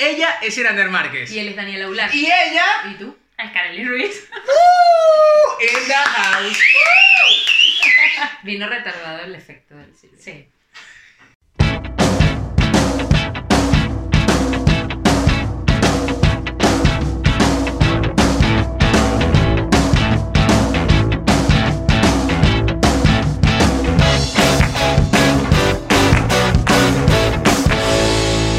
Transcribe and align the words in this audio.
Ella 0.00 0.38
es 0.42 0.56
Irander 0.56 0.90
Márquez. 0.90 1.28
Y 1.32 1.40
él 1.40 1.48
es 1.48 1.56
Daniel 1.56 1.82
Aular. 1.82 2.14
Y 2.14 2.26
ella, 2.26 2.64
¿Y 2.88 2.94
tú? 2.94 3.18
Es 3.36 3.50
Kareli 3.50 3.84
Ruiz. 3.84 4.28
uh, 4.32 5.60
in 5.60 5.88
the 5.88 5.92
house. 5.92 6.58
Vino 8.44 8.68
retardado 8.68 9.24
el 9.24 9.34
efecto 9.34 9.74
del 9.74 9.92
cine. 9.96 10.12
Sí. 10.16 10.48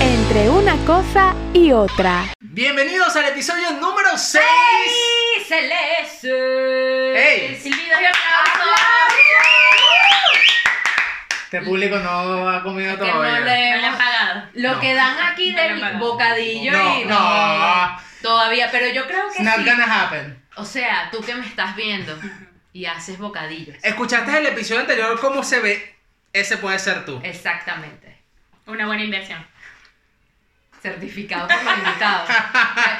Entre 0.01 0.49
una 0.49 0.75
cosa 0.85 1.28
y 1.59 1.71
otra. 1.73 2.23
Bienvenidos 2.39 3.13
al 3.17 3.25
episodio 3.25 3.71
número 3.71 4.17
6. 4.17 4.43
¡Ey! 4.43 5.43
¡Celeste! 5.43 6.29
¡Ey! 7.49 7.55
Silbidos 7.59 8.01
y 8.01 8.05
aplausos. 8.05 8.77
Este 11.43 11.61
público 11.61 11.97
no 11.97 12.47
ha 12.49 12.63
comido 12.63 12.97
Que 12.97 13.05
no 13.07 13.11
todavía. 13.13 13.39
No 13.39 13.45
le 13.45 13.51
han 13.51 13.81
leemos 13.81 13.97
pagado. 13.97 14.43
lo 14.53 14.73
No. 14.75 14.79
que 14.79 14.93
dan 14.93 15.17
aquí 15.31 15.51
No 15.51 15.61
del 15.61 15.97
bocadillo 15.97 16.71
No, 16.71 16.99
y 17.01 17.05
no. 17.05 17.99
Todavía, 18.21 18.69
pero 18.71 18.87
yo 18.87 19.05
creo 19.07 19.27
que 19.29 19.41
It's 19.41 19.43
not 19.43 19.55
sí. 19.57 19.65
gonna 19.65 20.01
happen. 20.03 20.41
O 20.55 20.65
sea, 20.65 21.09
tú 21.11 21.21
que 21.21 21.33
me 21.35 21.45
estás 21.45 21.75
viendo 21.75 22.17
y 22.71 22.85
haces 22.85 23.17
bocadillos. 23.17 23.75
¿Escuchaste 23.83 24.37
el 24.37 24.45
episodio 24.45 24.81
anterior 24.81 25.19
cómo 25.19 25.43
se 25.43 25.59
ve? 25.59 25.95
Ese 26.31 26.57
puede 26.57 26.77
ser 26.79 27.03
tú. 27.05 27.19
Exactamente. 27.23 28.21
Una 28.67 28.85
buena 28.85 29.03
inversión. 29.03 29.45
Certificado 30.81 31.47
por 31.47 31.63
los 31.63 31.77
invitados. 31.77 32.29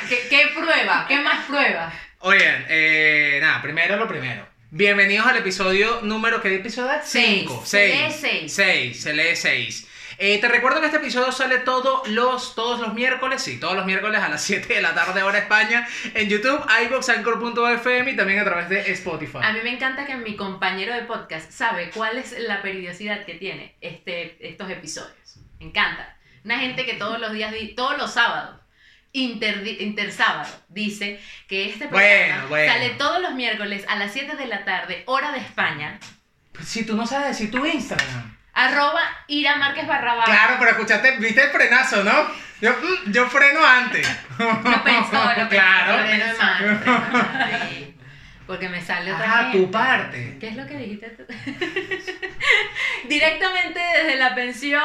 ¿Qué, 0.10 0.28
qué 0.30 0.48
prueba? 0.56 1.06
¿Qué 1.08 1.20
más 1.20 1.46
prueba? 1.46 1.92
Oigan, 2.20 2.66
eh, 2.68 3.40
nada, 3.42 3.62
primero 3.62 3.96
lo 3.96 4.08
primero. 4.08 4.46
Bienvenidos 4.72 5.26
al 5.26 5.38
episodio 5.38 6.02
número, 6.04 6.42
¿qué 6.42 6.56
episodio 6.56 6.92
es? 6.92 7.06
Seis. 7.06 7.40
Cinco. 7.40 7.64
Se 7.66 7.88
lee 7.88 7.94
Seis. 8.12 8.16
seis. 8.20 8.54
Seis, 8.54 9.02
se 9.02 9.14
lee 9.14 9.36
seis. 9.36 9.88
Eh, 10.22 10.38
te 10.42 10.50
recuerdo 10.50 10.82
que 10.82 10.88
este 10.88 10.98
episodio 10.98 11.32
sale 11.32 11.60
todos 11.60 12.06
los, 12.10 12.54
todos 12.54 12.82
los 12.82 12.94
miércoles, 12.94 13.42
sí, 13.42 13.58
todos 13.58 13.76
los 13.78 13.86
miércoles 13.86 14.22
a 14.22 14.28
las 14.28 14.44
7 14.44 14.74
de 14.74 14.82
la 14.82 14.94
tarde 14.94 15.24
hora 15.24 15.38
España, 15.38 15.88
en 16.14 16.28
YouTube, 16.28 16.62
iVoox, 16.88 17.08
Anchor.fm 17.08 18.12
y 18.12 18.16
también 18.18 18.40
a 18.40 18.44
través 18.44 18.68
de 18.68 18.92
Spotify. 18.92 19.38
A 19.42 19.54
mí 19.54 19.60
me 19.64 19.70
encanta 19.72 20.06
que 20.06 20.18
mi 20.18 20.36
compañero 20.36 20.94
de 20.94 21.04
podcast 21.04 21.50
sabe 21.52 21.90
cuál 21.92 22.18
es 22.18 22.38
la 22.38 22.62
periodicidad 22.62 23.24
que 23.24 23.36
tiene 23.36 23.76
este, 23.80 24.36
estos 24.46 24.70
episodios. 24.70 25.40
Me 25.62 25.68
encanta. 25.68 26.18
Una 26.44 26.60
gente 26.60 26.86
que 26.86 26.94
todos 26.94 27.20
los 27.20 27.32
días, 27.34 27.54
todos 27.76 27.98
los 27.98 28.12
sábados, 28.14 28.60
inter, 29.12 29.66
intersábado, 29.82 30.50
dice 30.70 31.20
que 31.48 31.70
este 31.70 31.88
programa 31.88 32.28
Bueno, 32.36 32.48
bueno. 32.50 32.74
sale 32.74 32.90
todos 32.92 33.22
los 33.22 33.34
miércoles 33.34 33.86
a 33.88 33.96
las 33.96 34.12
7 34.14 34.36
de 34.36 34.46
la 34.48 34.64
tarde, 34.66 35.04
hora 35.08 35.32
de 35.32 35.40
España, 35.40 36.00
Pues 36.54 36.68
Si 36.68 36.86
tú 36.86 36.96
no 36.96 37.06
sabes 37.08 37.30
decir 37.30 37.50
tu 37.52 37.66
Instagram. 37.66 38.38
arroba 38.54 39.02
Ira 39.28 39.56
Márquez. 39.56 39.86
Claro, 39.86 40.56
pero 40.60 40.72
escuchaste, 40.72 41.18
viste 41.18 41.44
el 41.44 41.50
frenazo, 41.50 42.04
¿no? 42.04 42.28
Yo, 42.62 42.76
yo 43.08 43.28
freno 43.30 43.66
antes. 43.66 44.06
Lo 44.38 44.84
pensó, 44.84 45.14
lo 45.14 45.48
pensó. 45.48 45.48
Claro. 45.50 45.94
Mano, 45.96 46.80
freno 46.80 47.70
sí. 47.70 47.96
Porque 48.46 48.68
me 48.68 48.82
sale 48.82 49.14
otra 49.14 49.40
Ah, 49.40 49.52
tu 49.52 49.60
gente. 49.60 49.72
parte. 49.72 50.38
¿Qué 50.40 50.48
es 50.50 50.56
lo 50.56 50.66
que 50.68 50.76
dijiste 50.78 51.10
tú? 51.12 51.24
Directamente 53.08 53.80
desde 53.80 54.16
la 54.18 54.36
pensión 54.36 54.82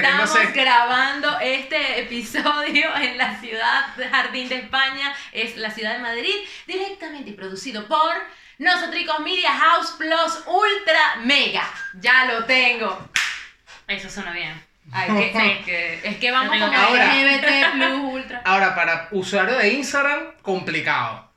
no 0.00 0.24
estamos 0.24 0.30
sé. 0.30 0.46
grabando 0.52 1.38
este 1.40 2.00
episodio 2.00 2.94
en 2.96 3.18
la 3.18 3.38
ciudad 3.40 3.94
de 3.96 4.08
Jardín 4.08 4.48
de 4.48 4.56
España, 4.56 5.14
es 5.32 5.56
la 5.56 5.70
ciudad 5.70 5.94
de 5.94 5.98
Madrid, 6.00 6.34
directamente 6.66 7.30
y 7.30 7.32
producido 7.34 7.86
por 7.86 8.14
Nosotricos 8.58 9.20
Media 9.20 9.52
House 9.52 9.92
Plus 9.98 10.44
Ultra 10.46 11.16
Mega. 11.24 11.68
Ya 12.00 12.24
lo 12.26 12.44
tengo. 12.44 13.08
Eso 13.88 14.08
suena 14.08 14.32
bien. 14.32 14.60
Ay, 14.92 15.08
que, 15.08 15.32
Sí. 15.38 15.64
que- 15.64 16.00
es 16.04 16.16
que 16.18 16.30
vamos 16.30 16.58
ver. 16.58 17.40
LGBT 17.40 17.72
Plus 17.72 18.00
Ultra. 18.14 18.42
Ahora, 18.44 18.74
para 18.74 19.08
usuario 19.10 19.58
de 19.58 19.68
Instagram, 19.74 20.32
complicado. 20.42 21.30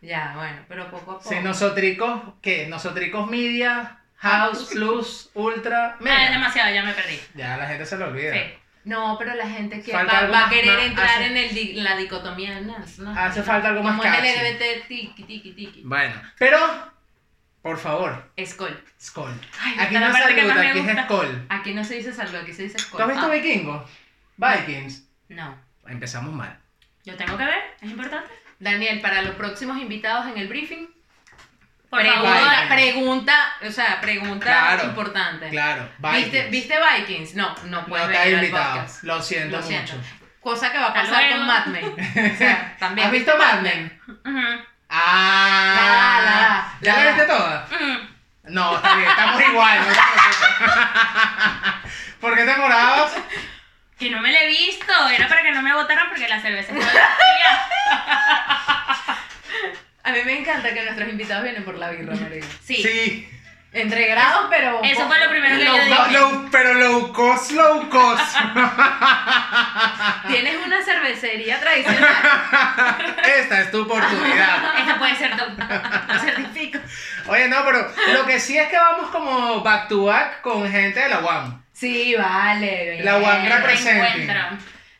Ya, 0.00 0.32
bueno, 0.36 0.62
pero 0.68 0.90
poco 0.90 1.12
a 1.12 1.18
poco. 1.18 1.28
Si 1.28 1.36
nosotricos, 1.40 2.20
¿qué? 2.42 2.66
Nosotricos 2.66 3.26
Media, 3.30 3.98
House, 4.24 4.68
Plus, 4.72 5.30
Ultra, 5.34 5.86
Ah, 5.92 5.96
es 5.98 6.00
Mega. 6.04 6.30
demasiado, 6.30 6.74
ya 6.74 6.82
me 6.82 6.92
perdí. 6.92 7.20
Ya 7.34 7.56
la 7.56 7.66
gente 7.66 7.84
se 7.86 7.96
lo 7.98 8.06
olvida. 8.06 8.32
Sí. 8.34 8.40
No, 8.84 9.16
pero 9.18 9.34
la 9.34 9.48
gente 9.48 9.80
que 9.82 9.92
va, 9.92 10.04
va 10.04 10.46
a 10.46 10.50
querer 10.50 10.76
más- 10.76 10.86
entrar 10.86 11.08
hace- 11.08 11.26
en 11.26 11.36
el 11.38 11.54
di- 11.54 11.72
la 11.74 11.96
dicotomía 11.96 12.60
¿no? 12.60 12.76
¿no? 12.98 13.18
Hace 13.18 13.42
falta 13.42 13.68
algo 13.68 13.82
más 13.82 13.92
Como 13.96 14.04
es 14.04 14.10
catchy. 14.10 14.28
LGBT, 14.28 14.84
tiki, 14.88 15.22
tiki, 15.24 15.52
tiki. 15.52 15.82
Bueno, 15.84 16.14
pero, 16.38 16.58
por 17.62 17.78
favor, 17.78 18.30
Skol. 18.44 18.78
Skol. 19.00 19.32
Ay, 19.60 19.74
Aquí 19.78 19.94
es 19.94 20.00
no 20.00 20.12
saluda, 20.12 20.28
aquí 20.30 20.78
es 20.78 20.84
gusta. 20.86 21.04
Skol. 21.04 21.46
Aquí 21.48 21.72
no 21.74 21.82
se 21.84 21.94
dice 21.94 22.12
salud, 22.12 22.34
aquí 22.36 22.52
se 22.52 22.64
dice 22.64 22.78
Skol. 22.78 22.98
¿Tú 22.98 23.02
has 23.04 23.08
visto 23.10 23.26
Ah, 23.26 23.34
Vikingos? 23.34 23.90
Vikings. 24.36 25.08
No. 25.30 25.56
Empezamos 25.86 26.32
mal. 26.34 26.58
¿Yo 27.04 27.16
tengo 27.16 27.36
que 27.38 27.44
ver? 27.44 27.62
¿Es 27.80 27.90
importante? 27.90 28.30
Daniel, 28.58 29.00
para 29.00 29.22
los 29.22 29.34
próximos 29.36 29.78
invitados 29.78 30.26
en 30.26 30.36
el 30.38 30.48
briefing, 30.48 30.88
Por 31.94 32.02
pregunta, 32.02 32.40
favor. 32.50 32.68
pregunta, 32.68 33.52
o 33.66 33.70
sea, 33.70 34.00
pregunta 34.00 34.46
Claro, 34.46 34.84
importante. 34.84 35.48
Claro, 35.48 35.88
¿Viste, 35.98 36.48
Vikings. 36.48 36.50
¿Viste 36.50 36.74
Vikings? 36.98 37.34
No, 37.36 37.54
no 37.64 37.86
puedes 37.86 38.06
No 38.06 38.12
te 38.12 38.18
venir 38.18 38.34
al 38.38 38.44
invitado. 38.44 38.74
podcast. 38.74 39.02
Lo 39.04 39.22
siento 39.22 39.56
Lo 39.56 39.62
siento. 39.62 39.92
mucho. 39.94 40.04
Cosa 40.40 40.72
que 40.72 40.78
va 40.78 40.86
a 40.88 40.94
pasar 40.94 41.30
con 41.30 41.46
Mad 41.46 41.66
Men. 41.66 41.94
O 42.34 42.36
sea, 42.36 42.76
también. 42.80 43.06
¿Has 43.06 43.12
visto 43.12 43.36
Mad 43.38 43.60
Men? 43.60 44.00
Ah, 44.88 45.74
La, 45.76 46.22
la, 46.24 46.72
¿Ya 46.80 46.96
la. 47.04 47.10
viste 47.12 47.24
toda? 47.26 47.68
No, 48.44 48.74
está 48.76 48.94
bien, 48.96 49.08
estamos 49.08 49.40
igual, 49.40 49.78
no. 49.80 49.86
¿Por 52.20 52.36
qué 52.36 52.44
te 52.44 52.56
morabas? 52.56 53.12
Que 53.98 54.10
no 54.10 54.20
me 54.20 54.32
la 54.32 54.42
he 54.42 54.48
visto. 54.48 55.08
Era 55.08 55.28
para 55.28 55.42
que 55.42 55.52
no 55.52 55.62
me 55.62 55.72
votaran 55.72 56.08
porque 56.08 56.26
la 56.28 56.40
cerveza 56.40 56.72
está 56.72 56.86
fría. 56.90 57.60
A 60.04 60.12
mí 60.12 60.18
me 60.24 60.38
encanta 60.38 60.72
que 60.74 60.82
nuestros 60.82 61.08
invitados 61.08 61.42
vienen 61.44 61.64
por 61.64 61.76
la 61.76 61.90
birra, 61.90 62.14
marico. 62.14 62.46
Sí. 62.62 62.76
Sí. 62.76 63.28
Entre 63.72 64.06
grados, 64.06 64.46
pero. 64.50 64.80
Eso 64.84 65.08
fue 65.08 65.18
lo 65.18 65.28
primero 65.30 65.56
que 65.58 65.64
yo 65.64 65.72
dije. 65.84 66.12
low- 66.12 66.48
pero 66.52 66.74
low 66.74 67.12
cost, 67.12 67.50
low 67.50 67.88
cost. 67.90 68.36
Tienes 70.28 70.56
una 70.64 70.80
cervecería 70.84 71.58
tradicional. 71.58 72.14
Esta 73.38 73.60
es 73.62 73.70
tu 73.72 73.82
oportunidad. 73.82 74.78
Esta 74.78 74.96
puede 74.98 75.16
ser 75.16 75.36
tú. 75.36 75.44
Lo 76.12 76.18
certifico. 76.20 76.78
Oye, 77.26 77.48
no, 77.48 77.64
pero 77.64 77.92
lo 78.12 78.26
que 78.26 78.38
sí 78.38 78.56
es 78.56 78.68
que 78.68 78.76
vamos 78.76 79.10
como 79.10 79.60
back 79.62 79.88
to 79.88 80.04
back 80.04 80.40
con 80.42 80.70
gente 80.70 81.00
de 81.00 81.08
la 81.08 81.20
UAM. 81.20 81.64
Sí, 81.72 82.14
vale. 82.16 82.92
bien. 82.92 83.04
La 83.04 83.16
El 83.16 83.50
Representing. 83.50 84.28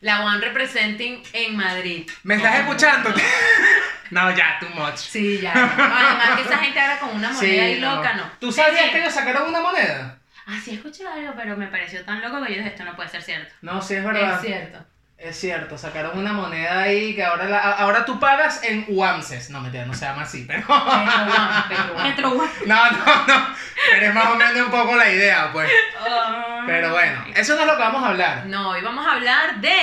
La 0.01 0.21
One 0.25 0.39
Representing 0.39 1.23
en 1.31 1.55
Madrid. 1.55 2.09
¿Me 2.23 2.35
estás 2.35 2.59
escuchando? 2.59 3.13
No, 4.11 4.29
ya, 4.35 4.57
too 4.59 4.69
much. 4.69 4.95
Sí, 4.97 5.39
ya. 5.41 5.53
No, 5.53 5.61
además 5.61 6.29
que 6.35 6.41
esa 6.43 6.57
gente 6.57 6.79
ahora 6.79 6.99
con 6.99 7.09
una 7.15 7.31
moneda 7.31 7.63
ahí 7.63 7.79
no. 7.79 7.95
loca, 7.95 8.13
¿no? 8.13 8.23
¿Tú 8.39 8.51
sabías 8.51 8.79
Sí, 8.79 8.85
sí. 8.85 8.91
que 8.91 8.99
ellos 9.01 9.13
sacaron 9.13 9.49
una 9.49 9.61
moneda? 9.61 10.17
Ah, 10.47 10.59
sí 10.63 10.75
escuché 10.75 11.07
algo, 11.07 11.33
pero 11.35 11.57
me 11.57 11.67
pareció 11.67 12.03
tan 12.05 12.21
loco 12.21 12.43
que 12.45 12.51
yo 12.51 12.57
dije, 12.59 12.69
esto 12.69 12.83
no 12.85 12.95
puede 12.95 13.09
ser 13.09 13.21
cierto. 13.23 13.53
No, 13.61 13.81
sí, 13.81 13.95
es 13.95 14.03
verdad. 14.05 14.35
Es 14.35 14.41
cierto. 14.41 14.85
Es 15.17 15.39
cierto, 15.39 15.77
sacaron 15.77 16.17
una 16.19 16.33
moneda 16.33 16.81
ahí 16.81 17.15
que 17.15 17.23
ahora, 17.23 17.45
la- 17.45 17.71
ahora 17.71 18.03
tú 18.03 18.19
pagas 18.19 18.61
en 18.63 18.85
UAMCES. 18.89 19.49
No, 19.49 19.61
mentira, 19.61 19.85
no 19.85 19.93
se 19.93 20.05
llama 20.05 20.23
así, 20.23 20.43
pero... 20.45 20.61
Metro. 22.03 22.29
No, 22.65 22.91
no, 22.91 22.97
no. 23.27 23.47
Pero 23.91 24.05
es 24.07 24.13
más 24.13 24.25
o 24.27 24.35
menos 24.35 24.55
un 24.65 24.71
poco 24.71 24.95
la 24.95 25.09
idea, 25.09 25.49
pues. 25.53 25.71
Pero 26.67 26.91
bueno, 26.91 27.23
eso 27.35 27.55
no 27.55 27.61
es 27.61 27.67
lo 27.67 27.77
que 27.77 27.83
vamos 27.83 28.03
a 28.03 28.09
hablar. 28.09 28.45
No, 28.47 28.71
hoy 28.71 28.81
vamos 28.81 29.05
a 29.07 29.13
hablar 29.13 29.55
de. 29.61 29.73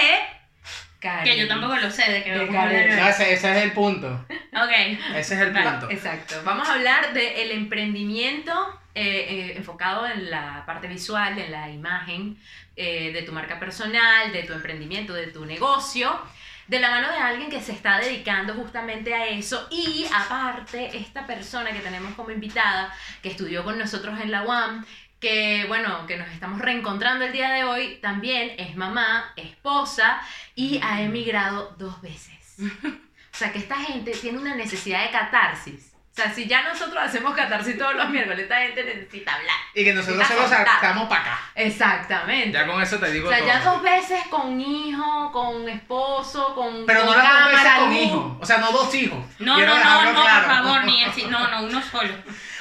Que 1.24 1.36
yo 1.36 1.48
tampoco 1.48 1.76
lo 1.76 1.90
sé 1.90 2.10
de 2.10 2.22
qué 2.22 2.30
De 2.30 2.38
vamos 2.38 2.54
a 2.54 2.62
hablar. 2.62 2.88
No, 2.88 3.08
ese, 3.08 3.32
ese 3.32 3.50
es 3.50 3.64
el 3.64 3.72
punto. 3.72 4.24
Ok. 4.52 4.70
Ese 5.16 5.34
es 5.34 5.40
el 5.40 5.52
punto. 5.52 5.90
Exacto. 5.90 6.36
Vamos 6.44 6.68
a 6.68 6.74
hablar 6.74 7.12
del 7.12 7.50
emprendimiento 7.50 8.80
eh, 8.94 9.26
eh, 9.28 9.54
enfocado 9.56 10.06
en 10.06 10.30
la 10.30 10.64
parte 10.64 10.86
visual, 10.86 11.38
en 11.38 11.50
la 11.50 11.70
imagen 11.70 12.38
eh, 12.76 13.10
de 13.12 13.22
tu 13.22 13.32
marca 13.32 13.58
personal, 13.58 14.32
de 14.32 14.42
tu 14.44 14.52
emprendimiento, 14.52 15.12
de 15.12 15.28
tu 15.28 15.44
negocio. 15.44 16.20
De 16.68 16.78
la 16.78 16.90
mano 16.90 17.10
de 17.10 17.18
alguien 17.18 17.50
que 17.50 17.60
se 17.60 17.72
está 17.72 17.98
dedicando 17.98 18.54
justamente 18.54 19.12
a 19.14 19.26
eso 19.26 19.66
y 19.70 20.06
aparte 20.14 20.96
esta 20.96 21.26
persona 21.26 21.72
que 21.72 21.80
tenemos 21.80 22.14
como 22.14 22.30
invitada 22.30 22.94
que 23.20 23.30
estudió 23.30 23.64
con 23.64 23.78
nosotros 23.78 24.20
en 24.20 24.30
la 24.30 24.44
UAM 24.44 24.86
que 25.22 25.64
bueno, 25.68 26.04
que 26.08 26.16
nos 26.16 26.28
estamos 26.28 26.60
reencontrando 26.60 27.24
el 27.24 27.32
día 27.32 27.50
de 27.52 27.62
hoy, 27.62 27.98
también 28.02 28.52
es 28.58 28.76
mamá, 28.76 29.32
esposa 29.36 30.20
y 30.56 30.80
ha 30.82 31.00
emigrado 31.00 31.74
dos 31.78 32.02
veces. 32.02 32.56
O 33.32 33.34
sea 33.34 33.50
que 33.50 33.60
esta 33.60 33.76
gente 33.76 34.10
tiene 34.10 34.38
una 34.38 34.54
necesidad 34.54 35.04
de 35.04 35.10
catarsis 35.10 35.91
O 36.12 36.14
sea, 36.14 36.30
si 36.30 36.46
ya 36.46 36.62
nosotros 36.62 37.02
hacemos 37.02 37.34
catarsis 37.34 37.78
todos 37.78 37.94
los 37.94 38.06
miércoles, 38.10 38.40
esta 38.42 38.58
gente 38.58 38.84
necesita 38.84 39.32
hablar. 39.34 39.56
Y 39.74 39.82
que 39.82 39.94
nosotros 39.94 40.26
solo 40.28 40.40
contado. 40.42 40.66
sacamos 40.66 41.08
para 41.08 41.22
acá. 41.22 41.40
Exactamente. 41.54 42.52
Ya 42.52 42.66
con 42.66 42.82
eso 42.82 42.98
te 42.98 43.10
digo 43.10 43.28
o 43.28 43.30
sea, 43.30 43.38
todo. 43.38 43.48
ya 43.48 43.60
dos 43.60 43.82
veces 43.82 44.20
con 44.28 44.60
hijo, 44.60 45.32
con 45.32 45.66
esposo, 45.70 46.54
con 46.54 46.84
Pero 46.84 47.00
no 47.06 47.14
con 47.14 47.16
las 47.16 47.32
dos 47.44 47.52
veces 47.52 47.72
con 47.78 47.88
luz. 47.88 47.98
hijos. 48.02 48.32
O 48.40 48.44
sea, 48.44 48.58
no 48.58 48.72
dos 48.72 48.94
hijos. 48.94 49.18
No, 49.38 49.54
Quiero 49.54 49.74
no, 49.74 49.84
no, 49.84 50.12
no, 50.12 50.22
claro. 50.22 50.46
por 50.46 50.54
favor, 50.56 50.84
ni 50.84 51.02
el, 51.04 51.30
no, 51.30 51.48
no, 51.48 51.62
uno 51.62 51.82
solo. 51.82 52.12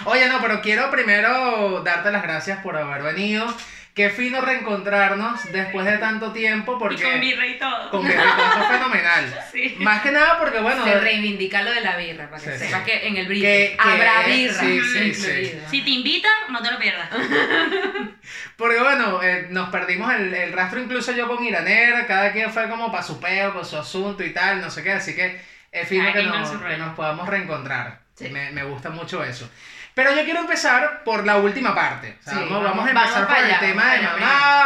Oye, 0.06 0.28
no, 0.30 0.40
pero 0.40 0.62
quiero 0.62 0.90
primero 0.90 1.82
darte 1.84 2.10
las 2.10 2.24
gracias 2.24 2.60
por 2.64 2.78
haber 2.78 3.04
venido. 3.04 3.54
Qué 3.94 4.10
fino 4.10 4.40
reencontrarnos 4.40 5.52
después 5.52 5.86
de 5.86 5.98
tanto 5.98 6.32
tiempo 6.32 6.80
porque... 6.80 6.96
Y 7.04 7.12
con 7.12 7.20
birra 7.20 7.46
y 7.46 7.58
todo. 7.60 7.90
con 7.90 8.08
Birra, 8.08 8.24
fue 8.58 8.78
fenomenal. 8.78 9.40
Sí. 9.52 9.76
Más 9.80 10.02
que 10.02 10.12
nada 10.12 10.40
porque, 10.40 10.60
bueno... 10.62 10.84
Se 10.86 10.98
reivindica 11.00 11.62
lo 11.62 11.72
de 11.72 11.82
la 11.82 11.98
birra, 11.98 12.30
para 12.30 12.42
que 12.42 12.52
Sí, 12.58 12.66
sepas 12.66 12.84
sí. 12.86 12.92
que 12.92 13.08
en 13.08 13.18
el 13.18 13.28
que- 13.28 13.76
habrá 13.78 14.24
birra. 14.28 14.54
sí, 14.62 14.80
sí, 14.82 15.00
incluido. 15.10 15.70
Si 15.70 15.82
te 15.82 15.90
invitan, 15.90 16.32
no 16.50 16.62
te 16.62 16.72
lo 16.72 16.80
pierdas. 16.80 17.10
Porque 18.56 18.80
bueno, 18.80 19.22
eh, 19.24 19.48
nos 19.50 19.70
perdimos 19.70 20.14
el, 20.14 20.34
el 20.34 20.54
rastro 20.54 20.80
incluso 20.82 21.12
yo 21.12 21.28
con 21.28 21.44
Iranera, 21.44 22.06
cada 22.08 22.32
quien 22.32 22.52
fue 22.52 22.70
como 22.70 22.92
para 22.92 23.04
su 23.04 23.20
peo, 23.20 23.54
con 23.54 23.66
su 23.66 23.78
asunto 23.78 24.24
y 24.24 24.32
tal, 24.32 24.62
no 24.62 24.70
sé 24.70 24.84
qué, 24.84 24.92
así 24.94 25.16
que 25.16 25.42
es 25.72 25.88
fino 25.88 26.12
que 26.14 26.24
nos, 26.24 26.50
que 26.52 26.78
nos 26.78 26.96
podamos 26.96 27.28
reencontrar. 27.28 28.00
Sí. 28.16 28.30
Me, 28.30 28.52
me 28.52 28.64
gusta 28.64 28.90
mucho 28.90 29.24
eso. 29.24 29.50
Pero 29.94 30.16
yo 30.16 30.24
quiero 30.24 30.40
empezar 30.40 31.04
por 31.04 31.26
la 31.26 31.38
última 31.38 31.76
parte. 31.76 32.18
O 32.22 32.24
sea, 32.24 32.34
Sí, 32.34 32.40
vamos, 32.50 32.64
vamos- 32.64 32.86
a 32.88 32.90
empezar 32.92 33.12
vamos 33.28 33.28
por 33.28 33.38
el 33.46 33.60
tema 33.60 33.92
de 33.94 34.02
mamá, 34.02 34.18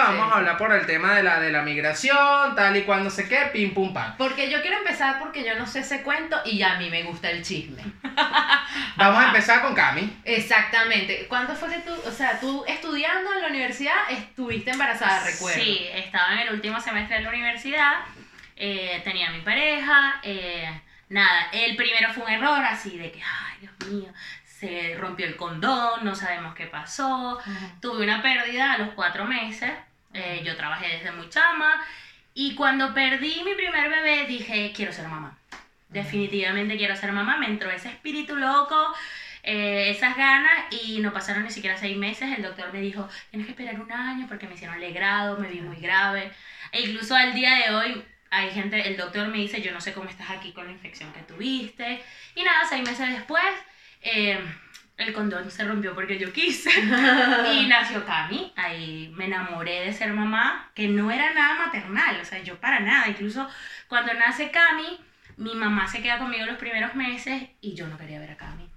sí. 0.07 0.18
vamos 0.18 0.33
a 0.33 0.38
hablar 0.38 0.57
por 0.57 0.72
el 0.72 0.86
tema 0.86 1.13
de 1.16 1.24
la, 1.24 1.39
de 1.39 1.51
la 1.51 1.62
migración, 1.63 2.56
tal 2.56 2.77
y 2.77 2.83
cual, 2.83 3.04
no 3.04 3.10
sé 3.10 3.27
qué, 3.27 3.50
pim 3.51 3.74
pum 3.74 3.92
pam. 3.94 4.16
Porque 4.18 4.51
yo 4.51 4.62
quiero 4.62 4.77
empezar 4.77 5.18
porque 5.19 5.44
yo 5.44 5.56
no 5.57 5.66
sé 5.66 5.80
ese 5.80 6.04
cuento 6.04 6.39
y 6.45 6.62
a 6.62 6.75
mí 6.75 6.89
me 6.92 7.01
gusta 7.04 7.30
el 7.31 7.44
chisme. 7.44 7.81
Vamos 8.98 9.24
a 9.24 9.27
empezar 9.27 9.62
con 9.62 9.74
Cami. 9.74 10.16
Exactamente. 10.24 11.25
¿Cuándo 11.28 11.56
fue 11.56 11.69
que 11.69 11.80
tú, 11.80 11.94
o 12.06 12.12
sea, 12.12 12.39
tú 12.39 12.63
estudiando 12.68 13.33
en 13.33 13.42
la 13.42 13.48
universidad 13.48 13.95
estuviste 14.10 14.71
embarazada, 14.71 15.24
recuerdo? 15.24 15.60
Sí, 15.60 15.88
estaba 15.94 16.33
en 16.33 16.39
el 16.48 16.54
último 16.54 16.80
semestre 16.80 17.18
de 17.18 17.24
la 17.24 17.30
universidad, 17.30 17.94
eh, 18.56 19.01
tenía 19.04 19.30
mi 19.31 19.42
pareja, 19.42 20.19
eh, 20.24 20.69
nada, 21.10 21.48
el 21.51 21.75
primero 21.75 22.13
fue 22.13 22.24
un 22.25 22.31
error 22.31 22.63
así 22.63 22.98
de 22.98 23.12
que, 23.12 23.21
ay 23.21 23.57
Dios 23.62 23.74
mío, 23.92 24.13
se 24.60 24.96
rompió 24.98 25.25
el 25.25 25.36
condón, 25.36 26.04
no 26.04 26.16
sabemos 26.16 26.56
qué 26.56 26.66
pasó, 26.66 27.40
tuve 27.81 28.04
una 28.04 28.22
pérdida 28.22 28.74
a 28.74 28.78
los 28.78 28.90
cuatro 28.94 29.25
meses, 29.25 29.72
eh, 30.13 30.42
yo 30.46 30.56
trabajé 30.56 30.98
desde 30.98 31.12
muy 31.12 31.30
chama 31.30 31.84
y 32.34 32.56
cuando 32.56 32.94
perdí 32.94 33.42
mi 33.44 33.54
primer 33.54 33.90
bebé 33.90 34.25
dije, 34.28 34.72
quiero 34.74 34.94
ser 34.94 35.07
mamá. 35.07 35.38
Definitivamente 35.90 36.78
quiero 36.78 36.96
ser 36.96 37.12
mamá, 37.12 37.38
me 37.38 37.48
entró 37.48 37.69
ese 37.69 37.90
espíritu 37.90 38.36
loco, 38.36 38.94
eh, 39.44 39.90
esas 39.90 40.16
ganas 40.16 40.66
y 40.72 41.00
no 41.00 41.13
pasaron 41.13 41.44
ni 41.44 41.52
siquiera 41.52 41.78
seis 41.78 41.98
meses. 41.98 42.36
El 42.36 42.44
doctor 42.44 42.72
me 42.72 42.80
dijo, 42.80 43.07
tienes 43.30 43.46
que 43.48 43.52
esperar 43.52 43.80
un 43.80 43.92
año 43.92 44.25
porque 44.28 44.48
me 44.48 44.56
hicieron 44.56 44.80
legrado, 44.80 45.38
me 45.38 45.50
vi 45.50 45.62
muy 45.62 45.78
grave. 45.78 46.31
E 46.72 46.81
incluso 46.81 47.16
al 47.16 47.34
día 47.34 47.56
de 47.56 47.75
hoy 47.75 48.04
hay 48.30 48.52
gente, 48.52 48.88
el 48.88 48.98
doctor 48.98 49.28
me 49.28 49.38
dice, 49.38 49.62
yo 49.62 49.72
no 49.72 49.80
sé 49.80 49.94
cómo 49.94 50.10
estás 50.10 50.30
aquí 50.30 50.52
con 50.52 50.66
la 50.66 50.72
infección 50.72 51.12
que 51.13 51.22
tuviste. 51.22 52.04
Y 52.36 52.44
nada, 52.44 52.66
seis 52.68 52.84
meses 52.84 53.10
después, 53.10 53.44
eh, 54.06 54.40
el 54.98 55.13
condón 55.13 55.52
se 55.52 55.66
rompió 55.66 55.94
porque 55.94 56.18
yo 56.18 56.31
quise. 56.31 56.69
y 57.54 57.68
nació 57.68 58.06
Cami. 58.06 58.54
Ahí 58.56 59.12
me 59.16 59.25
enamoré 59.25 59.81
de 59.81 59.94
ser 59.94 60.13
mamá, 60.13 60.72
que 60.74 60.88
no 60.88 61.12
era 61.12 61.34
nada 61.34 61.66
maternal, 61.66 62.19
o 62.22 62.25
sea, 62.25 62.42
yo 62.42 62.60
para 62.60 62.80
nada. 62.80 63.10
Incluso 63.10 63.50
cuando 63.88 64.13
nace 64.13 64.52
Cami, 64.52 65.00
mi 65.38 65.56
mamá 65.56 65.88
se 65.88 66.02
queda 66.02 66.19
conmigo 66.19 66.46
los 66.46 66.57
primeros 66.57 66.96
meses 66.96 67.44
y 67.60 67.74
yo 67.74 67.88
no 67.88 67.98
quería 67.98 68.19
ver 68.19 68.31
a 68.31 68.38
Cami. 68.38 68.69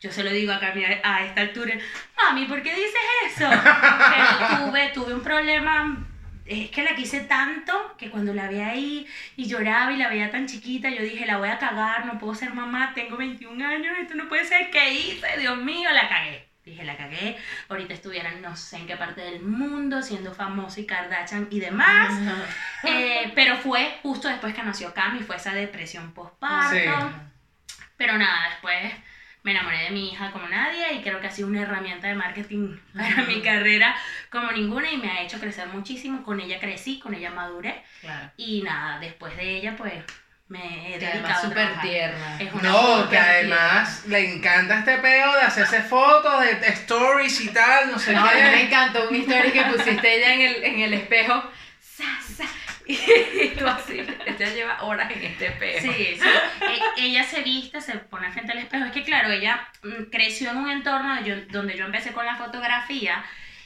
Yo 0.00 0.12
se 0.12 0.22
lo 0.22 0.30
digo 0.30 0.52
a 0.52 0.60
Cami 0.60 0.84
a, 0.84 1.00
a 1.02 1.24
esta 1.24 1.40
altura, 1.40 1.74
mami, 2.20 2.44
¿por 2.44 2.62
qué 2.62 2.74
dices 2.74 2.94
eso? 3.26 3.48
Pero 3.48 4.66
tuve, 4.66 4.90
tuve 4.92 5.14
un 5.14 5.22
problema, 5.22 6.06
es 6.46 6.70
que 6.70 6.82
la 6.82 6.94
quise 6.94 7.20
tanto 7.20 7.94
que 7.96 8.10
cuando 8.10 8.34
la 8.34 8.48
vi 8.48 8.60
ahí 8.60 9.06
y 9.36 9.46
lloraba 9.46 9.92
y 9.92 9.96
la 9.96 10.08
veía 10.08 10.30
tan 10.30 10.46
chiquita, 10.46 10.90
yo 10.90 11.02
dije, 11.02 11.24
la 11.26 11.38
voy 11.38 11.48
a 11.48 11.58
cagar, 11.58 12.04
no 12.06 12.18
puedo 12.18 12.34
ser 12.34 12.52
mamá, 12.52 12.92
tengo 12.94 13.16
21 13.16 13.66
años, 13.66 13.96
esto 14.00 14.14
no 14.14 14.28
puede 14.28 14.44
ser, 14.44 14.70
¿qué 14.70 14.92
hice? 14.92 15.26
Dios 15.38 15.56
mío, 15.58 15.90
la 15.92 16.08
cagué. 16.08 16.48
Dije, 16.64 16.82
la 16.84 16.96
cagué, 16.96 17.36
ahorita 17.68 17.92
estuviera 17.92 18.32
no 18.32 18.56
sé 18.56 18.78
en 18.78 18.86
qué 18.86 18.96
parte 18.96 19.20
del 19.20 19.42
mundo, 19.42 20.00
siendo 20.02 20.32
famosa 20.32 20.80
y 20.80 20.86
Kardashian 20.86 21.48
y 21.50 21.60
demás. 21.60 22.12
Eh, 22.86 23.32
pero 23.34 23.56
fue 23.56 23.98
justo 24.02 24.28
después 24.28 24.52
que 24.52 24.62
nació 24.62 24.92
Cami, 24.92 25.20
fue 25.20 25.36
esa 25.36 25.54
depresión 25.54 26.12
postparto. 26.12 26.74
Sí. 26.74 27.76
Pero 27.96 28.18
nada, 28.18 28.50
después 28.50 28.92
me 29.44 29.52
enamoré 29.52 29.78
de 29.84 29.90
mi 29.90 30.08
hija 30.10 30.30
como 30.32 30.48
nadie 30.48 30.94
y 30.94 31.02
creo 31.02 31.20
que 31.20 31.28
ha 31.28 31.30
sido 31.30 31.48
una 31.48 31.62
herramienta 31.62 32.08
de 32.08 32.14
marketing 32.16 32.76
para 32.96 33.22
mi 33.28 33.40
carrera 33.42 33.94
como 34.30 34.50
ninguna 34.50 34.90
y 34.90 34.96
me 34.96 35.10
ha 35.10 35.22
hecho 35.22 35.38
crecer 35.38 35.68
muchísimo. 35.68 36.24
Con 36.24 36.40
ella 36.40 36.58
crecí, 36.58 36.98
con 36.98 37.14
ella 37.14 37.30
maduré 37.30 37.84
Claro. 38.00 38.30
y 38.36 38.62
nada, 38.62 38.98
después 38.98 39.36
de 39.36 39.56
ella 39.58 39.76
pues 39.76 39.92
me 40.48 40.94
he 40.94 40.98
Que 40.98 41.06
dedicado 41.06 41.22
además 41.34 41.42
súper 41.42 41.80
tierna. 41.80 42.40
Es 42.40 42.52
una 42.52 42.62
No, 42.62 43.08
que 43.08 43.18
además 43.18 44.04
le 44.06 44.34
encanta 44.34 44.78
este 44.80 44.98
peo 44.98 45.34
de 45.34 45.40
hacerse 45.42 45.82
fotos, 45.82 46.40
de, 46.42 46.54
de 46.56 46.68
stories 46.68 47.40
y 47.42 47.48
tal, 47.48 47.90
no 47.92 47.98
sé 47.98 48.12
No, 48.12 48.20
a 48.20 48.32
mí 48.34 48.40
me 48.42 48.50
qué. 48.50 48.60
encantó 48.66 49.08
una 49.08 49.18
historia 49.18 49.52
que 49.52 49.62
pusiste 49.62 50.14
ella 50.16 50.34
en 50.34 50.40
el, 50.40 50.64
en 50.64 50.80
el 50.80 50.94
espejo. 50.94 51.42
Y 53.44 53.48
tú 53.58 53.66
así, 53.66 54.00
ella 54.26 54.48
lleva 54.54 54.82
horas 54.82 55.10
en 55.10 55.22
este 55.24 55.46
espejo. 55.46 55.92
Sí, 55.92 56.18
sí. 56.20 56.28
E- 56.98 57.06
ella 57.06 57.24
se 57.24 57.42
viste, 57.42 57.80
se 57.80 57.94
pone 57.98 58.30
frente 58.32 58.52
al 58.52 58.58
espejo. 58.58 58.84
Es 58.84 58.92
que 58.92 59.02
claro, 59.04 59.30
ella 59.30 59.66
mm, 59.82 60.04
creció 60.10 60.50
en 60.50 60.58
un 60.58 60.70
entorno 60.70 61.20
yo- 61.24 61.46
donde 61.50 61.76
yo 61.76 61.84
empecé 61.86 62.12
con 62.12 62.26
la 62.26 62.36
fotografía 62.36 63.24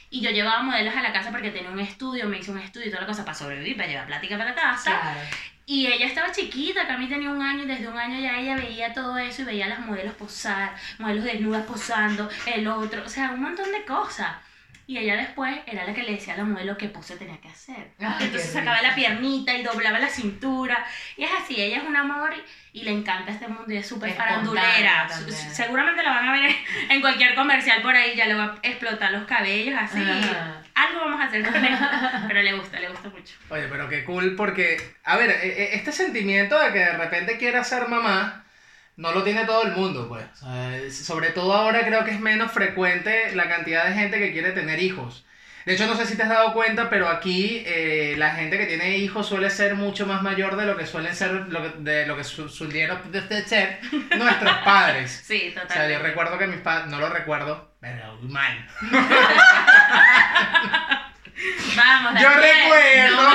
y 0.09 0.21
yo 0.21 0.31
llevaba 0.31 0.61
modelos 0.63 0.95
a 0.95 1.01
la 1.01 1.13
casa 1.13 1.31
porque 1.31 1.51
tenía 1.51 1.69
un 1.69 1.79
estudio, 1.79 2.27
me 2.27 2.39
hice 2.39 2.51
un 2.51 2.59
estudio 2.59 2.87
y 2.87 2.89
toda 2.89 3.01
la 3.01 3.07
cosa 3.07 3.23
para 3.25 3.37
sobrevivir, 3.37 3.75
para 3.77 3.89
llevar 3.89 4.07
plática 4.07 4.37
para 4.37 4.49
la 4.51 4.55
casa. 4.55 4.99
Claro. 5.01 5.19
Y 5.65 5.85
ella 5.85 6.07
estaba 6.07 6.31
chiquita, 6.31 6.87
Cami 6.87 7.07
tenía 7.07 7.29
un 7.29 7.41
año 7.43 7.63
y 7.63 7.67
desde 7.67 7.87
un 7.87 7.95
año 7.97 8.19
ya 8.19 8.39
ella 8.39 8.55
veía 8.55 8.91
todo 8.91 9.15
eso 9.19 9.43
y 9.43 9.45
veía 9.45 9.65
a 9.65 9.69
las 9.69 9.79
modelos 9.81 10.15
posar, 10.15 10.73
modelos 10.97 11.25
desnudas 11.25 11.63
posando, 11.67 12.27
el 12.47 12.67
otro, 12.67 13.03
o 13.05 13.09
sea, 13.09 13.29
un 13.31 13.41
montón 13.43 13.71
de 13.71 13.85
cosas. 13.85 14.31
Y 14.89 14.97
ella 14.97 15.17
después 15.17 15.55
era 15.67 15.85
la 15.85 15.93
que 15.93 16.01
le 16.01 16.13
decía 16.13 16.33
a 16.33 16.37
la 16.37 16.43
modelo 16.45 16.75
qué 16.75 16.89
pose 16.89 17.15
tenía 17.15 17.39
que 17.39 17.47
hacer. 17.47 17.91
Ay, 17.99 18.15
Entonces 18.21 18.51
sacaba 18.51 18.81
la 18.81 18.95
piernita 18.95 19.53
y 19.55 19.61
doblaba 19.61 19.99
la 19.99 20.09
cintura. 20.09 20.83
Y 21.15 21.25
es 21.25 21.29
así, 21.39 21.61
ella 21.61 21.77
es 21.77 21.83
un 21.83 21.95
amor 21.95 22.31
y 22.73 22.81
le 22.83 22.89
encanta 22.89 23.29
este 23.31 23.47
mundo 23.47 23.71
y 23.71 23.77
es 23.77 23.87
súper 23.87 24.13
farandulera. 24.13 25.07
Seguramente 25.53 26.01
la 26.01 26.09
van 26.09 26.29
a 26.29 26.31
ver 26.31 26.55
en 26.89 27.01
cualquier 27.01 27.35
comercial 27.35 27.83
por 27.83 27.95
ahí, 27.95 28.15
ya 28.15 28.25
le 28.25 28.33
va 28.33 28.45
a 28.45 28.67
explotar 28.67 29.11
los 29.11 29.25
cabellos 29.27 29.77
así. 29.79 29.99
Algo 30.73 31.01
vamos 31.01 31.21
a 31.21 31.25
hacer 31.25 31.45
con 31.45 31.63
ella. 31.63 32.23
Pero 32.27 32.41
le 32.41 32.53
gusta, 32.53 32.79
le 32.79 32.89
gusta 32.89 33.09
mucho. 33.09 33.35
Oye, 33.49 33.67
pero 33.67 33.87
qué 33.89 34.03
cool 34.05 34.35
porque, 34.35 34.77
a 35.03 35.17
ver, 35.17 35.29
e- 35.29 35.63
e- 35.65 35.75
este 35.75 35.91
sentimiento 35.91 36.57
de 36.59 36.71
que 36.73 36.79
de 36.79 36.93
repente 36.93 37.37
quiera 37.37 37.63
ser 37.63 37.87
mamá, 37.89 38.43
no 38.99 39.11
lo 39.13 39.23
tiene 39.23 39.45
todo 39.45 39.63
el 39.63 39.71
mundo, 39.71 40.07
pues. 40.09 40.25
Sobre 40.93 41.29
todo 41.29 41.53
ahora 41.53 41.85
creo 41.85 42.03
que 42.03 42.11
es 42.11 42.19
menos 42.19 42.51
frecuente 42.51 43.33
la 43.35 43.47
cantidad 43.47 43.85
de 43.85 43.93
gente 43.93 44.19
que 44.19 44.31
quiere 44.33 44.51
tener 44.51 44.79
hijos. 44.81 45.25
De 45.65 45.73
hecho, 45.75 45.85
no 45.87 45.95
sé 45.95 46.05
si 46.05 46.15
te 46.17 46.23
has 46.23 46.29
dado 46.29 46.53
cuenta, 46.53 46.89
pero 46.89 47.07
aquí 47.09 47.61
eh, 47.65 48.15
la 48.17 48.31
gente 48.31 48.57
que 48.57 48.65
tiene 48.65 48.97
hijos 48.97 49.27
suele 49.27 49.49
ser 49.49 49.75
mucho 49.75 50.05
más 50.07 50.21
mayor 50.23 50.55
de 50.55 50.65
lo 50.65 50.75
que 50.77 50.85
suelen 50.87 51.13
ser, 51.15 51.31
lo 51.31 51.61
que- 51.61 51.79
de 51.79 52.07
lo 52.07 52.15
que 52.17 52.23
su- 52.23 52.49
solieron 52.49 52.99
ser 53.45 53.79
nuestros 54.17 54.57
padres. 54.65 55.23
Sí, 55.25 55.49
O 55.49 55.53
sea, 55.53 55.61
yo 55.63 55.67
totalmente. 55.67 56.03
recuerdo 56.07 56.37
que 56.37 56.47
mis 56.47 56.61
padres, 56.61 56.87
no 56.89 56.97
lo 56.99 57.09
recuerdo, 57.09 57.75
pero 57.79 58.17
mal. 58.23 58.67
Vamos, 61.75 62.21
Yo 62.21 62.29
recuerdo. 62.29 63.21
No 63.21 63.29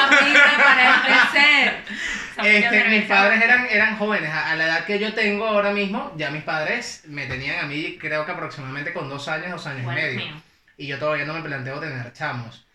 para 0.56 1.02
crecer. 1.30 1.74
Este, 2.42 2.84
mis 2.88 3.04
padres 3.04 3.40
eran, 3.42 3.66
eran 3.70 3.96
jóvenes, 3.96 4.30
a, 4.30 4.50
a 4.50 4.56
la 4.56 4.64
edad 4.64 4.84
que 4.86 4.98
yo 4.98 5.12
tengo 5.14 5.46
ahora 5.46 5.70
mismo, 5.72 6.12
ya 6.16 6.30
mis 6.30 6.42
padres 6.42 7.02
me 7.06 7.26
tenían 7.26 7.64
a 7.64 7.68
mí 7.68 7.96
creo 8.00 8.24
que 8.26 8.32
aproximadamente 8.32 8.92
con 8.92 9.08
dos 9.08 9.28
años, 9.28 9.50
dos 9.50 9.66
años 9.66 9.84
Bueno, 9.84 10.00
y 10.00 10.02
medio. 10.02 10.18
mío. 10.26 10.42
Y 10.76 10.86
yo 10.88 10.98
todavía 10.98 11.24
no 11.24 11.34
me 11.34 11.42
planteo 11.42 11.78
tener 11.78 12.12
chamos. 12.12 12.66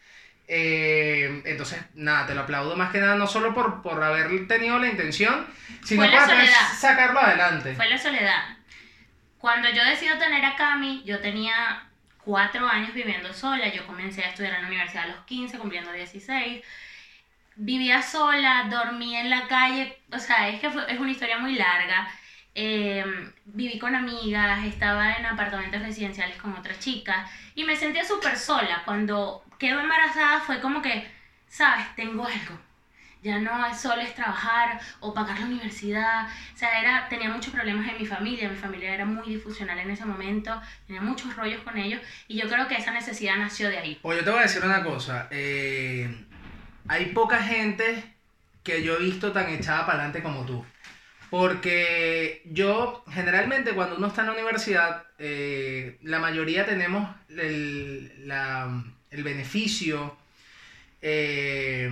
Eh, 0.47 1.41
entonces, 1.45 1.79
nada, 1.93 2.25
te 2.25 2.33
lo 2.33 2.41
aplaudo 2.41 2.75
más 2.75 2.91
que 2.91 2.99
nada, 2.99 3.15
no 3.15 3.27
solo 3.27 3.53
por, 3.53 3.81
por 3.81 4.01
haber 4.03 4.47
tenido 4.47 4.79
la 4.79 4.87
intención, 4.87 5.45
sino 5.83 6.03
soledad. 6.03 6.53
sacarlo 6.77 7.19
adelante. 7.19 7.75
Fue 7.75 7.87
la 7.89 7.97
soledad. 7.97 8.57
Cuando 9.37 9.69
yo 9.69 9.83
decido 9.85 10.17
tener 10.17 10.43
a 10.43 10.55
Cami, 10.55 11.03
yo 11.05 11.19
tenía 11.19 11.83
cuatro 12.23 12.67
años 12.67 12.93
viviendo 12.93 13.31
sola. 13.33 13.67
Yo 13.67 13.85
comencé 13.85 14.23
a 14.23 14.29
estudiar 14.29 14.55
en 14.55 14.61
la 14.63 14.67
universidad 14.67 15.03
a 15.03 15.07
los 15.07 15.25
15, 15.25 15.59
cumpliendo 15.59 15.91
16. 15.91 16.63
Vivía 17.61 18.01
sola, 18.01 18.67
dormía 18.69 19.19
en 19.21 19.29
la 19.29 19.47
calle. 19.47 19.97
O 20.13 20.17
sea, 20.19 20.47
es 20.49 20.61
que 20.61 20.69
fue- 20.69 20.91
es 20.91 20.97
una 20.99 21.11
historia 21.11 21.37
muy 21.39 21.55
larga. 21.55 22.09
Eh, 22.55 23.05
viví 23.45 23.77
con 23.79 23.95
amigas, 23.95 24.63
estaba 24.65 25.13
en 25.17 25.25
apartamentos 25.25 25.81
residenciales 25.81 26.37
con 26.37 26.53
otras 26.53 26.79
chicas 26.79 27.29
y 27.55 27.63
me 27.65 27.75
sentía 27.75 28.03
súper 28.05 28.37
sola. 28.37 28.81
Cuando 28.85 29.43
quedo 29.59 29.79
embarazada 29.81 30.39
fue 30.39 30.59
como 30.61 30.81
que, 30.81 31.05
sabes, 31.47 31.85
tengo 31.95 32.25
algo. 32.25 32.59
ya 33.21 33.37
no 33.39 33.51
solo 33.75 34.01
es 34.01 34.15
trabajar 34.15 34.79
o 35.01 35.13
pagar 35.13 35.37
la 35.39 35.45
universidad. 35.47 36.27
O 36.55 36.57
sea, 36.57 36.79
era, 36.79 37.09
tenía 37.09 37.29
muchos 37.29 37.53
problemas 37.53 37.85
en 37.89 37.97
mi 37.97 38.05
familia. 38.05 38.47
Mi 38.49 38.55
familia 38.55 38.93
era 38.93 39.03
muy 39.05 39.27
disfuncional 39.27 39.77
en 39.79 39.91
ese 39.91 40.05
momento. 40.05 40.61
Tenía 40.87 41.01
muchos 41.01 41.35
rollos 41.35 41.61
con 41.63 41.77
ellos. 41.77 42.01
Y 42.29 42.37
yo 42.41 42.47
creo 42.47 42.67
que 42.69 42.75
esa 42.77 42.91
necesidad 42.91 43.35
nació 43.35 43.67
de 43.69 43.77
ahí. 43.77 43.99
Pues 44.01 44.17
yo 44.19 44.23
te 44.23 44.29
voy 44.31 44.39
a 44.39 44.43
decir 44.43 44.63
una 44.63 44.81
cosa. 44.85 45.27
eh, 45.31 46.25
hay 46.89 47.07
poca 47.07 47.41
gente 47.43 48.03
que 48.63 48.83
yo 48.83 48.97
he 48.97 48.99
visto 49.03 49.31
tan 49.31 49.49
echada 49.49 49.85
para 49.85 49.99
adelante 49.99 50.23
como 50.23 50.45
tú. 50.45 50.65
Porque 51.29 52.41
yo, 52.45 53.03
generalmente, 53.11 53.73
cuando 53.73 53.97
uno 53.97 54.07
está 54.07 54.21
en 54.21 54.27
la 54.27 54.33
universidad, 54.33 55.03
eh, 55.19 55.97
la 56.03 56.19
mayoría 56.19 56.65
tenemos 56.65 57.09
el, 57.29 58.27
la- 58.27 58.83
el 59.11 59.23
beneficio 59.23 60.17
eh, 61.01 61.89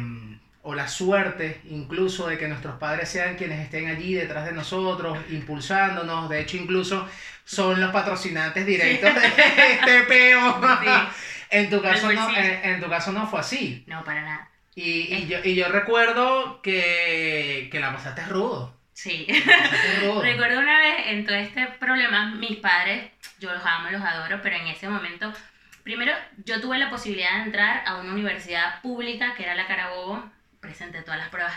o 0.63 0.75
la 0.75 0.87
suerte, 0.87 1.61
incluso, 1.69 2.27
de 2.27 2.37
que 2.37 2.47
nuestros 2.47 2.77
padres 2.77 3.09
sean 3.09 3.35
quienes 3.37 3.59
estén 3.61 3.87
allí 3.87 4.13
detrás 4.13 4.45
de 4.45 4.51
nosotros, 4.51 5.17
impulsándonos. 5.29 6.29
De 6.29 6.41
hecho, 6.41 6.57
incluso 6.57 7.07
son 7.45 7.79
los 7.79 7.91
patrocinantes 7.91 8.65
directos 8.65 9.13
de 9.15 9.27
este 9.73 10.01
peo. 10.03 10.61
Sí. 10.81 10.87
En 11.49 11.69
tu 11.69 11.81
caso, 11.81 12.11
no, 12.11 12.27
en 12.35 12.81
tu 12.81 12.89
caso 12.89 13.13
no 13.13 13.25
fue 13.25 13.39
así. 13.39 13.85
No, 13.87 14.03
para 14.03 14.21
nada. 14.21 14.49
Y, 14.77 15.11
y 15.11 15.25
yo, 15.25 15.39
y 15.43 15.55
yo 15.55 15.69
recuerdo 15.69 16.61
que, 16.61 17.67
que 17.71 17.79
la 17.79 17.91
pasaste 17.91 18.23
rudo. 18.25 18.77
Sí. 18.93 19.25
la 19.27 19.57
pasaste 19.57 19.99
rudo. 20.01 20.21
Recuerdo 20.21 20.59
una 20.59 20.77
vez 20.77 21.07
en 21.07 21.25
todo 21.25 21.35
este 21.35 21.65
problema, 21.79 22.35
mis 22.35 22.57
padres, 22.57 23.09
yo 23.39 23.51
los 23.51 23.65
amo, 23.65 23.89
los 23.89 24.03
adoro, 24.03 24.39
pero 24.43 24.55
en 24.55 24.67
ese 24.67 24.87
momento, 24.87 25.33
primero 25.81 26.13
yo 26.45 26.61
tuve 26.61 26.77
la 26.77 26.91
posibilidad 26.91 27.37
de 27.37 27.45
entrar 27.45 27.81
a 27.87 27.95
una 27.95 28.11
universidad 28.11 28.79
pública 28.83 29.33
que 29.33 29.45
era 29.45 29.55
la 29.55 29.65
Carabobo, 29.65 30.23
presenté 30.59 31.01
todas 31.01 31.21
las 31.21 31.29
pruebas 31.29 31.55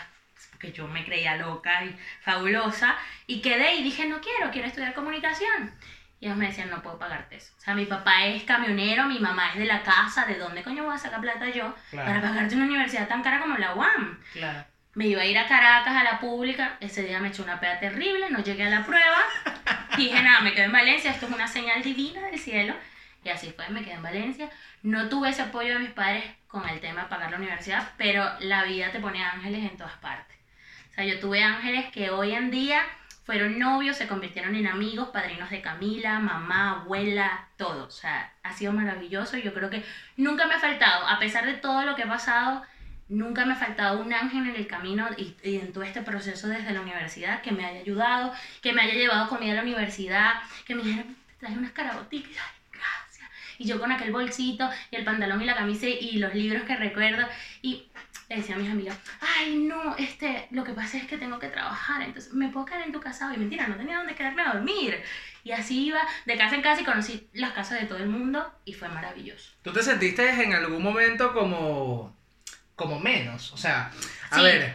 porque 0.49 0.71
yo 0.71 0.87
me 0.87 1.05
creía 1.05 1.37
loca 1.37 1.85
y 1.85 1.95
fabulosa 2.21 2.97
y 3.27 3.41
quedé 3.41 3.75
y 3.75 3.83
dije, 3.83 4.07
no 4.07 4.19
quiero, 4.19 4.49
quiero 4.49 4.67
estudiar 4.67 4.95
comunicación. 4.95 5.71
Y 6.21 6.27
ellos 6.27 6.37
me 6.37 6.47
decían, 6.47 6.69
no 6.69 6.83
puedo 6.83 6.99
pagarte 6.99 7.37
eso. 7.37 7.51
O 7.57 7.59
sea, 7.59 7.73
mi 7.73 7.85
papá 7.85 8.25
es 8.25 8.43
camionero, 8.43 9.05
mi 9.05 9.17
mamá 9.17 9.49
es 9.49 9.57
de 9.57 9.65
la 9.65 9.81
casa, 9.81 10.25
¿de 10.27 10.37
dónde 10.37 10.61
coño 10.61 10.83
voy 10.83 10.93
a 10.93 10.99
sacar 10.99 11.19
plata 11.19 11.49
yo 11.49 11.75
para 11.93 12.21
pagarte 12.21 12.55
una 12.55 12.65
universidad 12.65 13.07
tan 13.07 13.23
cara 13.23 13.41
como 13.41 13.57
la 13.57 13.73
UAM? 13.75 14.19
claro. 14.31 14.63
Me 14.93 15.07
iba 15.07 15.21
a 15.21 15.25
ir 15.25 15.37
a 15.37 15.47
Caracas 15.47 15.95
a 15.95 16.03
la 16.03 16.19
pública, 16.19 16.75
ese 16.81 17.03
día 17.03 17.21
me 17.21 17.29
echó 17.29 17.43
una 17.43 17.61
peda 17.61 17.79
terrible, 17.79 18.29
no 18.29 18.39
llegué 18.39 18.65
a 18.65 18.69
la 18.69 18.85
prueba, 18.85 19.19
dije 19.97 20.21
nada, 20.21 20.41
me 20.41 20.53
quedé 20.53 20.65
en 20.65 20.73
Valencia, 20.73 21.11
esto 21.11 21.27
es 21.27 21.31
una 21.31 21.47
señal 21.47 21.81
divina 21.81 22.21
del 22.23 22.37
cielo, 22.37 22.75
y 23.23 23.29
así 23.29 23.53
fue, 23.55 23.69
me 23.69 23.83
quedé 23.83 23.93
en 23.93 24.03
Valencia. 24.03 24.49
No 24.83 25.07
tuve 25.07 25.29
ese 25.29 25.43
apoyo 25.43 25.73
de 25.73 25.79
mis 25.79 25.91
padres 25.91 26.25
con 26.47 26.67
el 26.67 26.81
tema 26.81 27.03
de 27.03 27.07
pagar 27.07 27.31
la 27.31 27.37
universidad, 27.37 27.89
pero 27.97 28.29
la 28.41 28.65
vida 28.65 28.91
te 28.91 28.99
pone 28.99 29.23
ángeles 29.23 29.63
en 29.71 29.77
todas 29.77 29.95
partes. 29.97 30.35
O 30.91 30.93
sea, 30.93 31.05
yo 31.05 31.19
tuve 31.19 31.41
ángeles 31.41 31.89
que 31.91 32.09
hoy 32.09 32.33
en 32.33 32.51
día 32.51 32.81
fueron 33.23 33.59
novios, 33.59 33.97
se 33.97 34.07
convirtieron 34.07 34.55
en 34.55 34.67
amigos, 34.67 35.09
padrinos 35.09 35.49
de 35.49 35.61
Camila, 35.61 36.19
mamá, 36.19 36.81
abuela, 36.81 37.47
todo. 37.57 37.85
O 37.85 37.91
sea, 37.91 38.33
ha 38.43 38.53
sido 38.53 38.73
maravilloso 38.73 39.37
y 39.37 39.43
yo 39.43 39.53
creo 39.53 39.69
que 39.69 39.83
nunca 40.17 40.47
me 40.47 40.55
ha 40.55 40.59
faltado, 40.59 41.07
a 41.07 41.19
pesar 41.19 41.45
de 41.45 41.53
todo 41.53 41.83
lo 41.85 41.95
que 41.95 42.03
ha 42.03 42.07
pasado, 42.07 42.63
nunca 43.09 43.45
me 43.45 43.53
ha 43.53 43.57
faltado 43.57 44.01
un 44.01 44.13
ángel 44.13 44.49
en 44.49 44.55
el 44.55 44.67
camino 44.67 45.07
y, 45.17 45.35
en 45.43 45.73
todo 45.73 45.83
este 45.83 46.01
proceso 46.01 46.47
desde 46.47 46.71
la 46.71 46.81
universidad 46.81 47.41
que 47.41 47.51
me 47.51 47.65
haya 47.65 47.81
ayudado, 47.81 48.33
que 48.61 48.73
me 48.73 48.81
haya 48.81 48.93
llevado 48.93 49.29
comida 49.29 49.51
a 49.51 49.55
la 49.55 49.63
universidad, 49.63 50.33
que 50.65 50.75
me 50.75 50.83
dijera, 50.83 51.03
te 51.03 51.33
traje 51.39 51.57
unas 51.57 51.71
caraboticas. 51.71 52.60
Y 53.61 53.65
yo 53.65 53.79
con 53.79 53.91
aquel 53.91 54.11
bolsito 54.11 54.67
y 54.89 54.95
el 54.95 55.03
pantalón 55.05 55.39
y 55.39 55.45
la 55.45 55.53
camisa 55.55 55.85
y 55.87 56.17
los 56.17 56.33
libros 56.33 56.63
que 56.63 56.75
recuerdo 56.75 57.27
y 57.61 57.85
le 58.27 58.37
decía 58.37 58.55
a 58.55 58.57
mis 58.57 58.71
amigas, 58.71 58.97
ay 59.37 59.55
no, 59.57 59.95
este, 59.97 60.47
lo 60.49 60.63
que 60.63 60.73
pasa 60.73 60.97
es 60.97 61.05
que 61.05 61.17
tengo 61.19 61.37
que 61.37 61.47
trabajar, 61.47 62.01
entonces 62.01 62.33
me 62.33 62.47
puedo 62.49 62.65
quedar 62.65 62.81
en 62.81 62.91
tu 62.91 62.99
casa 62.99 63.29
hoy. 63.29 63.37
Mentira, 63.37 63.67
no 63.67 63.75
tenía 63.75 63.97
dónde 63.97 64.15
quedarme 64.15 64.41
a 64.41 64.53
dormir. 64.53 64.99
Y 65.43 65.51
así 65.51 65.85
iba 65.85 66.01
de 66.25 66.37
casa 66.37 66.55
en 66.55 66.63
casa 66.63 66.81
y 66.81 66.85
conocí 66.85 67.29
las 67.33 67.51
casas 67.51 67.79
de 67.81 67.85
todo 67.85 67.99
el 67.99 68.09
mundo 68.09 68.51
y 68.65 68.73
fue 68.73 68.89
maravilloso. 68.89 69.51
¿Tú 69.61 69.71
te 69.71 69.83
sentiste 69.83 70.27
en 70.43 70.53
algún 70.53 70.81
momento 70.81 71.31
como, 71.33 72.15
como 72.75 72.99
menos? 72.99 73.51
O 73.53 73.57
sea, 73.57 73.91
a 74.31 74.37
Sí. 74.37 74.41
ver, 74.43 74.73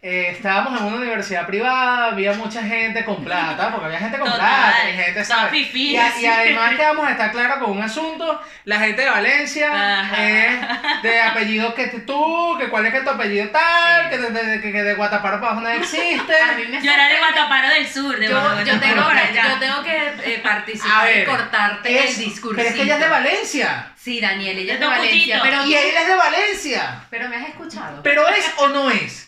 eh, 0.00 0.28
estábamos 0.30 0.80
en 0.80 0.86
una 0.86 0.96
universidad 0.98 1.44
privada, 1.46 2.06
había 2.12 2.32
mucha 2.34 2.62
gente 2.62 3.04
con 3.04 3.24
plata, 3.24 3.70
porque 3.72 3.86
había 3.86 3.98
gente 3.98 4.16
con 4.18 4.30
Total, 4.30 4.72
plata, 4.72 4.90
y 4.90 4.92
gente, 4.96 5.24
fifís. 5.50 5.90
Y, 5.92 5.96
a- 5.96 6.20
y 6.20 6.26
además 6.26 6.74
que 6.76 6.82
vamos 6.84 7.08
a 7.08 7.10
estar 7.10 7.32
claros 7.32 7.58
con 7.58 7.72
un 7.72 7.82
asunto, 7.82 8.40
la 8.64 8.78
gente 8.78 9.02
de 9.02 9.10
Valencia 9.10 10.08
es 10.16 11.02
de 11.02 11.20
apellido 11.20 11.74
que 11.74 11.88
tú, 11.88 12.56
que 12.60 12.68
cuál 12.68 12.86
es 12.86 12.92
que 12.94 13.00
tu 13.00 13.10
apellido 13.10 13.48
tal, 13.48 14.04
Sí. 14.04 14.10
que 14.10 14.18
de, 14.18 14.30
de- 14.30 14.60
que- 14.60 14.82
de 14.84 14.94
Guataparo 14.94 15.40
para 15.40 15.52
abajo 15.52 15.62
no 15.62 15.68
existe. 15.70 16.32
Yo 16.82 16.92
era 16.92 17.08
de 17.08 17.18
Guataparo 17.18 17.68
del 17.68 17.88
Sur, 17.88 18.18
de 18.20 18.28
Yo, 18.28 18.64
yo 18.64 18.78
tengo 18.78 19.02
para 19.02 19.22
que, 19.22 19.40
allá. 19.40 19.48
yo 19.54 19.58
tengo 19.58 19.82
que 19.82 20.34
eh, 20.34 20.38
participar 20.42 21.06
ver, 21.06 21.22
y 21.22 21.24
cortarte 21.24 22.04
es- 22.04 22.18
el 22.18 22.24
discurso. 22.24 22.56
pero 22.56 22.68
es 22.68 22.74
que 22.76 22.82
ella 22.82 22.94
es 22.94 23.00
de 23.00 23.08
Valencia, 23.08 23.92
Sí, 23.96 24.20
Daniel, 24.20 24.56
ella 24.58 24.74
es 24.74 24.80
De 24.80 24.86
Valencia. 24.86 25.40
Pero, 25.42 25.66
y 25.66 25.74
él 25.74 25.94
es 25.96 26.06
de 26.06 26.14
Valencia. 26.14 27.00
pero 27.10 27.28
me 27.28 27.36
has 27.36 27.48
escuchado. 27.48 28.00
Pero 28.02 28.28
es 28.28 28.48
o 28.58 28.68
no 28.68 28.90
es. 28.90 29.27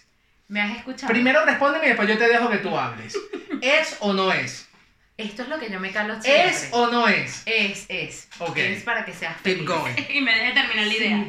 Me 0.50 0.60
has 0.60 0.76
escuchado. 0.76 1.12
Primero 1.12 1.44
respóndeme 1.44 1.86
y 1.86 1.88
después 1.88 2.08
yo 2.08 2.18
te 2.18 2.28
dejo 2.28 2.50
que 2.50 2.58
tú 2.58 2.76
hables. 2.78 3.16
¿Es 3.62 3.96
o 4.00 4.12
no 4.12 4.32
es? 4.32 4.68
Esto 5.16 5.42
es 5.42 5.48
lo 5.48 5.58
que 5.58 5.70
yo 5.70 5.78
me 5.80 5.90
calo 5.92 6.20
siempre. 6.20 6.48
¿Es 6.48 6.68
o 6.72 6.86
no 6.90 7.06
es? 7.06 7.42
Es, 7.46 7.84
es. 7.88 8.28
Ok. 8.38 8.56
Es 8.56 8.82
para 8.84 9.04
que 9.04 9.12
seas 9.12 9.34
Keep 9.42 9.58
feliz. 9.58 9.68
going. 9.68 9.94
Y 10.10 10.20
me 10.22 10.34
deje 10.34 10.52
terminar 10.52 10.86
la 10.86 10.94
idea. 10.94 11.24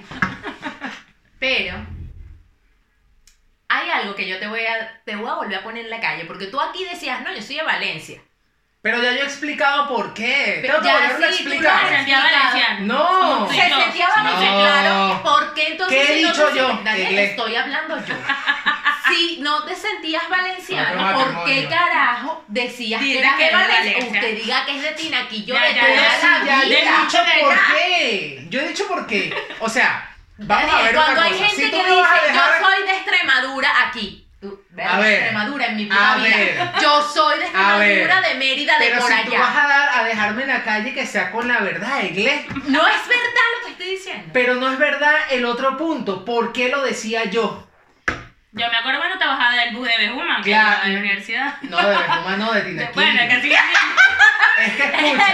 Pero 1.39 1.75
hay 3.67 3.89
algo 3.89 4.15
que 4.15 4.27
yo 4.27 4.39
te 4.39 4.47
voy 4.47 4.61
a 4.65 5.01
te 5.05 5.15
voy 5.15 5.29
a 5.29 5.33
volver 5.35 5.55
a 5.59 5.63
poner 5.63 5.85
en 5.85 5.89
la 5.91 5.99
calle 6.01 6.25
porque 6.25 6.47
tú 6.47 6.59
aquí 6.59 6.83
decías, 6.85 7.21
"No, 7.21 7.33
yo 7.33 7.41
soy 7.41 7.55
de 7.57 7.63
Valencia." 7.63 8.21
Pero 8.83 9.01
ya 9.01 9.11
yo 9.11 9.21
he 9.21 9.25
explicado 9.25 9.87
por 9.87 10.13
qué. 10.13 10.59
Pero 10.61 10.79
Tengo 10.79 10.81
que 10.81 10.87
ya 10.87 10.93
volverlo 11.07 11.27
a 11.27 11.31
sí, 11.31 11.43
tú 11.43 11.49
lo 11.49 11.55
explicar. 11.55 11.83
Me 11.83 11.95
sentía 11.97 12.19
valenciano. 12.19 12.79
No. 12.93 13.45
Tú 13.47 13.53
Se 13.53 13.61
sentía 13.61 14.07
Valencia, 14.15 14.51
No. 14.51 14.59
claro. 14.59 15.21
¿Por 15.23 15.53
qué 15.53 15.67
entonces 15.67 15.97
¿Qué 15.97 16.03
he 16.13 16.17
si 16.17 16.23
no 16.23 16.29
dicho 16.31 16.47
te- 16.47 16.57
yo? 16.57 16.69
Inglés. 16.71 17.29
estoy 17.31 17.55
hablando 17.55 18.05
yo. 18.05 18.15
Si 19.07 19.39
no 19.41 19.63
te 19.65 19.75
sentías 19.75 20.29
valenciano, 20.29 21.13
¿por 21.13 21.43
qué 21.43 21.67
carajo 21.67 22.45
decías 22.47 23.01
que 23.01 23.19
eras 23.19 23.35
que 23.35 23.43
de 23.43 23.49
eres 23.49 23.59
de 23.59 23.67
Valencia? 23.75 24.05
Usted 24.05 24.35
diga 24.37 24.65
que 24.65 24.77
es 24.77 24.81
de 24.83 24.91
Tinaquillo 24.91 25.53
Ya, 25.53 25.63
de 25.65 25.73
ya, 25.75 25.81
ya, 26.45 26.63
he 26.63 27.01
dicho 27.01 27.17
por 27.41 27.55
qué. 27.75 28.45
Yo 28.49 28.61
he 28.61 28.67
dicho 28.69 28.87
por 28.87 29.07
qué. 29.07 29.35
O 29.59 29.67
sea, 29.67 30.09
vamos 30.37 30.73
a 30.73 30.81
ver 30.83 30.95
Cuando 30.95 31.11
una 31.13 31.23
hay 31.23 31.31
cosa. 31.33 31.45
gente 31.45 31.63
tú 31.65 31.71
que 31.71 31.83
dice, 31.83 32.33
yo 32.33 32.41
soy 32.65 32.83
de 32.87 32.95
Extremadura 32.97 33.69
aquí. 33.87 34.20
A 34.43 34.99
ver, 34.99 35.13
Extremadura 35.19 35.65
en 35.67 35.75
mi 35.77 35.83
a 35.83 35.87
puta 35.89 36.15
vida. 36.17 36.35
ver. 36.37 36.71
Yo 36.81 37.01
soy 37.13 37.37
de. 37.39 37.45
Extremadura, 37.45 38.21
de 38.21 38.35
Mérida, 38.35 38.79
de 38.79 38.85
Pero 38.87 38.99
por 38.99 39.07
si 39.07 39.13
allá. 39.13 39.25
tú 39.25 39.31
vas 39.37 39.55
a, 39.55 39.67
dar, 39.67 39.89
a 39.99 40.03
dejarme 40.03 40.41
en 40.43 40.47
la 40.49 40.63
calle 40.63 40.93
que 40.93 41.05
sea 41.05 41.29
con 41.31 41.47
la 41.47 41.59
verdad, 41.59 42.01
Iglesias. 42.03 42.45
No 42.67 42.87
es 42.87 43.07
verdad 43.07 43.47
lo 43.59 43.65
que 43.65 43.71
estoy 43.73 43.87
diciendo. 43.91 44.29
Pero 44.33 44.55
no 44.55 44.71
es 44.71 44.79
verdad 44.79 45.13
el 45.29 45.45
otro 45.45 45.77
punto. 45.77 46.25
¿Por 46.25 46.53
qué 46.53 46.69
lo 46.69 46.81
decía 46.83 47.25
yo? 47.25 47.67
Yo 48.53 48.67
me 48.69 48.75
acuerdo 48.77 48.99
cuando 48.99 49.17
te 49.17 49.25
bajaba 49.25 49.53
del 49.55 49.75
bus 49.75 49.87
de 49.87 49.97
Bejuma, 50.07 50.37
que 50.37 50.49
Claro. 50.49 50.69
iba 50.69 50.81
a 50.81 50.87
la 50.89 50.99
universidad. 50.99 51.61
No, 51.61 51.77
de 51.77 51.87
Benjumá, 51.97 52.37
no, 52.37 52.51
de 52.51 52.61
Tinaquillo. 52.63 52.93
Bueno, 52.95 53.21
casi 53.29 53.47
que 53.49 53.55
Es 53.55 54.73
que 54.73 54.83
es 54.83 54.93
escucha. 54.93 55.33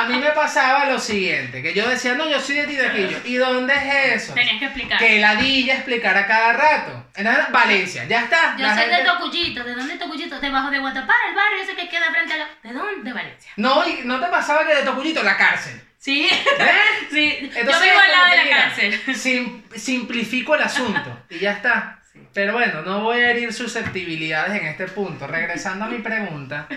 A 0.00 0.04
mí 0.08 0.18
me 0.18 0.30
pasaba 0.32 0.84
lo 0.86 0.98
siguiente, 0.98 1.62
que 1.62 1.74
yo 1.74 1.88
decía, 1.88 2.14
no, 2.14 2.28
yo 2.28 2.40
soy 2.40 2.56
de 2.56 2.66
Tinaquillo. 2.66 3.18
¿Y 3.24 3.34
dónde 3.36 3.74
es 3.74 4.22
eso? 4.22 4.34
Tenías 4.34 4.58
que 4.58 4.64
explicar. 4.66 4.98
Que 4.98 5.18
ladilla 5.18 5.74
explicar 5.74 6.16
a 6.16 6.26
cada 6.26 6.52
rato. 6.52 7.06
Entonces, 7.16 7.50
Valencia, 7.50 8.04
ya 8.04 8.20
está. 8.22 8.56
Yo 8.56 8.66
la 8.66 8.74
soy 8.74 8.88
de 8.90 9.04
Tocullito. 9.04 9.64
¿De 9.64 9.74
dónde 9.74 9.94
es 9.94 9.98
Tocullito? 9.98 10.38
Debajo 10.40 10.70
de 10.70 10.78
Guatapara, 10.78 11.18
el 11.28 11.34
barrio 11.34 11.62
ese 11.62 11.74
que 11.74 11.88
queda 11.88 12.10
frente 12.12 12.34
a 12.34 12.36
la... 12.38 12.48
¿De 12.62 12.72
dónde? 12.72 13.02
De 13.02 13.12
Valencia. 13.12 13.52
No, 13.56 13.86
y 13.88 14.00
no 14.04 14.20
te 14.20 14.26
pasaba 14.26 14.66
que 14.66 14.74
de 14.74 14.82
Tocullito 14.82 15.22
la 15.22 15.36
cárcel. 15.36 15.80
Sí, 15.98 16.28
¿Ves? 16.30 16.70
sí. 17.10 17.50
yo 17.54 17.60
vivo 17.64 18.00
al 18.00 18.10
lado 18.12 18.30
de 18.30 18.36
la 18.36 18.44
mira, 18.44 18.56
cárcel. 18.56 19.00
sim- 19.16 19.62
simplifico 19.74 20.54
el 20.54 20.62
asunto 20.62 21.24
y 21.28 21.38
ya 21.40 21.52
está. 21.52 22.00
Pero 22.32 22.52
bueno, 22.52 22.82
no 22.82 23.00
voy 23.00 23.18
a 23.20 23.30
herir 23.30 23.52
susceptibilidades 23.52 24.60
en 24.60 24.68
este 24.68 24.86
punto. 24.86 25.26
Regresando 25.26 25.86
a 25.86 25.88
mi 25.88 25.98
pregunta. 25.98 26.68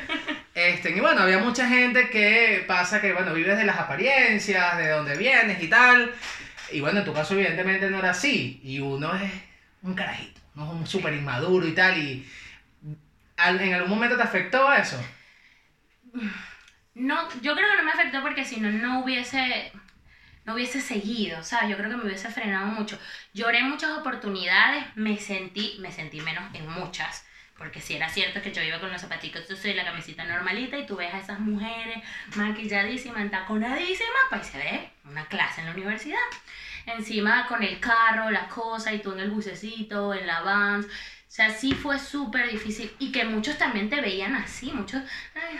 Este, 0.70 0.91
y 0.91 1.00
bueno, 1.00 1.22
había 1.22 1.39
mucha 1.39 1.68
gente 1.68 2.10
que 2.10 2.63
pasa 2.68 3.01
que, 3.01 3.13
bueno, 3.13 3.34
vives 3.34 3.58
de 3.58 3.65
las 3.65 3.77
apariencias, 3.77 4.77
de 4.77 4.89
dónde 4.89 5.18
vienes 5.18 5.62
y 5.62 5.68
tal. 5.68 6.13
Y 6.72 6.80
bueno, 6.82 7.00
en 7.00 7.06
tu 7.06 7.13
caso 7.13 7.34
evidentemente 7.34 7.89
no 7.89 8.00
era 8.00 8.12
así. 8.12 8.60
Y 8.63 8.80
uno 8.80 9.13
es 9.15 9.32
un 9.82 9.94
carajito, 9.94 10.39
no 10.56 10.65
es 10.65 10.72
un 10.72 10.88
súper 10.88 11.13
inmaduro 11.13 11.68
y 11.68 11.74
tal. 11.74 11.98
Y 11.98 12.27
en 13.38 13.74
algún 13.74 13.89
momento 13.89 14.15
te 14.18 14.24
afectó 14.24 14.72
eso. 14.74 14.98
No, 16.94 17.30
yo 17.41 17.56
creo 17.56 17.70
que 17.70 17.77
no 17.77 17.84
me 17.84 17.91
afectó 17.91 18.22
porque 18.22 18.46
si 18.46 18.60
no, 18.60 18.70
no 18.72 19.03
hubiese, 19.03 19.72
no 20.46 20.53
hubiese 20.53 20.82
seguido, 20.82 21.44
sea, 21.44 21.68
yo 21.68 21.77
creo 21.77 21.89
que 21.89 21.98
me 21.98 22.06
hubiese 22.06 22.30
frenado 22.30 22.68
mucho. 22.68 23.00
Lloré 23.34 23.60
en 23.60 23.70
muchas 23.70 23.98
oportunidades, 23.98 24.86
me 24.96 25.18
sentí, 25.18 25.77
me 25.80 25.91
sentí 25.91 26.22
menos 26.22 26.44
en 26.53 26.68
muchas, 26.70 27.25
Porque 27.62 27.80
si 27.80 27.94
era 27.94 28.10
cierto 28.10 28.41
que 28.41 28.51
yo 28.51 28.63
iba 28.63 28.80
con 28.80 28.91
los 28.91 29.00
zapaticos 29.00 29.44
y 29.63 29.74
la 29.74 29.86
camisita 29.86 30.24
normalita 30.24 30.80
y 30.80 30.88
tú 30.88 30.96
ves 30.96 31.13
a 31.13 31.20
esas 31.20 31.39
mujeres 31.39 32.03
maquilladísimas, 32.36 33.22
entaconadísimas, 33.22 34.22
pues 34.32 34.48
se 34.48 34.58
ve 34.58 34.89
una 35.06 35.27
clase 35.27 35.62
en 35.62 35.68
la 35.68 35.74
universidad. 35.74 36.18
Encima 36.88 37.46
con 37.46 37.62
el 37.62 37.80
carro, 37.80 38.32
las 38.32 38.48
cosas 38.48 38.94
y 38.96 38.98
tú 38.98 39.12
en 39.12 39.20
el 39.20 39.30
bucecito, 39.30 40.12
en 40.15 40.25
la 40.25 40.41
van. 40.41 40.82
O 40.82 40.88
sea, 41.27 41.51
sí 41.51 41.75
fue 41.75 42.00
súper 42.00 42.50
difícil 42.50 42.91
y 42.98 43.12
que 43.12 43.25
muchos 43.25 43.60
también 43.60 43.91
te 43.91 44.01
veían 44.01 44.36
así, 44.36 44.72
muchos, 44.72 45.03
ay, 45.36 45.60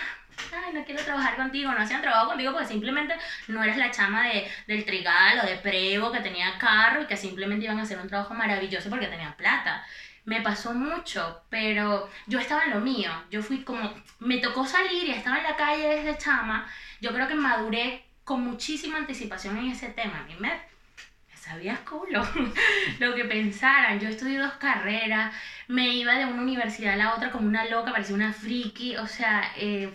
ay, 0.54 0.74
no 0.74 0.84
quiero 0.84 1.04
trabajar 1.04 1.36
contigo, 1.36 1.72
no 1.72 1.82
hacían 1.82 2.02
trabajo 2.02 2.30
contigo 2.30 2.52
porque 2.52 2.68
simplemente 2.68 3.14
no 3.48 3.64
eres 3.64 3.78
la 3.78 3.92
chama 3.92 4.28
de, 4.28 4.50
del 4.66 4.86
trigal 4.86 5.40
o 5.40 5.46
de 5.46 5.58
prevo 5.58 6.12
que 6.12 6.22
tenía 6.22 6.58
carro 6.58 7.04
y 7.04 7.06
que 7.06 7.16
simplemente 7.16 7.66
iban 7.66 7.78
a 7.78 7.84
hacer 7.84 8.00
un 8.00 8.08
trabajo 8.08 8.34
maravilloso 8.34 8.90
porque 8.90 9.06
tenían 9.06 9.38
plata 9.38 9.86
me 10.26 10.42
pasó 10.42 10.74
mucho, 10.74 11.42
pero 11.50 12.10
yo 12.28 12.40
estaba 12.40 12.64
en 12.66 12.72
lo 12.72 12.80
mío. 12.80 13.12
Yo 13.30 13.42
fui 13.42 13.64
como, 13.64 13.94
me 14.20 14.38
tocó 14.38 14.66
salir 14.66 15.06
y 15.06 15.12
estaba 15.12 15.38
en 15.38 15.44
la 15.44 15.56
calle 15.56 15.88
desde 15.88 16.18
chama. 16.18 16.68
Yo 17.00 17.14
creo 17.14 17.28
que 17.28 17.36
maduré 17.36 18.06
con 18.24 18.44
muchísima 18.44 18.98
anticipación 18.98 19.58
en 19.58 19.72
ese 19.72 19.90
tema. 19.90 20.20
A 20.20 20.24
mí 20.24 20.36
me, 20.40 20.50
me 20.50 21.38
sabía 21.38 21.84
culo 21.84 22.26
lo 23.00 23.16
que 23.16 23.26
pensaran. 23.26 24.00
Yo 24.00 24.10
estudié 24.10 24.38
dos 24.38 24.54
carreras, 24.54 25.34
me 25.68 25.90
iba 25.90 26.14
de 26.14 26.26
una 26.26 26.42
universidad 26.42 26.94
a 26.94 26.98
la 26.98 27.16
otra 27.16 27.32
como 27.32 27.48
una 27.48 27.66
loca, 27.66 27.92
parecía 27.92 28.16
una 28.16 28.34
friki. 28.34 28.98
O 28.98 29.08
sea, 29.08 29.52
eh, 29.58 29.92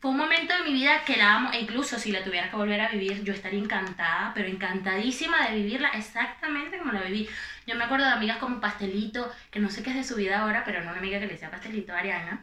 fue 0.00 0.12
un 0.12 0.16
momento 0.16 0.56
de 0.56 0.62
mi 0.62 0.72
vida 0.72 1.04
que 1.04 1.18
la 1.18 1.36
amo, 1.36 1.50
e 1.52 1.60
incluso 1.60 1.98
si 1.98 2.10
la 2.10 2.24
tuviera 2.24 2.48
que 2.48 2.56
volver 2.56 2.80
a 2.80 2.88
vivir, 2.88 3.22
yo 3.22 3.34
estaría 3.34 3.60
encantada, 3.60 4.32
pero 4.34 4.48
encantadísima 4.48 5.48
de 5.48 5.56
vivirla 5.56 5.88
exactamente 5.90 6.78
como 6.78 6.92
la 6.92 7.02
viví. 7.02 7.28
Yo 7.66 7.76
me 7.76 7.84
acuerdo 7.84 8.06
de 8.06 8.12
amigas 8.12 8.38
como 8.38 8.60
Pastelito, 8.60 9.30
que 9.50 9.60
no 9.60 9.68
sé 9.68 9.82
qué 9.82 9.90
es 9.90 9.96
de 9.96 10.04
su 10.04 10.16
vida 10.16 10.40
ahora, 10.40 10.64
pero 10.64 10.82
no 10.82 10.90
una 10.90 11.00
amiga 11.00 11.20
que 11.20 11.26
le 11.26 11.34
decía 11.34 11.50
Pastelito, 11.50 11.92
Ariana, 11.92 12.42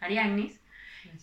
Arianis. 0.00 0.58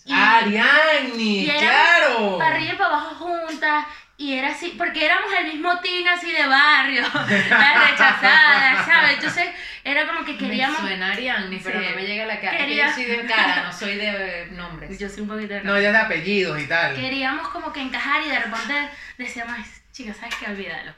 Arianis, 0.08 1.52
claro. 1.54 2.38
Para 2.38 2.56
arriba 2.56 2.74
y 2.74 2.78
para 2.78 2.90
abajo 2.90 3.16
juntas, 3.16 3.86
y 4.24 4.38
era 4.38 4.52
así, 4.52 4.74
porque 4.78 5.06
éramos 5.06 5.30
el 5.38 5.48
mismo 5.48 5.80
team 5.82 6.08
así 6.08 6.32
de 6.32 6.48
barrio, 6.48 7.02
las 7.14 7.90
rechazadas, 7.92 8.86
¿sabes? 8.86 9.16
Entonces 9.16 9.50
era 9.84 10.08
como 10.08 10.24
que 10.24 10.38
queríamos... 10.38 10.82
Me 10.82 10.88
suena 10.88 11.12
Ariadne, 11.12 11.60
pero 11.62 11.82
no 11.82 11.96
me 11.96 12.08
llega 12.08 12.26
la 12.26 12.40
cara. 12.40 12.58
Quería... 12.58 12.88
Yo 12.88 12.94
soy 12.94 13.06
de 13.06 13.26
cara, 13.26 13.64
no 13.64 13.74
soy 13.74 13.96
de 13.98 14.48
nombres. 14.52 14.98
Yo 15.00 15.10
soy 15.10 15.24
un 15.24 15.28
poquito 15.28 15.56
de 15.56 15.64
No, 15.64 15.78
ya 15.78 15.92
de 15.92 15.98
apellidos 15.98 16.58
y 16.62 16.68
tal. 16.68 16.96
Queríamos 16.96 17.50
como 17.50 17.74
que 17.74 17.82
encajar 17.82 18.22
y 18.24 18.30
de 18.30 18.40
repente 18.40 18.90
decíamos, 19.18 19.58
chicas, 19.92 20.16
¿sabes 20.16 20.36
qué? 20.36 20.46
Olvídalo. 20.46 20.94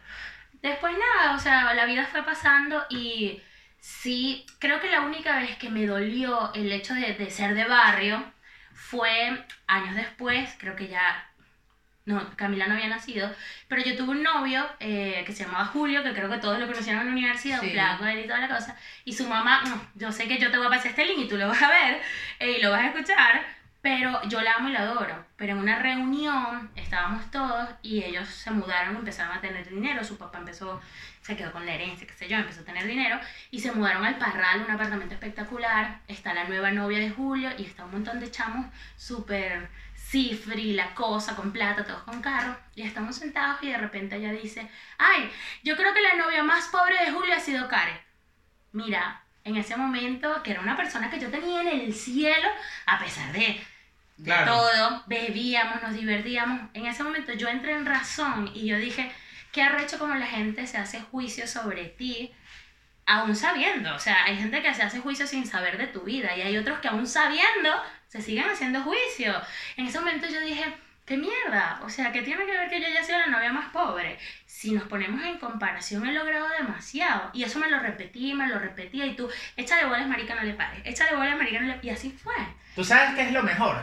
Después 0.61 0.93
nada, 0.93 1.35
o 1.35 1.39
sea, 1.39 1.73
la 1.73 1.85
vida 1.85 2.05
fue 2.05 2.23
pasando 2.23 2.85
y 2.91 3.41
sí, 3.79 4.45
creo 4.59 4.79
que 4.79 4.91
la 4.91 5.01
única 5.01 5.39
vez 5.39 5.55
que 5.57 5.69
me 5.71 5.87
dolió 5.87 6.53
el 6.53 6.71
hecho 6.71 6.93
de, 6.93 7.15
de 7.15 7.31
ser 7.31 7.55
de 7.55 7.65
barrio 7.65 8.23
fue 8.71 9.43
años 9.65 9.95
después, 9.95 10.55
creo 10.59 10.75
que 10.75 10.89
ya 10.89 11.27
no, 12.05 12.35
Camila 12.35 12.67
no 12.67 12.75
había 12.75 12.87
nacido, 12.87 13.31
pero 13.67 13.83
yo 13.83 13.95
tuve 13.95 14.11
un 14.11 14.23
novio 14.23 14.65
eh, 14.79 15.23
que 15.25 15.33
se 15.33 15.43
llamaba 15.43 15.65
Julio, 15.65 16.03
que 16.03 16.13
creo 16.13 16.29
que 16.29 16.37
todos 16.37 16.59
lo 16.59 16.67
conocieron 16.67 17.01
en 17.01 17.07
la 17.07 17.11
universidad, 17.13 17.63
un 17.63 17.69
flaco 17.69 18.07
y 18.07 18.27
toda 18.27 18.39
la 18.39 18.47
cosa, 18.47 18.77
y 19.03 19.13
su 19.13 19.27
mamá, 19.27 19.63
yo 19.95 20.11
sé 20.11 20.27
que 20.27 20.37
yo 20.37 20.51
te 20.51 20.57
voy 20.57 20.67
a 20.67 20.69
pasar 20.69 20.87
este 20.87 21.05
link 21.05 21.19
y 21.19 21.27
tú 21.27 21.37
lo 21.37 21.47
vas 21.47 21.61
a 21.61 21.69
ver 21.69 22.01
eh, 22.39 22.57
y 22.59 22.61
lo 22.61 22.71
vas 22.71 22.81
a 22.81 22.87
escuchar, 22.87 23.45
pero 23.85 24.19
yo 24.23 24.41
la 24.41 24.53
amo 24.53 24.69
y 24.69 24.71
la 24.71 24.79
adoro. 24.79 25.25
Pero 25.35 25.51
en 25.51 25.59
una 25.59 25.77
reunión 25.77 26.71
estábamos 26.75 27.29
todos 27.29 27.69
y 27.83 28.03
ellos 28.03 28.27
se 28.27 28.49
mudaron, 28.49 28.95
empezaron 28.95 29.37
a 29.37 29.41
tener 29.41 29.69
dinero, 29.69 30.03
su 30.03 30.17
papá 30.17 30.39
empezó, 30.39 30.81
se 31.21 31.35
quedó 31.35 31.51
con 31.51 31.67
la 31.67 31.75
herencia, 31.75 32.07
qué 32.07 32.13
sé 32.13 32.27
yo, 32.27 32.35
empezó 32.35 32.61
a 32.61 32.65
tener 32.65 32.87
dinero 32.87 33.19
y 33.51 33.59
se 33.59 33.71
mudaron 33.71 34.03
al 34.03 34.17
Parral, 34.17 34.61
un 34.61 34.71
apartamento 34.71 35.13
espectacular, 35.13 35.99
está 36.07 36.33
la 36.33 36.45
nueva 36.45 36.71
novia 36.71 36.97
de 36.97 37.11
Julio 37.11 37.51
y 37.59 37.65
está 37.65 37.85
un 37.85 37.91
montón 37.91 38.19
de 38.19 38.31
chamos 38.31 38.65
súper 38.95 39.69
cifri, 40.09 40.73
la 40.73 40.93
cosa, 40.93 41.35
con 41.35 41.51
plata, 41.51 41.83
todos 41.83 42.03
con 42.03 42.21
carro, 42.21 42.55
y 42.75 42.83
estamos 42.83 43.15
sentados 43.15 43.61
y 43.63 43.69
de 43.69 43.77
repente 43.77 44.15
ella 44.15 44.31
dice, 44.31 44.69
ay, 44.97 45.29
yo 45.63 45.75
creo 45.75 45.93
que 45.93 46.01
la 46.01 46.15
novia 46.15 46.43
más 46.43 46.67
pobre 46.67 46.95
de 47.03 47.11
Julio 47.11 47.33
ha 47.35 47.39
sido 47.39 47.67
Karen. 47.67 47.97
Mira, 48.71 49.23
en 49.43 49.57
ese 49.57 49.75
momento, 49.75 50.43
que 50.43 50.51
era 50.51 50.61
una 50.61 50.77
persona 50.77 51.09
que 51.09 51.19
yo 51.19 51.29
tenía 51.29 51.61
en 51.61 51.79
el 51.81 51.93
cielo, 51.93 52.47
a 52.85 52.99
pesar 52.99 53.31
de, 53.31 53.59
todo, 54.45 55.03
bebíamos, 55.07 55.81
nos 55.81 55.93
divertíamos, 55.93 56.69
en 56.73 56.85
ese 56.85 57.03
momento 57.03 57.33
yo 57.33 57.47
entré 57.47 57.73
en 57.73 57.85
razón 57.85 58.51
y 58.53 58.67
yo 58.67 58.77
dije, 58.77 59.11
¿qué 59.51 59.63
arrecho 59.63 59.99
como 59.99 60.15
la 60.15 60.27
gente 60.27 60.67
se 60.67 60.77
hace 60.77 61.01
juicio 61.01 61.47
sobre 61.47 61.85
ti? 61.85 62.33
aún 63.07 63.35
sabiendo, 63.35 63.93
o 63.93 63.99
sea, 63.99 64.23
hay 64.23 64.35
gente 64.37 64.61
que 64.61 64.73
se 64.73 64.81
hace 64.81 64.99
juicio 64.99 65.27
sin 65.27 65.45
saber 65.45 65.77
de 65.77 65.87
tu 65.87 66.01
vida 66.01 66.35
y 66.35 66.41
hay 66.41 66.57
otros 66.57 66.79
que 66.79 66.87
aún 66.87 67.05
sabiendo 67.05 67.69
se 68.07 68.21
siguen 68.21 68.49
haciendo 68.49 68.81
juicio. 68.81 69.33
En 69.77 69.87
ese 69.87 69.99
momento 69.99 70.27
yo 70.27 70.39
dije, 70.41 70.63
¿qué 71.05 71.17
mierda? 71.17 71.79
O 71.83 71.89
sea, 71.89 72.11
¿qué 72.11 72.21
tiene 72.21 72.45
que 72.45 72.51
ver 72.51 72.69
que 72.69 72.81
yo 72.81 72.87
haya 72.87 73.03
sido 73.03 73.19
la 73.19 73.27
novia 73.27 73.53
más 73.53 73.69
pobre? 73.71 74.17
Si 74.45 74.71
nos 74.71 74.83
ponemos 74.83 75.23
en 75.23 75.37
comparación 75.37 76.05
he 76.05 76.13
logrado 76.13 76.47
demasiado. 76.49 77.29
Y 77.33 77.43
eso 77.43 77.59
me 77.59 77.69
lo 77.69 77.79
repetí, 77.79 78.33
me 78.33 78.47
lo 78.47 78.59
repetía 78.59 79.05
y 79.05 79.15
tú, 79.15 79.29
échale 79.55 79.85
bolas 79.85 80.07
marica, 80.07 80.35
no 80.35 80.43
le 80.43 80.53
pares, 80.53 80.81
échale 80.85 81.15
bolas 81.15 81.37
marica, 81.37 81.59
no 81.59 81.67
le... 81.67 81.79
Y 81.81 81.89
así 81.89 82.11
fue. 82.11 82.35
¿Tú 82.75 82.83
sabes 82.83 83.15
qué 83.15 83.21
es 83.23 83.31
lo 83.31 83.43
mejor? 83.43 83.77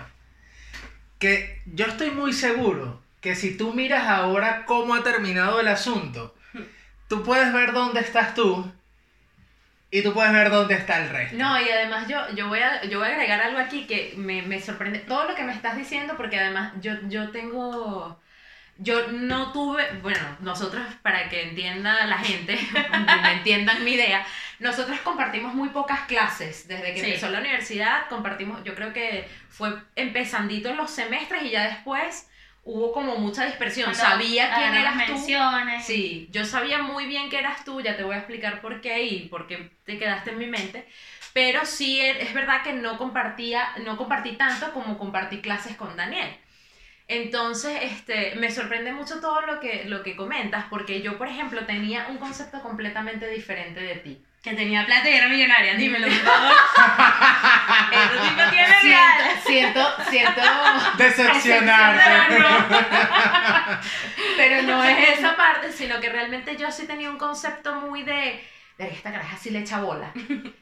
Que 1.19 1.63
yo 1.67 1.87
estoy 1.87 2.11
muy 2.11 2.33
seguro 2.33 3.03
que 3.21 3.37
si 3.37 3.57
tú 3.57 3.73
miras 3.73 4.09
ahora 4.09 4.65
cómo 4.65 4.95
ha 4.95 5.05
terminado 5.05 5.61
el 5.61 5.69
asunto, 5.69 6.35
tú 7.09 7.23
puedes 7.23 7.53
ver 7.53 7.73
dónde 7.73 8.01
estás 8.01 8.35
tú 8.35 8.73
y 9.95 10.03
tú 10.03 10.15
puedes 10.15 10.33
ver 10.33 10.51
dónde 10.51 10.75
está 10.75 11.03
el 11.03 11.11
resto. 11.11 11.37
No, 11.37 11.61
y 11.61 11.69
además 11.69 12.09
yo, 12.09 12.19
yo, 12.35 12.49
voy, 12.49 12.61
a, 12.61 12.83
yo 12.85 12.99
voy 12.99 13.09
a 13.09 13.13
agregar 13.13 13.43
algo 13.43 13.59
aquí 13.59 13.87
que 13.87 14.15
me, 14.17 14.41
me 14.41 14.59
sorprende. 14.59 15.01
Todo 15.01 15.29
lo 15.29 15.35
que 15.35 15.45
me 15.45 15.53
estás 15.53 15.77
diciendo, 15.77 16.15
porque 16.17 16.39
además 16.39 16.73
yo, 16.81 16.95
yo 17.09 17.31
tengo... 17.31 18.19
Yo 18.79 19.13
no 19.13 19.53
tuve, 19.53 19.87
bueno, 20.01 20.19
nosotros, 20.41 20.83
para 21.03 21.29
que 21.29 21.43
entienda 21.43 22.07
la 22.07 22.17
gente, 22.19 22.59
me 23.23 23.33
entiendan 23.33 23.85
mi 23.85 23.93
idea, 23.93 24.25
nosotros 24.61 24.99
compartimos 25.01 25.55
muy 25.55 25.69
pocas 25.69 26.01
clases. 26.07 26.67
Desde 26.67 26.95
que 26.95 27.05
empezó 27.05 27.29
la 27.29 27.41
universidad, 27.41 28.09
compartimos, 28.09 28.65
yo 28.65 28.75
creo 28.75 28.95
que 28.95 29.29
fue 29.51 29.75
empezandito 29.95 30.71
en 30.71 30.79
los 30.79 30.91
semestres 30.91 31.43
y 31.43 31.51
ya 31.51 31.65
después 31.65 32.31
hubo 32.65 32.93
como 32.93 33.17
mucha 33.17 33.47
dispersión. 33.47 33.95
sabía 33.95 34.55
quién 34.55 34.75
eras 34.75 34.97
menciones. 34.97 35.87
tú. 35.87 35.93
Sí, 35.93 36.29
yo 36.31 36.45
sabía 36.45 36.83
muy 36.83 37.07
bien 37.07 37.29
que 37.29 37.39
eras 37.39 37.65
tú, 37.65 37.81
ya 37.81 37.97
te 37.97 38.05
voy 38.05 38.15
a 38.15 38.19
explicar 38.19 38.61
por 38.61 38.81
qué 38.81 39.03
y 39.05 39.29
por 39.29 39.47
qué 39.47 39.71
te 39.85 39.99
quedaste 39.99 40.31
en 40.31 40.39
mi 40.39 40.47
mente. 40.47 40.87
Pero 41.33 41.65
sí 41.65 42.01
es 42.01 42.35
verdad 42.35 42.63
que 42.63 42.75
no 42.75 42.99
compartía, 42.99 43.75
no 43.85 43.97
compartí 43.97 44.33
tanto 44.33 44.73
como 44.73 44.99
compartí 44.99 45.41
clases 45.41 45.77
con 45.77 45.97
Daniel. 45.97 46.37
Entonces, 47.09 47.79
este, 47.83 48.37
me 48.37 48.51
sorprende 48.51 48.93
mucho 48.93 49.21
todo 49.21 49.43
lo 49.43 49.59
que, 49.59 49.85
lo 49.87 50.03
que 50.03 50.15
comentas, 50.15 50.67
porque 50.71 51.03
yo, 51.03 51.19
por 51.19 51.29
ejemplo, 51.29 51.65
tenía 51.67 52.07
un 52.09 52.19
concepto 52.19 52.63
completamente 52.63 53.29
diferente 53.29 53.81
de 53.81 53.97
ti 53.97 54.23
que 54.43 54.55
tenía 54.55 54.85
plata 54.85 55.09
y 55.09 55.15
era 55.15 55.29
millonaria, 55.29 55.75
dímelo, 55.75 56.09
por 56.09 56.17
favor. 56.17 56.53
Tipo 58.23 58.51
tiene 58.51 58.81
siento, 58.81 59.43
siento, 59.47 60.11
siento 60.11 60.43
decepcionarte. 60.99 62.45
Pero 64.37 64.63
no 64.63 64.83
es 64.83 65.19
esa 65.19 65.37
parte, 65.37 65.73
sino 65.73 66.01
que 66.01 66.09
realmente 66.09 66.57
yo 66.57 66.73
sí 66.73 66.87
tenía 66.87 67.09
un 67.09 67.19
concepto 67.19 67.77
muy 67.77 68.03
de 68.03 68.43
esta 68.79 69.13
caraja 69.13 69.37
sí 69.37 69.51
le 69.51 69.61
echa 69.61 69.81
bola. 69.81 70.13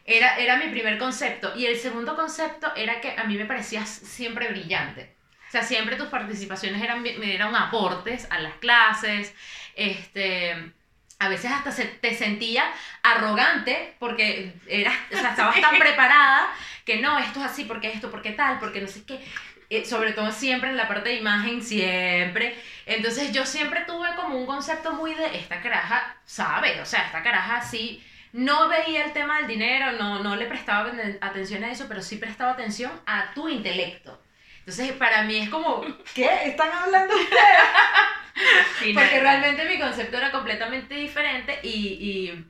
Era, 0.05 0.37
era 0.37 0.57
mi 0.57 0.69
primer 0.69 0.99
concepto. 0.99 1.53
Y 1.57 1.67
el 1.67 1.79
segundo 1.79 2.17
concepto 2.17 2.73
era 2.77 3.01
que 3.01 3.15
a 3.17 3.25
mí 3.25 3.37
me 3.37 3.47
parecías 3.47 3.89
siempre 3.89 4.49
brillante. 4.49 5.15
O 5.49 5.51
sea, 5.51 5.63
siempre 5.63 5.97
tus 5.97 6.09
participaciones 6.09 6.83
eran, 6.83 7.05
eran 7.07 7.57
aportes 7.57 8.27
a 8.31 8.39
las 8.39 8.55
clases. 8.55 9.35
Este, 9.75 10.73
a 11.21 11.29
veces 11.29 11.53
hasta 11.53 11.71
se, 11.71 11.85
te 11.85 12.15
sentía 12.15 12.65
arrogante 13.03 13.95
porque 13.99 14.55
eras, 14.67 14.95
o 15.13 15.17
sea, 15.17 15.31
estabas 15.31 15.61
tan 15.61 15.79
preparada 15.79 16.49
que 16.85 16.97
no, 16.97 17.19
esto 17.19 17.41
es 17.41 17.47
así, 17.47 17.65
porque 17.65 17.93
esto, 17.93 18.11
porque 18.11 18.33
tal, 18.33 18.59
porque 18.59 18.81
no 18.81 18.89
sé 18.89 19.05
qué. 19.05 19.21
Eh, 19.69 19.85
sobre 19.85 20.13
todo 20.13 20.33
siempre 20.33 20.71
en 20.71 20.77
la 20.77 20.89
parte 20.89 21.11
de 21.11 21.17
imagen, 21.17 21.63
siempre. 21.63 22.57
Entonces 22.87 23.33
yo 23.33 23.47
siempre 23.47 23.85
tuve 23.87 24.09
como 24.17 24.37
un 24.37 24.47
concepto 24.47 24.95
muy 24.95 25.15
de 25.15 25.37
esta 25.37 25.61
caraja, 25.61 26.17
sabe, 26.25 26.81
o 26.81 26.87
sea, 26.87 27.03
esta 27.03 27.23
caraja 27.23 27.63
sí. 27.63 28.05
No 28.33 28.69
veía 28.69 29.05
el 29.05 29.13
tema 29.13 29.39
del 29.39 29.47
dinero, 29.47 29.93
no, 29.93 30.23
no 30.23 30.37
le 30.37 30.47
prestaba 30.47 30.91
atención 31.21 31.65
a 31.65 31.71
eso, 31.71 31.87
pero 31.87 32.01
sí 32.01 32.17
prestaba 32.17 32.53
atención 32.53 32.91
a 33.07 33.33
tu 33.35 33.49
intelecto. 33.49 34.21
Entonces, 34.61 34.93
para 34.93 35.23
mí 35.23 35.37
es 35.37 35.49
como, 35.49 35.85
¿qué 36.15 36.29
están 36.45 36.71
hablando 36.71 37.15
ustedes? 37.17 38.95
Porque 38.95 39.21
realmente 39.21 39.65
mi 39.65 39.79
concepto 39.79 40.17
era 40.17 40.31
completamente 40.31 40.95
diferente 40.95 41.59
y, 41.63 41.69
y, 41.69 42.45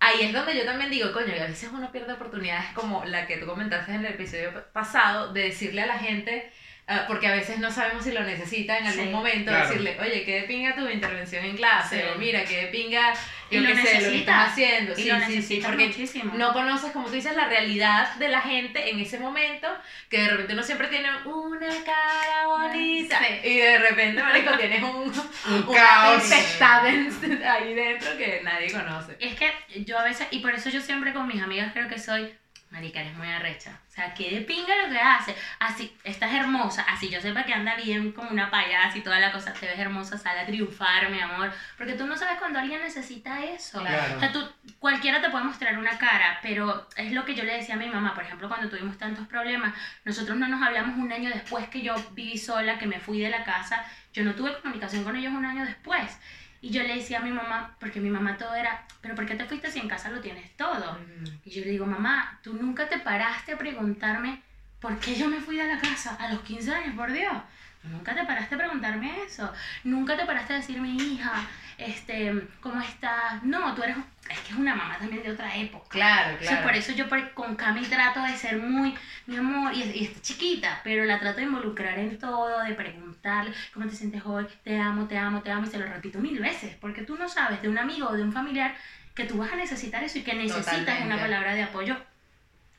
ahí 0.00 0.22
es 0.22 0.32
donde 0.32 0.56
yo 0.56 0.64
también 0.64 0.90
digo, 0.90 1.12
coño, 1.12 1.34
y 1.36 1.38
a 1.38 1.46
veces 1.46 1.70
uno 1.72 1.92
pierde 1.92 2.14
oportunidades 2.14 2.70
como 2.74 3.04
la 3.04 3.26
que 3.26 3.36
tú 3.36 3.46
comentaste 3.46 3.92
en 3.92 4.04
el 4.04 4.14
episodio 4.14 4.64
pasado, 4.72 5.32
de 5.32 5.42
decirle 5.42 5.82
a 5.82 5.86
la 5.86 5.98
gente, 5.98 6.50
porque 7.06 7.28
a 7.28 7.32
veces 7.32 7.58
no 7.58 7.70
sabemos 7.70 8.04
si 8.04 8.12
lo 8.12 8.22
necesita 8.22 8.78
en 8.78 8.86
algún 8.86 9.04
Sí. 9.06 9.10
momento, 9.10 9.50
Claro. 9.50 9.68
decirle, 9.68 9.96
oye, 10.00 10.24
¿qué 10.24 10.40
de 10.40 10.42
pinga 10.42 10.74
tu 10.74 10.88
intervención 10.88 11.44
en 11.44 11.56
clase? 11.56 12.00
Sí. 12.00 12.06
O 12.14 12.18
mira, 12.18 12.44
¿qué 12.44 12.62
de 12.62 12.66
pinga, 12.68 13.14
Y 13.50 13.56
yo 13.56 13.60
lo 13.62 13.68
qué 13.68 13.74
sé, 13.82 14.00
lo 14.00 14.10
que 14.10 14.16
estás 14.18 14.50
haciendo? 14.50 14.92
Y 14.92 15.02
Sí, 15.02 15.08
lo 15.08 15.14
sí, 15.16 15.20
sí, 15.26 15.34
necesita 15.36 15.68
porque 15.68 15.86
muchísimo. 15.86 16.32
no 16.36 16.52
conoces, 16.52 16.92
como 16.92 17.06
tú 17.06 17.12
dices, 17.12 17.34
la 17.36 17.48
realidad 17.48 18.14
de 18.16 18.28
la 18.28 18.40
gente 18.40 18.90
en 18.90 19.00
ese 19.00 19.18
momento, 19.18 19.68
que 20.08 20.18
de 20.22 20.28
repente 20.28 20.52
uno 20.52 20.62
siempre 20.62 20.88
tiene 20.88 21.08
una 21.24 21.68
cara 21.84 22.46
bonita, 22.46 23.18
Sí. 23.18 23.48
y 23.48 23.56
de 23.58 23.78
repente, 23.78 24.22
marico, 24.22 24.56
tienes 24.56 24.82
un, 24.82 25.12
Un 25.46 25.62
una 25.68 25.76
caos. 25.80 26.22
ahí 27.44 27.74
dentro 27.74 28.16
que 28.18 28.40
nadie 28.44 28.70
conoce. 28.72 29.16
Es 29.20 29.34
que 29.34 29.52
yo 29.84 29.98
a 29.98 30.04
veces, 30.04 30.26
y 30.30 30.40
por 30.40 30.54
eso 30.54 30.70
yo 30.70 30.80
siempre 30.80 31.12
con 31.12 31.26
mis 31.26 31.42
amigas 31.42 31.72
creo 31.72 31.88
que 31.88 31.98
soy, 31.98 32.32
marica, 32.70 33.00
eres 33.00 33.16
muy 33.16 33.28
arrecha. 33.28 33.80
O 33.88 33.90
sea, 33.90 34.14
que 34.14 34.30
de 34.30 34.40
pinga 34.42 34.74
lo 34.84 34.92
que 34.92 34.98
hace. 34.98 35.34
Así, 35.58 35.94
estás 36.04 36.32
hermosa, 36.32 36.82
así 36.88 37.08
yo 37.08 37.20
sepa 37.20 37.44
que 37.44 37.52
anda 37.52 37.74
bien 37.74 38.12
como 38.12 38.30
una 38.30 38.50
payasa 38.50 38.96
y 38.96 39.02
toda 39.02 39.18
la 39.18 39.32
cosa, 39.32 39.52
te 39.52 39.66
ves 39.66 39.78
hermosa, 39.78 40.16
sale 40.16 40.40
a 40.40 40.46
triunfar, 40.46 41.10
mi 41.10 41.20
amor. 41.20 41.52
Porque 41.76 41.94
tú 41.94 42.06
no 42.06 42.16
sabes 42.16 42.38
cuando 42.38 42.60
alguien 42.60 42.80
necesita 42.80 43.44
eso. 43.44 43.80
Claro. 43.80 44.16
O 44.16 44.20
sea, 44.20 44.32
tú, 44.32 44.48
cualquiera 44.78 45.20
te 45.20 45.30
puede 45.30 45.44
mostrar 45.44 45.76
una 45.78 45.98
cara, 45.98 46.38
pero 46.42 46.88
es 46.96 47.12
lo 47.12 47.24
que 47.24 47.34
yo 47.34 47.42
le 47.44 47.56
decía 47.56 47.74
a 47.74 47.78
mi 47.78 47.88
mamá, 47.88 48.14
por 48.14 48.24
ejemplo, 48.24 48.48
cuando 48.48 48.68
tuvimos 48.68 48.96
tantos 48.98 49.26
problemas, 49.26 49.74
nosotros 50.04 50.38
no 50.38 50.46
nos 50.46 50.62
hablamos 50.62 50.96
un 50.96 51.12
año 51.12 51.30
después 51.30 51.68
que 51.68 51.82
yo 51.82 51.94
viví 52.12 52.38
sola, 52.38 52.78
que 52.78 52.86
me 52.86 53.00
fui 53.00 53.20
de 53.20 53.30
la 53.30 53.42
casa, 53.42 53.84
yo 54.12 54.24
no 54.24 54.34
tuve 54.34 54.58
comunicación 54.60 55.04
con 55.04 55.16
ellos 55.16 55.32
un 55.32 55.44
año 55.44 55.64
después. 55.64 56.18
Y 56.62 56.70
yo 56.70 56.82
le 56.82 56.96
decía 56.96 57.18
a 57.18 57.22
mi 57.22 57.30
mamá, 57.30 57.74
porque 57.80 58.00
mi 58.00 58.10
mamá 58.10 58.36
todo 58.36 58.54
era, 58.54 58.86
pero 59.00 59.14
¿por 59.14 59.24
qué 59.26 59.34
te 59.34 59.46
fuiste 59.46 59.70
si 59.70 59.78
en 59.78 59.88
casa 59.88 60.10
lo 60.10 60.20
tienes 60.20 60.54
todo? 60.56 60.98
Y 61.44 61.50
yo 61.50 61.64
le 61.64 61.70
digo, 61.70 61.86
mamá, 61.86 62.38
tú 62.42 62.54
nunca 62.54 62.88
te 62.88 62.98
paraste 62.98 63.52
a 63.52 63.58
preguntarme 63.58 64.42
por 64.78 64.98
qué 64.98 65.14
yo 65.14 65.28
me 65.28 65.40
fui 65.40 65.56
de 65.56 65.66
la 65.66 65.78
casa 65.78 66.16
a 66.20 66.32
los 66.32 66.42
15 66.42 66.74
años, 66.74 66.96
por 66.96 67.10
Dios. 67.12 67.32
Nunca 67.82 68.14
te 68.14 68.24
paraste 68.24 68.54
a 68.56 68.58
preguntarme 68.58 69.22
eso. 69.24 69.50
Nunca 69.84 70.16
te 70.16 70.26
paraste 70.26 70.52
a 70.52 70.56
decirme, 70.56 70.90
hija, 70.90 71.32
este, 71.80 72.32
¿cómo 72.60 72.80
estás? 72.80 73.42
No, 73.42 73.74
tú 73.74 73.82
eres, 73.82 73.96
es 74.30 74.38
que 74.40 74.52
es 74.52 74.58
una 74.58 74.74
mamá 74.74 74.96
también 74.98 75.22
de 75.22 75.32
otra 75.32 75.56
época. 75.56 75.86
Claro, 75.88 76.36
O 76.40 76.44
sea, 76.44 76.62
por 76.62 76.74
eso 76.74 76.92
yo 76.92 77.08
por- 77.08 77.32
con 77.34 77.56
Cami 77.56 77.82
trato 77.86 78.22
de 78.22 78.36
ser 78.36 78.58
muy, 78.58 78.94
mi 79.26 79.36
amor, 79.36 79.72
y, 79.74 79.82
y 79.82 80.04
está 80.04 80.20
chiquita, 80.20 80.80
pero 80.84 81.04
la 81.04 81.18
trato 81.18 81.38
de 81.38 81.44
involucrar 81.44 81.98
en 81.98 82.18
todo, 82.18 82.62
de 82.62 82.74
preguntarle 82.74 83.52
cómo 83.74 83.86
te 83.86 83.94
sientes 83.96 84.22
hoy, 84.24 84.46
te 84.62 84.78
amo, 84.78 85.06
te 85.08 85.16
amo, 85.18 85.40
te 85.42 85.50
amo, 85.50 85.66
y 85.66 85.70
se 85.70 85.78
lo 85.78 85.86
repito 85.86 86.18
mil 86.18 86.38
veces, 86.38 86.76
porque 86.80 87.02
tú 87.02 87.16
no 87.16 87.28
sabes 87.28 87.60
de 87.62 87.68
un 87.68 87.78
amigo 87.78 88.08
o 88.08 88.12
de 88.12 88.22
un 88.22 88.32
familiar 88.32 88.76
que 89.14 89.24
tú 89.24 89.38
vas 89.38 89.52
a 89.52 89.56
necesitar 89.56 90.02
eso 90.04 90.18
y 90.18 90.22
que 90.22 90.34
necesitas 90.34 90.64
Totalmente. 90.76 91.04
una 91.06 91.18
palabra 91.20 91.54
de 91.54 91.62
apoyo. 91.64 91.96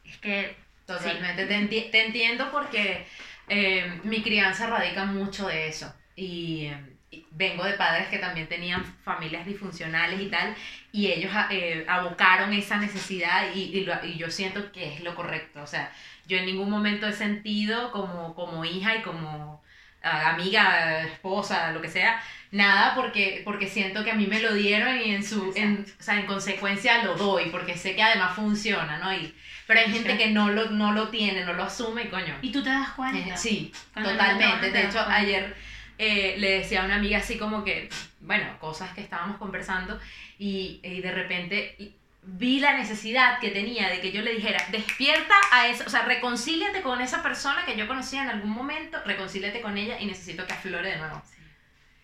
Es 0.05 0.17
que, 0.17 0.55
Totalmente, 0.85 1.45
te, 1.45 1.57
enti- 1.59 1.91
te 1.91 2.05
entiendo 2.05 2.51
porque 2.51 3.05
eh, 3.47 3.99
mi 4.03 4.21
crianza 4.21 4.67
radica 4.67 5.05
mucho 5.05 5.47
de 5.47 5.67
eso. 5.67 5.93
Y, 6.15 6.65
eh, 6.65 6.77
y 6.89 6.90
vengo 7.31 7.63
de 7.65 7.73
padres 7.73 8.07
que 8.07 8.19
también 8.19 8.47
tenían 8.47 8.83
familias 9.03 9.45
disfuncionales 9.45 10.19
y 10.21 10.27
tal, 10.29 10.55
y 10.91 11.07
ellos 11.11 11.31
eh, 11.49 11.85
abocaron 11.87 12.53
esa 12.53 12.77
necesidad 12.77 13.53
y, 13.53 13.63
y 13.77 13.85
lo- 13.85 14.03
y 14.05 14.17
yo 14.17 14.29
siento 14.31 14.71
que 14.71 14.93
es 14.95 15.01
lo 15.01 15.13
correcto. 15.15 15.61
O 15.61 15.67
sea, 15.67 15.91
yo 16.25 16.37
en 16.37 16.45
ningún 16.45 16.69
momento 16.69 17.07
he 17.07 17.13
sentido 17.13 17.91
como, 17.91 18.33
como 18.35 18.63
hija 18.65 18.95
y 18.95 19.01
como 19.01 19.61
ah, 20.03 20.31
amiga, 20.31 21.03
esposa, 21.03 21.71
lo 21.71 21.81
que 21.81 21.89
sea, 21.89 22.21
nada 22.51 22.95
porque, 22.95 23.41
porque 23.45 23.67
siento 23.67 24.03
que 24.03 24.11
a 24.11 24.15
mí 24.15 24.27
me 24.27 24.39
lo 24.39 24.53
dieron 24.53 24.97
y 24.99 25.13
en 25.13 25.23
su, 25.23 25.51
en, 25.55 25.85
o 25.99 26.03
sea, 26.03 26.19
en 26.19 26.25
consecuencia 26.25 27.03
lo 27.03 27.15
doy, 27.15 27.49
porque 27.49 27.77
sé 27.77 27.95
que 27.95 28.03
además 28.03 28.35
funciona, 28.35 28.97
¿no? 28.99 29.13
Y, 29.13 29.33
pero 29.67 29.79
hay 29.81 29.91
gente 29.91 30.17
que 30.17 30.31
no 30.31 30.49
lo, 30.49 30.69
no 30.71 30.91
lo 30.91 31.09
tiene, 31.09 31.45
no 31.45 31.53
lo 31.53 31.63
asume 31.63 32.03
y 32.03 32.07
coño. 32.07 32.35
y 32.41 32.51
tú 32.51 32.63
te 32.63 32.69
das 32.69 32.89
cuenta. 32.91 33.37
Sí, 33.37 33.71
Cuando 33.93 34.11
totalmente. 34.11 34.67
te 34.71 34.77
De 34.77 34.87
hecho, 34.87 34.99
ayer 35.07 35.55
eh, 36.01 36.35
le 36.39 36.59
decía 36.59 36.81
a 36.81 36.85
una 36.85 36.95
amiga 36.95 37.19
así 37.19 37.37
como 37.37 37.63
que, 37.63 37.87
bueno, 38.21 38.45
cosas 38.59 38.93
que 38.93 39.01
estábamos 39.01 39.37
conversando 39.37 39.99
y, 40.39 40.79
y 40.83 40.99
de 41.01 41.11
repente 41.11 41.75
vi 42.23 42.59
la 42.59 42.73
necesidad 42.77 43.39
que 43.39 43.49
tenía 43.49 43.87
de 43.89 43.99
que 44.01 44.11
yo 44.11 44.21
le 44.21 44.33
dijera, 44.33 44.63
despierta 44.71 45.35
a 45.51 45.67
esa, 45.67 45.85
o 45.85 45.89
sea, 45.89 46.03
reconcíliate 46.05 46.81
con 46.81 47.01
esa 47.01 47.23
persona 47.23 47.65
que 47.65 47.75
yo 47.75 47.87
conocía 47.87 48.23
en 48.23 48.29
algún 48.29 48.51
momento, 48.51 48.99
reconcíliate 49.05 49.61
con 49.61 49.77
ella 49.77 49.99
y 49.99 50.05
necesito 50.05 50.45
que 50.45 50.53
aflore 50.53 50.89
de 50.91 50.97
nuevo. 50.97 51.21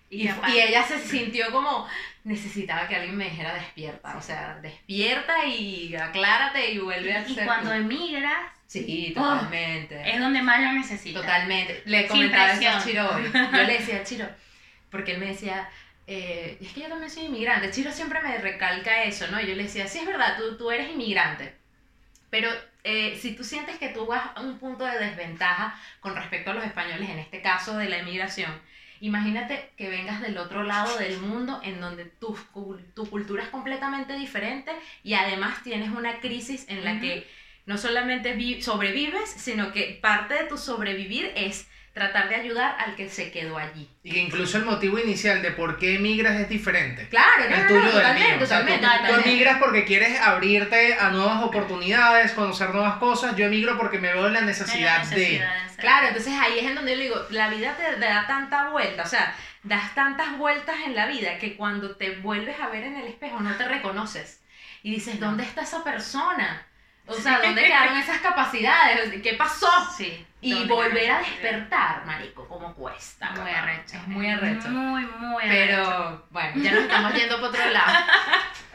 Y, 0.09 0.23
Y 0.23 0.27
aparte- 0.29 0.55
y 0.57 0.61
ella 0.61 0.83
se 0.83 0.99
sintió 0.99 1.51
como, 1.51 1.87
necesitaba 2.23 2.87
que 2.87 2.95
alguien 2.95 3.17
me 3.17 3.25
dijera 3.25 3.53
despierta, 3.53 4.15
o 4.17 4.21
sea, 4.21 4.57
despierta 4.61 5.45
y 5.45 5.95
aclárate 5.95 6.71
y 6.71 6.79
vuelve 6.79 7.13
a 7.13 7.27
Y 7.27 7.35
ser 7.35 7.45
cuando 7.45 7.69
tú". 7.71 7.75
emigras, 7.75 8.51
Sí, 8.67 9.13
Oh, 9.15 9.21
totalmente. 9.23 10.09
es 10.09 10.19
donde 10.19 10.41
más 10.41 10.59
lo 10.61 10.73
necesitas. 10.73 11.21
Totalmente. 11.21 11.81
Le 11.85 12.05
comentaba 12.07 12.51
eso 12.51 12.69
a. 12.69 12.83
Chiro 12.83 13.09
hoy. 13.15 13.23
Yo 13.33 13.63
le 13.63 13.73
decía 13.79 13.97
a 13.97 14.03
Chiro, 14.03 14.27
porque 14.91 15.13
él 15.13 15.19
me 15.19 15.27
decía, 15.27 15.69
eh, 16.05 16.57
es 16.61 16.73
que 16.73 16.81
yo 16.81 16.87
también 16.89 17.09
soy 17.09 17.23
inmigrante. 17.25 17.71
Chiro 17.71 17.91
siempre 17.91 18.21
me 18.21 18.37
recalca 18.37 19.03
eso, 19.03 19.27
¿no? 19.27 19.39
Yo 19.39 19.55
le 19.55 19.63
decía, 19.63 19.87
sí, 19.87 19.99
es 19.99 20.05
verdad, 20.05 20.37
tú, 20.37 20.57
tú 20.57 20.69
eres 20.71 20.89
inmigrante. 20.91 21.53
Pero 22.29 22.49
eh, 22.83 23.17
si 23.21 23.35
tú 23.35 23.43
sientes 23.45 23.77
que 23.77 23.89
tú 23.89 24.05
vas 24.05 24.31
a 24.35 24.41
un 24.41 24.59
punto 24.59 24.85
de 24.85 24.99
desventaja 24.99 25.79
con 26.01 26.15
respecto 26.15 26.51
a 26.51 26.53
los 26.53 26.65
españoles, 26.65 27.09
en 27.09 27.19
este 27.19 27.41
caso 27.41 27.77
de 27.77 27.87
la 27.87 27.99
inmigración, 27.99 28.51
imagínate 28.99 29.71
que 29.77 29.87
vengas 29.89 30.21
del 30.21 30.37
otro 30.37 30.63
lado 30.63 30.97
del 30.97 31.19
mundo 31.19 31.61
en 31.63 31.79
donde 31.79 32.03
tu, 32.03 32.37
tu 32.95 33.09
cultura 33.09 33.43
es 33.43 33.49
completamente 33.49 34.13
diferente 34.17 34.71
y 35.03 35.13
además 35.13 35.63
tienes 35.63 35.89
una 35.91 36.19
crisis 36.19 36.65
en 36.67 36.83
la 36.83 36.99
que 36.99 37.25
no 37.67 37.77
solamente 37.77 38.33
vi- 38.33 38.61
sobrevives, 38.63 39.29
sino 39.29 39.71
que 39.71 39.99
parte 40.01 40.33
de 40.33 40.43
tu 40.45 40.57
sobrevivir 40.57 41.31
es 41.35 41.67
tratar 41.93 42.29
de 42.29 42.35
ayudar 42.35 42.75
al 42.79 42.95
que 42.95 43.09
se 43.09 43.31
quedó 43.31 43.57
allí. 43.57 43.89
Y 44.03 44.11
que 44.11 44.19
incluso 44.19 44.57
el 44.59 44.65
motivo 44.65 44.99
inicial 44.99 45.41
de 45.41 45.49
por 45.51 45.77
qué 45.79 45.95
emigras 45.95 46.39
es 46.39 46.47
diferente. 46.47 47.09
Claro, 47.09 47.49
no, 47.49 47.55
el 47.55 47.61
no, 47.63 47.67
tuyo 47.67 47.79
no, 47.79 47.85
del 47.85 47.93
totalmente, 47.93 48.35
mío. 48.35 48.43
O 48.43 48.45
sea, 48.47 48.59
tú- 48.61 48.65
totalmente, 48.67 48.87
tú, 48.87 49.01
totalmente. 49.01 49.29
emigras 49.31 49.57
porque 49.59 49.83
quieres 49.85 50.19
abrirte 50.21 50.93
a 50.93 51.09
nuevas 51.09 51.41
oportunidades, 51.43 52.33
conocer 52.33 52.69
nuevas 52.69 52.97
cosas. 52.97 53.35
Yo 53.35 53.45
emigro 53.47 53.77
porque 53.79 53.97
me 53.97 54.13
veo 54.13 54.27
en 54.27 54.33
la 54.33 54.41
necesidad, 54.41 54.99
la 54.99 55.09
de. 55.09 55.15
necesidad 55.15 55.53
de 55.55 55.59
hacer. 55.61 55.79
Claro, 55.81 56.07
entonces 56.09 56.33
ahí 56.39 56.59
es 56.59 56.65
en 56.65 56.75
donde 56.75 56.93
yo 56.95 57.01
digo, 57.01 57.15
la 57.31 57.49
vida 57.49 57.75
te, 57.75 57.83
te 57.93 58.05
da 58.05 58.27
tanta 58.27 58.69
vuelta, 58.69 59.01
o 59.03 59.07
sea, 59.07 59.35
das 59.63 59.95
tantas 59.95 60.37
vueltas 60.37 60.75
en 60.85 60.95
la 60.95 61.07
vida 61.07 61.39
que 61.39 61.55
cuando 61.57 61.95
te 61.95 62.11
vuelves 62.17 62.59
a 62.59 62.67
ver 62.69 62.83
en 62.83 62.95
el 62.97 63.07
espejo 63.07 63.39
no 63.39 63.55
te 63.55 63.67
reconoces. 63.67 64.41
Y 64.83 64.91
dices, 64.91 65.19
¿dónde 65.19 65.43
está 65.43 65.63
esa 65.63 65.83
persona? 65.83 66.66
O 67.07 67.13
sea, 67.13 67.39
¿dónde 67.41 67.63
quedaron 67.63 67.97
esas 67.97 68.17
capacidades? 68.19 69.21
¿Qué 69.21 69.33
pasó? 69.33 69.69
Sí. 69.95 70.25
Y 70.41 70.51
¿Dónde 70.53 70.73
volver 70.73 71.11
a 71.11 71.19
despertar, 71.19 72.05
marico, 72.05 72.47
como 72.47 72.73
cuesta. 72.75 73.31
Muy 73.31 73.39
papá. 73.51 73.59
arrecho. 73.63 73.95
Es 73.97 74.07
muy 74.07 74.29
arrecho. 74.29 74.67
Muy, 74.69 75.01
muy 75.05 75.43
arrecho. 75.43 75.65
Pero 75.67 76.25
bueno, 76.29 76.51
ya 76.63 76.71
nos 76.71 76.83
estamos 76.83 77.13
yendo 77.13 77.39
por 77.39 77.49
otro 77.49 77.65
lado. 77.69 77.97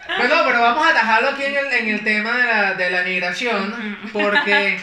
Pero 0.05 0.29
no, 0.37 0.45
pero 0.45 0.61
vamos 0.61 0.85
a 0.85 0.91
atajarlo 0.91 1.29
aquí 1.29 1.45
en 1.45 1.57
el, 1.57 1.73
en 1.73 1.89
el 1.91 2.03
tema 2.03 2.33
de 2.37 2.43
la, 2.43 2.75
de 2.75 2.91
la 2.91 3.03
migración, 3.05 3.97
porque 4.13 4.81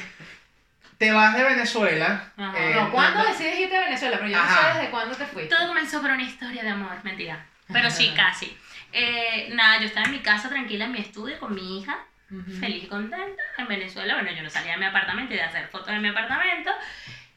te 0.98 1.12
vas 1.12 1.36
de 1.36 1.44
Venezuela. 1.44 2.24
Ajá. 2.38 2.58
eh, 2.58 2.74
No, 2.76 2.90
¿cuándo 2.90 3.20
no- 3.24 3.26
decides 3.30 3.60
irte 3.60 3.76
a 3.76 3.82
Venezuela? 3.82 4.16
Pero 4.18 4.30
yo 4.30 4.38
no 4.38 4.44
Ajá. 4.44 4.72
sé 4.74 4.78
desde 4.78 4.90
cuándo 4.92 5.16
te 5.18 5.26
fuiste. 5.26 5.54
Todo 5.54 5.68
comenzó 5.68 6.00
por 6.02 6.12
una 6.12 6.24
historia 6.24 6.64
de 6.64 6.70
amor, 6.70 6.92
mentira. 7.04 7.46
Pero 7.72 7.92
sí, 7.92 8.14
casi. 8.16 8.58
Eh, 8.94 9.50
nada, 9.52 9.80
yo 9.80 9.88
estaba 9.88 10.06
en 10.06 10.14
mi 10.14 10.20
casa 10.20 10.48
tranquila 10.48 10.86
en 10.86 10.94
mi 10.94 11.00
estudio 11.00 11.38
con 11.38 11.54
mi 11.54 11.80
hija, 11.80 11.98
Feliz 12.60 12.84
y 12.84 12.88
contenta. 12.88 13.42
En 13.58 13.68
Venezuela, 13.68 14.15
bueno, 14.15 14.32
yo 14.32 14.44
no 14.44 14.50
salía 14.50 14.74
de 14.74 14.78
mi 14.78 14.86
apartamento 14.86 15.34
y 15.34 15.38
de 15.38 15.44
hacer 15.44 15.68
fotos 15.68 15.88
de 15.88 16.00
mi 16.00 16.10
apartamento. 16.10 16.72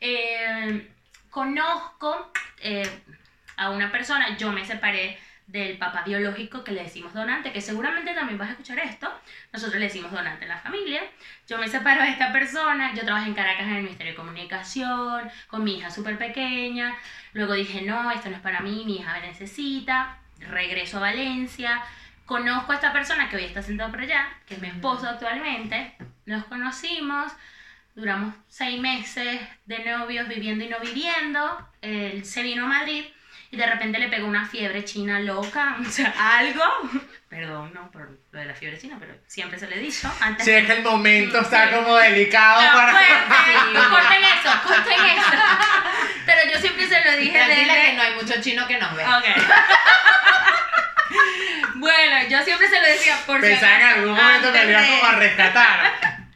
Eh, 0.01 0.89
conozco 1.31 2.31
eh, 2.61 2.89
a 3.57 3.71
una 3.71 3.91
persona, 3.91 4.37
yo 4.37 4.53
me 4.53 4.65
separé 4.65 5.19
del 5.47 5.77
papá 5.77 6.03
biológico 6.05 6.65
que 6.65 6.73
le 6.73 6.85
decimos 6.85 7.13
donante, 7.13 7.53
que 7.53 7.61
seguramente 7.61 8.15
también 8.15 8.39
vas 8.39 8.49
a 8.49 8.53
escuchar 8.53 8.79
esto. 8.79 9.13
Nosotros 9.53 9.79
le 9.79 9.87
decimos 9.87 10.13
donante 10.13 10.45
en 10.45 10.49
la 10.49 10.59
familia. 10.59 11.03
Yo 11.49 11.59
me 11.59 11.69
separo 11.69 12.03
de 12.03 12.11
esta 12.11 12.33
persona, 12.33 12.95
yo 12.95 13.03
trabajé 13.03 13.29
en 13.29 13.35
Caracas 13.35 13.67
en 13.67 13.77
el 13.77 13.83
Ministerio 13.83 14.13
de 14.13 14.17
Comunicación, 14.17 15.31
con 15.49 15.65
mi 15.65 15.79
hija 15.79 15.91
súper 15.91 16.19
pequeña. 16.19 16.95
Luego 17.33 17.55
dije, 17.55 17.83
no, 17.83 18.11
esto 18.11 18.31
no 18.31 18.37
es 18.37 18.43
para 18.43 18.61
mí, 18.61 18.85
mi 18.87 18.97
hija 18.97 19.13
me 19.21 19.29
necesita. 19.29 20.19
Regreso 20.39 20.99
a 20.99 21.01
Valencia. 21.01 21.83
Conozco 22.33 22.73
a 22.73 22.77
esta 22.77 22.95
persona 22.95 23.29
que 23.29 23.37
hoy 23.37 23.45
está 23.45 23.61
sentado 23.61 23.91
por 23.91 24.01
allá, 24.01 24.27
que 24.47 24.55
es 24.55 24.61
mi 24.63 24.69
esposo 24.69 25.07
actualmente. 25.07 25.95
Nos 26.25 26.45
conocimos, 26.47 27.31
duramos 27.95 28.35
seis 28.49 28.81
meses 28.81 29.39
de 29.67 29.79
novios 29.85 30.27
viviendo 30.29 30.65
y 30.65 30.69
no 30.71 30.79
viviendo. 30.81 31.69
Él 31.83 32.25
se 32.25 32.43
vino 32.43 32.65
a 32.65 32.69
Madrid 32.69 33.05
y 33.51 33.57
de 33.59 33.67
repente 33.67 33.99
le 33.99 34.09
pegó 34.09 34.27
una 34.27 34.47
fiebre 34.47 34.83
china 34.83 35.21
loca, 35.21 35.77
o 35.87 35.91
sea, 35.91 36.15
algo. 36.39 36.65
Perdón, 37.29 37.73
no, 37.75 37.91
por 37.91 38.09
lo 38.31 38.39
de 38.41 38.47
la 38.47 38.55
fiebre 38.55 38.79
china, 38.79 38.97
pero 38.99 39.15
siempre 39.27 39.59
se 39.59 39.67
le 39.69 39.77
he 39.77 39.81
dicho. 39.81 40.11
Antes 40.23 40.47
Sí, 40.47 40.53
es 40.53 40.65
que 40.65 40.73
el 40.73 40.83
momento 40.83 41.39
está 41.39 41.69
Sí. 41.69 41.75
como 41.75 41.97
delicado 41.97 42.63
Ah, 42.63 42.73
para. 42.73 42.93
fuerte. 42.93 43.89
corten 43.91 44.25
eso, 44.25 44.51
corten 44.67 45.05
eso. 45.19 45.43
Pero 46.25 46.41
yo 46.51 46.59
siempre 46.61 46.87
se 46.89 47.05
lo 47.05 47.15
dije 47.19 47.33
Tranquila 47.39 47.75
desde... 47.75 47.87
que 47.91 47.93
no 47.93 48.03
hay 48.03 48.15
mucho 48.15 48.41
chino 48.41 48.67
que 48.67 48.79
nos 48.79 48.97
ve. 48.97 49.05
Ok. 49.05 49.43
Bueno, 51.75 52.29
yo 52.29 52.43
siempre 52.43 52.69
se 52.69 52.81
lo 52.81 52.87
decía 52.87 53.17
por 53.27 53.41
si 53.41 53.47
Pensaba 53.49 53.77
que 53.77 53.83
en 53.83 53.89
algún 53.89 54.15
momento 54.15 54.53
de- 54.53 54.75
como 54.75 55.05
a 55.07 55.13
rescatar. 55.17 55.93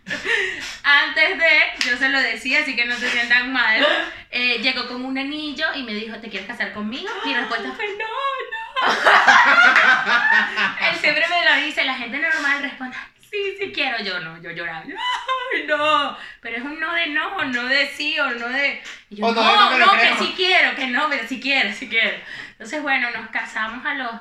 Antes 0.85 1.39
de, 1.39 1.61
yo 1.91 1.97
se 1.97 2.09
lo 2.09 2.21
decía, 2.21 2.61
así 2.61 2.77
que 2.77 2.85
no 2.85 2.95
se 2.97 3.11
sientan 3.11 3.53
mal. 3.53 3.85
Eh, 4.31 4.59
llegó 4.63 4.87
con 4.87 5.05
un 5.05 5.19
anillo 5.19 5.67
y 5.75 5.83
me 5.83 5.95
dijo, 5.95 6.17
¿te 6.19 6.29
quieres 6.29 6.47
casar 6.49 6.73
conmigo? 6.73 7.09
Mi 7.25 7.35
respuesta 7.35 7.73
fue, 7.73 7.87
no, 7.89 8.05
no. 8.05 8.93
Él 10.91 10.97
siempre 11.01 11.25
me 11.29 11.45
lo 11.51 11.67
dice, 11.67 11.85
la 11.85 11.95
gente 11.95 12.19
normal 12.19 12.63
responde, 12.63 12.97
sí, 13.31 13.57
sí 13.59 13.73
quiero. 13.73 13.99
Yo 14.05 14.21
no, 14.21 14.41
yo 14.41 14.51
lloraba, 14.53 14.85
ay, 14.85 15.65
no. 15.67 16.17
Pero 16.41 16.57
es 16.59 16.63
un 16.63 16.79
no 16.79 16.93
de 16.95 17.07
no, 17.09 17.45
no 17.45 17.65
de 17.67 17.89
sí 17.89 18.19
o 18.21 18.31
no 18.31 18.49
de... 18.49 18.81
Y 19.11 19.17
yo, 19.17 19.27
O 19.27 19.33
no 19.35 19.43
no, 19.43 19.71
de 19.71 19.79
no 19.79 19.79
que 19.79 19.79
no, 19.87 19.93
que 19.93 19.99
creo". 19.99 20.19
sí 20.19 20.35
quiero, 20.37 20.77
que 20.77 20.87
no, 20.87 21.09
pero 21.11 21.27
sí 21.27 21.41
quiero, 21.41 21.73
sí 21.73 21.89
quiero. 21.89 22.17
Entonces, 22.53 22.81
bueno, 22.83 23.11
nos 23.11 23.29
casamos 23.31 23.85
a 23.85 23.95
los, 23.95 24.13
no 24.13 24.21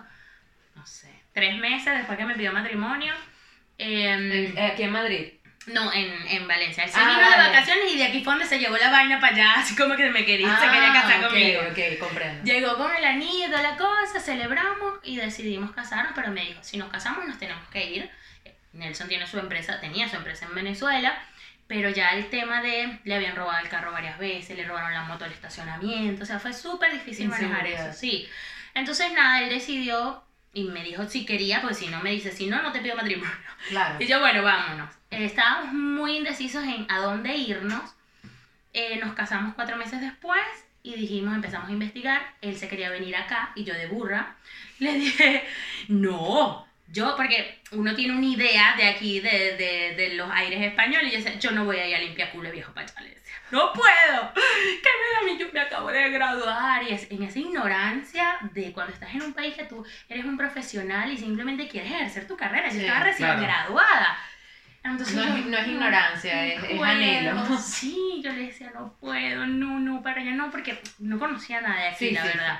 tres 1.36 1.56
meses 1.58 1.94
después 1.96 2.18
que 2.18 2.26
me 2.26 2.34
pidió 2.34 2.52
matrimonio. 2.52 3.14
En- 3.78 4.58
Aquí 4.58 4.84
en 4.84 4.92
Madrid. 4.92 5.34
no, 5.68 5.92
en, 5.94 6.12
en 6.28 6.48
Valencia. 6.48 6.84
Él 6.86 6.90
se 6.92 7.00
Ah, 7.00 7.06
vino 7.10 7.30
de 7.30 7.38
vacaciones 7.50 7.92
y 7.94 7.98
de 7.98 8.06
aquí 8.06 8.24
fue 8.24 8.34
donde 8.34 8.48
se 8.48 8.60
llevó 8.60 8.78
la 8.78 8.90
vaina 8.92 9.20
para 9.20 9.34
allá, 9.36 9.54
así 9.58 9.76
como 9.76 9.96
que 9.96 10.10
me 10.12 10.24
quería, 10.24 10.56
se 10.60 10.66
quería 10.68 10.94
casar 10.94 11.14
Ah, 11.16 11.20
ok, 11.26 11.30
conmigo. 11.30 11.62
Ok, 11.72 12.00
comprendo. 12.00 12.44
Llegó 12.44 12.78
con 12.78 12.96
el 12.96 13.04
anillo 13.04 13.48
toda 13.48 13.62
la 13.64 13.76
cosa, 13.76 14.20
celebramos 14.20 14.94
y 15.04 15.18
decidimos 15.18 15.72
casarnos, 15.72 16.14
pero 16.16 16.30
me 16.32 16.42
dijo, 16.46 16.64
si 16.64 16.78
nos 16.78 16.90
casamos 16.92 17.26
nos 17.28 17.38
tenemos 17.40 17.68
que 17.70 17.84
ir. 17.84 18.10
Nelson 18.74 19.08
tiene 19.08 19.26
su 19.26 19.40
empresa, 19.40 19.80
tenía 19.80 20.08
su 20.10 20.18
empresa 20.18 20.46
en 20.46 20.54
Venezuela, 20.54 21.18
pero 21.66 21.90
ya 21.90 22.10
el 22.10 22.30
tema 22.30 22.62
de, 22.62 23.00
le 23.04 23.16
habían 23.16 23.36
robado 23.36 23.58
el 23.64 23.70
carro 23.70 23.92
varias 23.92 24.20
veces, 24.20 24.56
le 24.56 24.66
robaron 24.66 24.94
la 24.94 25.04
moto 25.04 25.26
al 25.26 25.32
estacionamiento, 25.32 26.24
o 26.24 26.26
sea, 26.26 26.40
fue 26.40 26.54
súper 26.54 26.92
difícil 26.92 27.28
manejar 27.30 27.66
eso, 27.66 27.92
sí. 27.94 28.30
Entonces 28.76 29.12
nada, 29.14 29.42
él 29.42 29.50
decidió 29.50 30.25
y 30.56 30.64
me 30.64 30.84
dijo 30.84 31.06
si 31.08 31.26
quería, 31.26 31.62
pues 31.62 31.78
si 31.78 31.88
no 31.88 32.00
me 32.00 32.12
dice, 32.12 32.32
si 32.32 32.48
no, 32.48 32.64
no 32.64 32.72
te 32.72 32.80
pido 32.80 32.96
matrimonio. 32.96 33.36
Claro. 33.70 33.98
Y 34.00 34.08
yo, 34.08 34.20
bueno, 34.20 34.42
vámonos. 34.42 34.90
Eh, 35.12 35.26
estábamos 35.26 35.74
muy 35.74 36.18
indecisos 36.18 36.64
en 36.64 36.88
a 36.90 37.00
dónde 37.00 37.36
irnos. 37.36 37.94
Eh, 38.74 38.98
nos 38.98 39.14
casamos 39.14 39.54
cuatro 39.54 39.76
meses 39.76 40.02
después 40.02 40.42
y 40.82 40.96
dijimos, 40.96 41.36
empezamos 41.36 41.70
a 41.70 41.74
investigar. 41.74 42.22
Él 42.42 42.56
se 42.56 42.70
quería 42.70 42.90
venir 42.90 43.16
acá 43.18 43.52
y 43.56 43.66
yo 43.66 43.74
de 43.74 43.88
burra 43.88 44.38
le 44.80 44.94
dije, 44.94 45.44
no. 45.90 46.66
Yo, 46.88 47.16
porque 47.18 47.60
uno 47.72 47.94
tiene 47.94 48.16
una 48.16 48.26
idea 48.26 48.76
de 48.78 48.88
aquí, 48.88 49.20
de, 49.20 49.58
de, 49.58 49.96
de 49.98 50.14
los 50.16 50.30
aires 50.32 50.62
españoles, 50.62 51.14
y 51.14 51.22
yo 51.22 51.40
yo 51.40 51.52
no 51.52 51.66
voy 51.66 51.78
a 51.78 51.88
ir 51.88 51.96
a 51.96 52.00
limpiar 52.00 52.32
culo 52.32 52.52
viejo 52.52 52.72
decía, 52.74 53.04
no 53.52 53.72
puedo. 53.74 54.34
¿Qué 54.34 54.90
me 55.00 55.28
da 55.28 55.34
mí? 55.34 55.38
Yo 55.40 55.48
me 55.54 55.60
acabo 55.62 55.90
de 55.90 56.10
graduar. 56.10 56.84
Y 56.84 56.90
es 56.94 57.10
en 57.12 57.24
esa 57.24 57.40
ignorancia 57.40 58.38
de 58.54 58.72
cuando 58.74 58.94
estás 58.94 59.14
en 59.16 59.22
un 59.24 59.34
país 59.34 59.56
que 59.56 59.66
tú 59.66 59.86
eres 60.10 60.26
un 60.26 60.38
profesional 60.38 61.12
y 61.12 61.18
simplemente 61.18 61.68
quieres 61.68 61.92
ejercer 61.92 62.28
tu 62.28 62.36
carrera. 62.38 62.68
Yo 62.70 62.74
Sí, 62.76 62.82
estaba 62.82 63.00
recién 63.02 63.28
claro. 63.30 63.42
graduada. 63.42 64.18
Entonces 64.84 65.16
No 65.16 65.24
yo, 65.26 65.36
es, 65.38 65.46
no 65.48 65.58
es 65.58 65.68
ignorancia, 65.68 66.46
es, 66.46 66.64
es 66.64 66.78
puedo. 66.78 66.84
anhelo. 66.84 67.58
Sí, 67.58 68.22
yo 68.24 68.32
le 68.32 68.48
decía, 68.48 68.72
no 68.76 68.94
puedo, 69.00 69.46
no, 69.48 69.80
no, 69.80 70.02
para 70.04 70.22
allá 70.22 70.32
no, 70.34 70.52
porque 70.52 70.80
no 71.00 71.18
conocía 71.18 71.62
nada 71.62 71.82
de 71.82 71.88
aquí, 71.90 72.10
Sí, 72.10 72.12
la 72.12 72.22
sí, 72.22 72.28
verdad. 72.28 72.60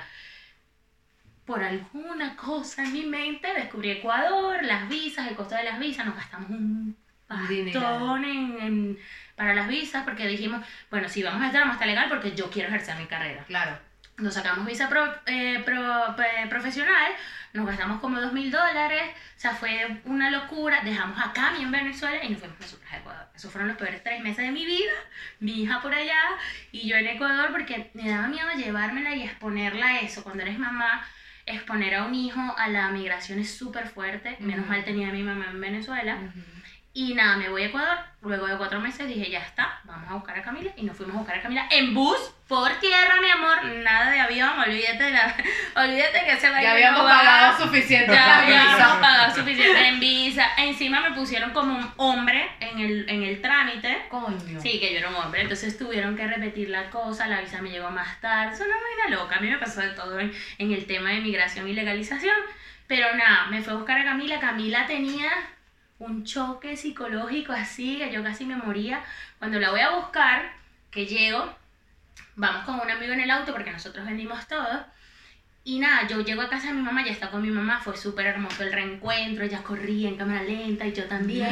Por 1.44 1.62
alguna 1.62 2.34
cosa 2.36 2.82
en 2.82 2.92
mi 2.92 3.04
mente 3.06 3.46
descubrí 3.54 3.90
Ecuador, 3.92 4.64
las 4.64 4.88
visas, 4.88 5.28
el 5.28 5.36
costo 5.36 5.54
de 5.54 5.62
las 5.62 5.78
visas, 5.78 6.04
nos 6.04 6.16
gastamos 6.16 6.50
un 6.50 6.96
pastón 7.28 8.24
en, 8.24 8.60
en- 8.60 8.98
para 9.36 9.54
las 9.54 9.68
visas 9.68 10.02
porque 10.04 10.26
dijimos, 10.26 10.64
bueno, 10.90 11.08
si 11.08 11.22
vamos 11.22 11.42
a 11.42 11.46
estar, 11.46 11.60
vamos 11.60 11.74
a 11.74 11.76
estar 11.76 11.88
legal 11.88 12.08
porque 12.08 12.34
yo 12.34 12.50
quiero 12.50 12.68
ejercer 12.68 12.96
mi 12.96 13.06
carrera. 13.06 13.44
Claro. 13.44 13.78
Nos 14.18 14.32
sacamos 14.32 14.64
visa 14.66 14.88
pro- 14.88 15.14
eh, 15.26 15.62
pro- 15.64 16.16
pe- 16.16 16.46
profesional, 16.48 17.12
nos 17.52 17.66
gastamos 17.66 18.00
como 18.00 18.18
dos 18.18 18.32
mil 18.32 18.50
dólares, 18.50 19.02
o 19.36 19.38
sea, 19.40 19.50
fue 19.54 20.00
una 20.04 20.30
locura. 20.30 20.80
Dejamos 20.82 21.20
a 21.22 21.34
Cami 21.34 21.62
en 21.62 21.70
Venezuela 21.70 22.24
y 22.24 22.30
nos 22.30 22.38
fuimos 22.40 22.58
nosotros 22.58 22.90
a 22.90 22.96
Ecuador. 22.96 23.26
Esos 23.36 23.52
fueron 23.52 23.68
los 23.68 23.76
peores 23.76 24.02
tres 24.02 24.22
meses 24.22 24.38
de 24.46 24.52
mi 24.52 24.64
vida. 24.64 24.92
Mi 25.40 25.62
hija 25.64 25.82
por 25.82 25.92
allá 25.94 26.18
y 26.72 26.88
yo 26.88 26.96
en 26.96 27.06
Ecuador 27.08 27.50
porque 27.52 27.90
me 27.92 28.08
daba 28.08 28.26
miedo 28.28 28.48
llevármela 28.56 29.14
y 29.14 29.22
exponerla 29.24 29.86
a 29.86 30.00
eso. 30.00 30.22
Cuando 30.24 30.42
eres 30.44 30.58
mamá, 30.58 31.06
exponer 31.44 31.94
a 31.96 32.04
un 32.04 32.14
hijo 32.14 32.40
a 32.56 32.68
la 32.68 32.88
migración 32.88 33.38
es 33.38 33.54
súper 33.54 33.86
fuerte. 33.86 34.38
Menos 34.40 34.66
mal 34.66 34.82
tenía 34.82 35.08
a 35.08 35.12
mi 35.12 35.22
mamá 35.22 35.48
en 35.50 35.60
Venezuela. 35.60 36.16
Y 36.96 37.12
nada, 37.12 37.36
me 37.36 37.50
voy 37.50 37.62
a 37.62 37.66
Ecuador. 37.66 37.98
Luego 38.22 38.46
de 38.46 38.56
cuatro 38.56 38.80
meses 38.80 39.06
dije, 39.06 39.30
ya 39.30 39.40
está, 39.40 39.80
vamos 39.84 40.10
a 40.10 40.14
buscar 40.14 40.38
a 40.38 40.42
Camila. 40.42 40.70
Y 40.78 40.84
nos 40.84 40.96
fuimos 40.96 41.14
a 41.14 41.18
buscar 41.18 41.36
a 41.36 41.42
Camila 41.42 41.68
en 41.70 41.92
bus, 41.92 42.16
por 42.48 42.72
tierra, 42.80 43.20
mi 43.20 43.28
amor. 43.28 43.62
Nada 43.84 44.10
de 44.12 44.18
avión, 44.18 44.58
olvídate 44.58 45.04
de 45.04 45.10
la... 45.10 45.36
Olvídate 45.76 46.24
que 46.24 46.36
se 46.40 46.48
va 46.48 46.56
a 46.56 46.62
Ya 46.62 46.68
ir 46.70 46.74
habíamos 46.86 47.02
no 47.02 47.04
va. 47.04 47.18
pagado 47.18 47.64
suficiente. 47.64 48.10
Ya 48.14 48.38
habíamos 48.38 48.96
pagado 48.96 49.34
suficiente 49.34 49.88
en 49.88 50.00
visa. 50.00 50.48
Encima 50.56 51.06
me 51.06 51.14
pusieron 51.14 51.50
como 51.50 51.76
un 51.76 51.92
hombre 51.98 52.50
en 52.60 52.78
el, 52.78 53.10
en 53.10 53.24
el 53.24 53.42
trámite. 53.42 54.06
Coño. 54.08 54.58
Sí, 54.58 54.80
que 54.80 54.94
yo 54.94 55.00
era 55.00 55.10
un 55.10 55.16
hombre, 55.16 55.42
entonces 55.42 55.76
tuvieron 55.76 56.16
que 56.16 56.26
repetir 56.26 56.70
la 56.70 56.88
cosa, 56.88 57.28
la 57.28 57.42
visa 57.42 57.60
me 57.60 57.68
llegó 57.68 57.90
más 57.90 58.18
tarde, 58.22 58.54
es 58.54 58.60
una 58.60 58.74
loca, 59.14 59.36
a 59.36 59.40
mí 59.40 59.50
me 59.50 59.58
pasó 59.58 59.82
de 59.82 59.90
todo 59.90 60.18
en, 60.18 60.32
en 60.56 60.72
el 60.72 60.86
tema 60.86 61.10
de 61.10 61.20
migración 61.20 61.68
y 61.68 61.74
legalización, 61.74 62.36
pero 62.86 63.14
nada, 63.14 63.46
me 63.50 63.60
fue 63.62 63.74
a 63.74 63.76
buscar 63.76 64.00
a 64.00 64.04
Camila, 64.04 64.40
Camila 64.40 64.86
tenía 64.86 65.30
un 65.98 66.24
choque 66.24 66.76
psicológico 66.76 67.52
así, 67.52 67.98
que 67.98 68.12
yo 68.12 68.22
casi 68.22 68.44
me 68.44 68.56
moría, 68.56 69.02
cuando 69.38 69.58
la 69.58 69.70
voy 69.70 69.80
a 69.80 69.96
buscar, 69.96 70.52
que 70.90 71.06
llego, 71.06 71.54
vamos 72.34 72.64
con 72.64 72.80
un 72.80 72.90
amigo 72.90 73.12
en 73.12 73.20
el 73.20 73.30
auto 73.30 73.52
porque 73.52 73.72
nosotros 73.72 74.04
vendimos 74.04 74.46
todo, 74.46 74.84
y 75.64 75.80
nada, 75.80 76.06
yo 76.06 76.20
llego 76.20 76.42
a 76.42 76.48
casa 76.48 76.68
de 76.68 76.74
mi 76.74 76.82
mamá, 76.82 77.04
ya 77.04 77.10
está 77.10 77.28
con 77.28 77.42
mi 77.42 77.50
mamá, 77.50 77.80
fue 77.80 77.96
súper 77.96 78.26
hermoso 78.26 78.62
el 78.62 78.72
reencuentro, 78.72 79.44
ella 79.44 79.62
corría 79.64 80.08
en 80.08 80.16
cámara 80.16 80.44
lenta 80.44 80.86
y 80.86 80.92
yo 80.92 81.06
también, 81.06 81.48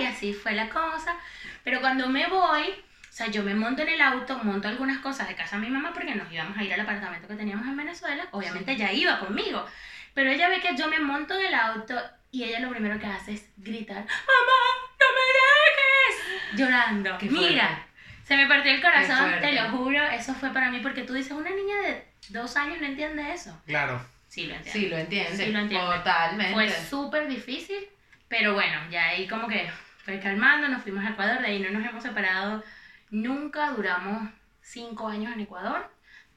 y 0.00 0.04
así 0.04 0.32
fue 0.32 0.52
la 0.52 0.70
cosa. 0.70 1.14
Pero 1.62 1.80
cuando 1.82 2.08
me 2.08 2.26
voy, 2.28 2.68
o 2.68 3.12
sea, 3.12 3.26
yo 3.26 3.42
me 3.42 3.54
monto 3.54 3.82
en 3.82 3.90
el 3.90 4.00
auto, 4.00 4.38
monto 4.38 4.68
algunas 4.68 4.98
cosas 5.00 5.28
de 5.28 5.34
casa 5.34 5.56
de 5.56 5.62
mi 5.66 5.70
mamá 5.70 5.92
porque 5.92 6.14
nos 6.14 6.32
íbamos 6.32 6.56
a 6.56 6.64
ir 6.64 6.72
al 6.72 6.80
apartamento 6.80 7.28
que 7.28 7.34
teníamos 7.34 7.66
en 7.66 7.76
Venezuela, 7.76 8.26
obviamente 8.30 8.72
ella 8.72 8.90
iba 8.92 9.20
conmigo, 9.20 9.66
pero 10.14 10.30
ella 10.30 10.48
ve 10.48 10.60
que 10.60 10.74
yo 10.74 10.88
me 10.88 10.98
monto 10.98 11.38
en 11.38 11.46
el 11.46 11.54
auto 11.54 12.00
y 12.32 12.44
ella 12.44 12.60
lo 12.60 12.70
primero 12.70 12.98
que 12.98 13.06
hace 13.06 13.34
es 13.34 13.44
gritar, 13.58 13.98
mamá, 13.98 14.58
no 14.98 15.06
me 15.14 15.26
dejes, 15.38 16.58
llorando. 16.58 17.18
Qué 17.18 17.28
fuerte. 17.28 17.50
Mira, 17.50 17.86
se 18.24 18.36
me 18.36 18.46
partió 18.46 18.72
el 18.72 18.80
corazón, 18.80 19.34
te 19.40 19.52
lo 19.52 19.68
juro, 19.68 20.02
eso 20.02 20.34
fue 20.34 20.50
para 20.50 20.70
mí 20.70 20.80
porque 20.80 21.02
tú 21.02 21.12
dices, 21.12 21.32
una 21.32 21.50
niña 21.50 21.76
de 21.82 22.06
dos 22.30 22.56
años 22.56 22.80
no 22.80 22.86
entiende 22.86 23.32
eso. 23.32 23.56
Claro. 23.66 24.02
Sí, 24.28 24.46
lo 24.46 24.54
entiende. 24.54 24.80
Sí, 24.80 24.88
lo 24.88 24.96
entiende. 24.96 25.36
Sí, 25.36 25.52
lo 25.52 25.58
entiende. 25.58 25.96
Totalmente. 25.98 26.54
Fue 26.54 26.70
súper 26.70 27.28
difícil, 27.28 27.86
pero 28.28 28.54
bueno, 28.54 28.80
ya 28.90 29.08
ahí 29.08 29.28
como 29.28 29.46
que 29.46 29.70
fue 30.02 30.18
calmando, 30.18 30.68
nos 30.68 30.82
fuimos 30.82 31.04
a 31.04 31.10
Ecuador, 31.10 31.42
de 31.42 31.48
ahí 31.48 31.58
no 31.58 31.70
nos 31.78 31.86
hemos 31.86 32.02
separado 32.02 32.64
nunca, 33.10 33.72
duramos 33.72 34.30
cinco 34.62 35.06
años 35.06 35.34
en 35.34 35.40
Ecuador, 35.40 35.92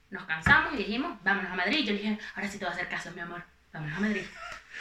nos 0.09 0.25
cansamos 0.25 0.73
y 0.73 0.77
dijimos, 0.77 1.17
vámonos 1.23 1.51
a 1.51 1.55
Madrid. 1.55 1.85
Yo 1.85 1.93
le 1.93 1.99
dije, 1.99 2.19
ahora 2.35 2.49
sí 2.49 2.59
te 2.59 2.65
voy 2.65 2.73
a 2.73 2.75
hacer 2.75 2.89
caso, 2.89 3.11
mi 3.11 3.21
amor, 3.21 3.41
vámonos 3.71 3.97
a 3.97 4.01
Madrid. 4.01 4.25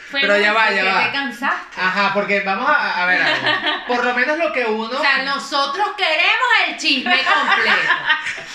Fue 0.09 0.21
Pero 0.21 0.37
ya 0.37 0.53
va, 0.53 0.67
¿Por 0.67 0.75
ya 0.75 0.83
va. 0.85 1.05
te 1.05 1.11
cansaste? 1.11 1.81
Ajá, 1.81 2.13
porque 2.13 2.41
vamos 2.41 2.69
a, 2.69 3.03
a 3.03 3.05
ver 3.07 3.21
algo. 3.21 3.47
Por 3.87 4.05
lo 4.05 4.13
menos 4.13 4.37
lo 4.37 4.53
que 4.53 4.63
uno. 4.65 4.97
O 4.97 5.01
sea, 5.01 5.23
nosotros 5.23 5.87
queremos 5.97 6.49
el 6.67 6.77
chisme 6.77 7.17
completo. 7.23 7.93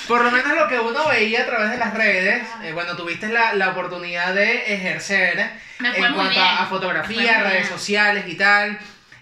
Por 0.06 0.24
lo 0.24 0.30
menos 0.30 0.56
lo 0.56 0.68
que 0.68 0.78
uno 0.78 1.06
veía 1.08 1.42
a 1.42 1.46
través 1.46 1.70
de 1.70 1.76
las 1.78 1.92
redes, 1.94 2.46
eh, 2.62 2.72
bueno, 2.72 2.96
tuviste 2.96 3.28
la, 3.28 3.52
la 3.54 3.70
oportunidad 3.70 4.32
de 4.34 4.74
ejercer 4.74 5.50
en 5.80 6.14
cuanto 6.14 6.40
a, 6.40 6.62
a 6.62 6.66
fotografía, 6.66 7.42
redes 7.42 7.68
sociales 7.68 8.24
y 8.28 8.36
tal. 8.36 8.78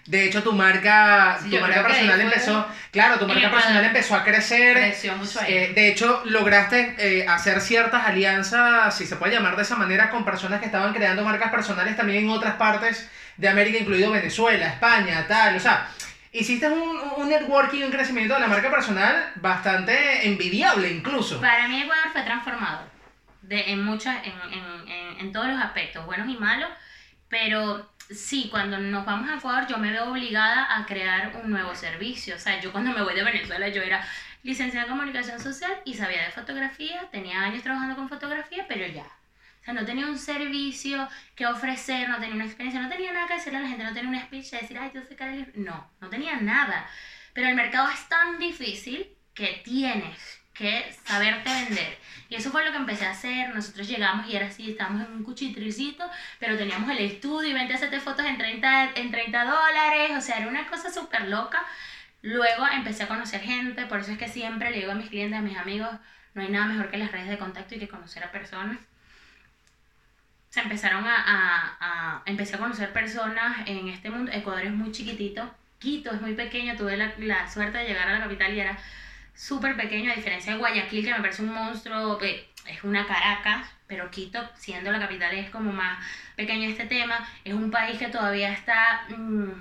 De 0.09 0.25
hecho, 0.25 0.41
tu 0.41 0.53
marca, 0.53 1.37
Sí, 1.39 1.51
tu 1.51 1.59
marca 1.59 1.83
personal 1.83 2.19
empezó, 2.19 2.67
claro, 2.91 3.19
tu 3.19 3.27
marca 3.27 3.51
personal 3.51 3.85
empezó 3.85 4.15
a 4.15 4.23
crecer. 4.23 4.75
Creció 4.75 5.15
mucho 5.15 5.39
ahí. 5.39 5.53
Eh, 5.53 5.73
de 5.75 5.87
hecho, 5.87 6.23
lograste 6.25 6.95
eh, 6.97 7.27
hacer 7.27 7.61
ciertas 7.61 8.07
alianzas, 8.07 8.97
si 8.97 9.05
se 9.05 9.17
puede 9.17 9.33
llamar 9.35 9.55
de 9.55 9.61
esa 9.61 9.75
manera, 9.75 10.09
con 10.09 10.25
personas 10.25 10.61
que 10.61 10.65
estaban 10.65 10.93
creando 10.95 11.23
marcas 11.23 11.51
personales 11.51 11.95
también 11.95 12.23
en 12.23 12.31
otras 12.31 12.55
partes 12.55 13.07
de 13.37 13.49
América, 13.49 13.77
incluido 13.77 14.09
Venezuela, 14.09 14.65
España, 14.69 15.27
tal. 15.27 15.55
O 15.55 15.59
sea, 15.59 15.87
hiciste 16.31 16.67
un, 16.67 16.99
un 17.17 17.29
networking 17.29 17.83
un 17.83 17.91
crecimiento 17.91 18.33
de 18.33 18.39
la 18.39 18.47
marca 18.47 18.71
personal 18.71 19.31
bastante 19.35 20.27
envidiable 20.27 20.89
incluso. 20.89 21.39
Para 21.39 21.67
mí 21.67 21.83
Ecuador 21.83 22.05
fue 22.11 22.23
transformado 22.23 22.81
de, 23.43 23.73
en, 23.73 23.83
muchas, 23.83 24.17
en, 24.25 24.33
en, 24.53 24.89
en, 24.89 25.19
en 25.19 25.31
todos 25.31 25.49
los 25.49 25.61
aspectos, 25.61 26.03
buenos 26.07 26.27
y 26.27 26.35
malos, 26.35 26.69
pero 27.29 27.87
sí, 28.09 28.47
cuando 28.49 28.79
nos 28.79 29.05
vamos 29.05 29.29
a 29.29 29.35
Ecuador 29.37 29.67
yo 29.67 29.77
me 29.77 29.91
veo 29.91 30.11
obligada 30.11 30.77
a 30.77 30.85
crear 30.85 31.35
un 31.43 31.49
nuevo 31.51 31.75
servicio. 31.75 32.35
O 32.35 32.39
sea, 32.39 32.59
yo 32.59 32.71
cuando 32.71 32.91
me 32.91 33.01
voy 33.03 33.15
de 33.15 33.23
Venezuela 33.23 33.67
yo 33.69 33.81
era 33.81 34.05
licenciada 34.43 34.85
en 34.85 34.91
comunicación 34.91 35.39
social 35.39 35.71
y 35.85 35.93
sabía 35.93 36.23
de 36.23 36.31
fotografía, 36.31 37.07
tenía 37.11 37.41
años 37.41 37.63
trabajando 37.63 37.95
con 37.95 38.09
fotografía, 38.09 38.65
pero 38.67 38.87
ya. 38.87 39.05
O 39.61 39.65
sea, 39.65 39.73
no 39.73 39.85
tenía 39.85 40.07
un 40.07 40.17
servicio 40.17 41.07
que 41.35 41.45
ofrecer, 41.45 42.07
no 42.09 42.17
tenía 42.17 42.35
una 42.35 42.45
experiencia, 42.45 42.81
no 42.81 42.89
tenía 42.89 43.11
nada 43.11 43.27
que 43.27 43.35
decirle 43.35 43.59
a 43.59 43.61
la 43.61 43.67
gente, 43.67 43.83
no 43.83 43.93
tenía 43.93 44.09
un 44.09 44.19
speech 44.19 44.51
de 44.51 44.59
decir, 44.59 44.77
ay, 44.77 44.91
yo 44.93 45.03
soy 45.03 45.15
Carolina. 45.15 45.47
No, 45.55 45.91
no 45.99 46.09
tenía 46.09 46.37
nada. 46.37 46.87
Pero 47.33 47.49
el 47.49 47.55
mercado 47.55 47.89
es 47.89 48.07
tan 48.07 48.39
difícil 48.39 49.09
que 49.33 49.61
tienes 49.63 50.39
que 50.53 50.93
saberte 51.05 51.49
vender. 51.49 51.97
Y 52.29 52.35
eso 52.35 52.51
fue 52.51 52.63
lo 52.63 52.71
que 52.71 52.77
empecé 52.77 53.05
a 53.05 53.11
hacer. 53.11 53.53
Nosotros 53.53 53.87
llegamos 53.87 54.27
y 54.27 54.35
era 54.35 54.47
así, 54.47 54.71
estábamos 54.71 55.07
en 55.07 55.13
un 55.13 55.23
cuchitricito, 55.23 56.05
pero 56.39 56.57
teníamos 56.57 56.89
el 56.91 56.99
estudio 56.99 57.49
y 57.49 57.53
vente 57.53 57.73
a 57.73 57.77
hacerte 57.77 57.99
fotos 57.99 58.25
en 58.25 58.37
30, 58.37 58.91
en 58.95 59.11
30 59.11 59.45
dólares. 59.45 60.11
O 60.17 60.21
sea, 60.21 60.37
era 60.37 60.47
una 60.47 60.67
cosa 60.67 60.91
súper 60.91 61.27
loca. 61.27 61.65
Luego 62.21 62.67
empecé 62.67 63.03
a 63.03 63.07
conocer 63.07 63.41
gente, 63.41 63.85
por 63.87 63.99
eso 63.99 64.11
es 64.11 64.17
que 64.17 64.27
siempre 64.27 64.71
le 64.71 64.79
digo 64.79 64.91
a 64.91 64.95
mis 64.95 65.09
clientes, 65.09 65.39
a 65.39 65.41
mis 65.41 65.57
amigos, 65.57 65.89
no 66.33 66.41
hay 66.41 66.49
nada 66.49 66.65
mejor 66.67 66.91
que 66.91 66.97
las 66.97 67.11
redes 67.11 67.29
de 67.29 67.37
contacto 67.37 67.75
y 67.75 67.79
que 67.79 67.87
conocer 67.87 68.23
a 68.23 68.31
personas. 68.31 68.77
Se 70.49 70.59
empezaron 70.61 71.05
a, 71.05 71.15
a, 71.15 71.77
a 71.79 72.23
empecé 72.25 72.55
a 72.55 72.59
conocer 72.59 72.91
personas 72.91 73.67
en 73.67 73.87
este 73.89 74.09
mundo. 74.09 74.31
Ecuador 74.33 74.65
es 74.65 74.71
muy 74.73 74.91
chiquitito, 74.91 75.49
Quito 75.79 76.11
es 76.11 76.21
muy 76.21 76.33
pequeño, 76.33 76.75
tuve 76.75 76.97
la, 76.97 77.13
la 77.19 77.49
suerte 77.49 77.77
de 77.77 77.85
llegar 77.85 78.09
a 78.09 78.13
la 78.13 78.19
capital 78.19 78.53
y 78.53 78.59
era 78.59 78.77
súper 79.39 79.77
pequeño, 79.77 80.11
a 80.11 80.15
diferencia 80.15 80.51
de 80.51 80.59
Guayaquil, 80.59 81.05
que 81.05 81.13
me 81.13 81.21
parece 81.21 81.41
un 81.43 81.53
monstruo, 81.53 82.19
es 82.21 82.83
una 82.83 83.07
Caracas, 83.07 83.69
pero 83.87 84.11
Quito, 84.11 84.37
siendo 84.55 84.91
la 84.91 84.99
capital, 84.99 85.33
es 85.33 85.49
como 85.49 85.71
más 85.71 85.97
pequeño 86.35 86.69
este 86.69 86.85
tema. 86.85 87.25
Es 87.45 87.53
un 87.53 87.71
país 87.71 87.97
que 87.97 88.09
todavía 88.09 88.51
está 88.51 89.05
mm, 89.07 89.51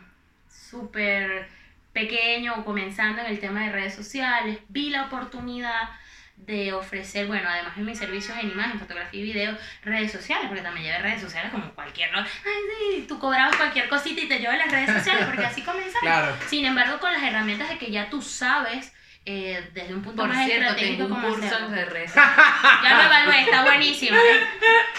súper 0.50 1.48
pequeño 1.92 2.64
comenzando 2.64 3.22
en 3.22 3.28
el 3.28 3.38
tema 3.38 3.64
de 3.64 3.72
redes 3.72 3.94
sociales. 3.94 4.58
Vi 4.68 4.90
la 4.90 5.04
oportunidad 5.04 5.90
de 6.36 6.72
ofrecer, 6.72 7.28
bueno, 7.28 7.48
además 7.48 7.76
de 7.76 7.82
mis 7.82 7.98
servicios 7.98 8.36
en 8.36 8.50
imagen, 8.50 8.80
fotografía 8.80 9.20
y 9.20 9.24
video, 9.24 9.56
redes 9.84 10.10
sociales, 10.10 10.46
porque 10.48 10.62
también 10.62 10.86
llevé 10.86 10.98
redes 10.98 11.20
sociales 11.20 11.52
como 11.52 11.70
cualquier, 11.74 12.12
¿no? 12.12 12.18
Ay, 12.18 12.96
sí, 12.96 13.04
tú 13.06 13.18
cobrabas 13.20 13.56
cualquier 13.56 13.88
cosita 13.88 14.20
y 14.22 14.28
te 14.28 14.40
llevo 14.40 14.52
las 14.54 14.70
redes 14.70 14.90
sociales, 14.90 15.26
porque 15.26 15.46
así 15.46 15.62
comenzaron. 15.64 16.00
Claro. 16.00 16.36
Sin 16.48 16.64
embargo, 16.64 16.98
con 16.98 17.12
las 17.12 17.22
herramientas 17.22 17.68
de 17.68 17.78
que 17.78 17.92
ya 17.92 18.10
tú 18.10 18.22
sabes, 18.22 18.92
eh, 19.30 19.68
desde 19.74 19.92
un 19.94 20.02
punto 20.02 20.22
Por 20.22 20.30
más 20.34 20.46
cierto, 20.46 20.64
estratégico, 20.70 21.02
tengo 21.04 21.16
un 21.16 21.22
curso 21.22 21.46
hacerlo. 21.46 21.68
de 21.68 21.84
redes. 21.84 22.12
Ya 22.82 22.96
lo 22.96 23.02
evalué, 23.02 23.40
está 23.42 23.62
buenísimo. 23.62 24.16
¿eh? 24.16 24.46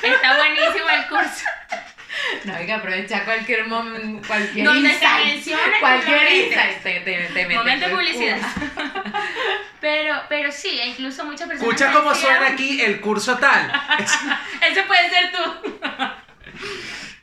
Está 0.03 0.37
buenísimo 0.37 0.89
el 0.89 1.07
curso. 1.07 1.45
No 2.43 2.53
hay 2.55 2.65
que 2.65 2.73
aprovechar 2.73 3.23
cualquier 3.25 3.65
momento, 3.67 4.27
cualquier 4.27 4.65
Donde 4.65 4.93
se 4.93 5.05
cualquier 5.79 6.31
insight. 6.31 6.83
Te, 6.83 6.99
te, 6.99 7.17
te 7.17 7.41
metes 7.45 7.57
Momento 7.57 7.87
de 7.87 7.95
publicidad. 7.95 8.37
Pero, 9.81 10.21
pero 10.27 10.51
sí, 10.51 10.77
e 10.77 10.87
incluso 10.87 11.23
muchas 11.23 11.47
personas. 11.47 11.73
Escucha 11.73 11.93
cómo 11.93 12.09
decían- 12.11 12.35
suena 12.37 12.51
aquí 12.53 12.81
el 12.81 12.99
curso 12.99 13.37
tal. 13.37 13.71
Ese 14.69 14.83
puede 14.83 15.09
ser 15.09 15.31
tú. 15.31 15.79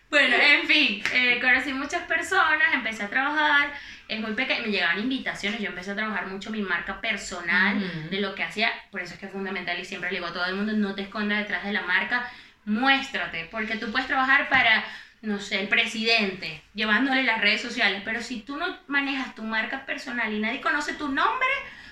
bueno, 0.09 0.37
en 0.37 0.67
fin, 0.67 1.03
eh, 1.13 1.39
conocí 1.39 1.75
muchas 1.75 2.03
personas, 2.05 2.73
empecé 2.73 3.03
a 3.05 3.09
trabajar. 3.09 3.73
Es 4.09 4.21
muy 4.21 4.33
pequeño, 4.35 4.63
me 4.63 4.69
llegaban 4.71 5.01
invitaciones, 5.01 5.61
yo 5.61 5.69
empecé 5.69 5.91
a 5.91 5.97
trabajar 5.97 6.29
mucho 6.29 6.51
mi 6.51 6.63
marca 6.63 7.01
personal 7.01 7.77
Ujú. 7.79 8.09
de 8.11 8.21
lo 8.21 8.35
que 8.37 8.45
hacía, 8.45 8.71
por 8.93 9.01
eso 9.01 9.15
es 9.15 9.21
que 9.21 9.27
es 9.27 9.33
fundamental 9.33 9.79
y 9.81 9.85
siempre 9.85 10.11
le 10.11 10.17
digo 10.19 10.29
a 10.29 10.33
todo 10.33 10.45
el 10.47 10.55
mundo, 10.55 10.73
no 10.75 10.95
te 10.95 11.03
escondas 11.03 11.39
detrás 11.39 11.65
de 11.65 11.73
la 11.73 11.83
marca, 11.83 12.31
muéstrate, 12.65 13.49
porque 13.51 13.77
tú 13.77 13.91
puedes 13.91 14.07
trabajar 14.07 14.49
para, 14.49 14.85
no 15.23 15.39
sé, 15.41 15.61
el 15.61 15.69
presidente, 15.69 16.63
llevándole 16.75 17.23
las 17.25 17.41
redes 17.41 17.63
sociales, 17.63 18.03
pero 18.05 18.21
si 18.23 18.41
tú 18.41 18.57
no 18.57 18.79
manejas 18.87 19.35
tu 19.35 19.43
marca 19.43 19.87
personal 19.87 20.33
y 20.33 20.39
nadie 20.41 20.61
conoce 20.61 20.95
tu 20.95 21.09
nombre, 21.09 21.49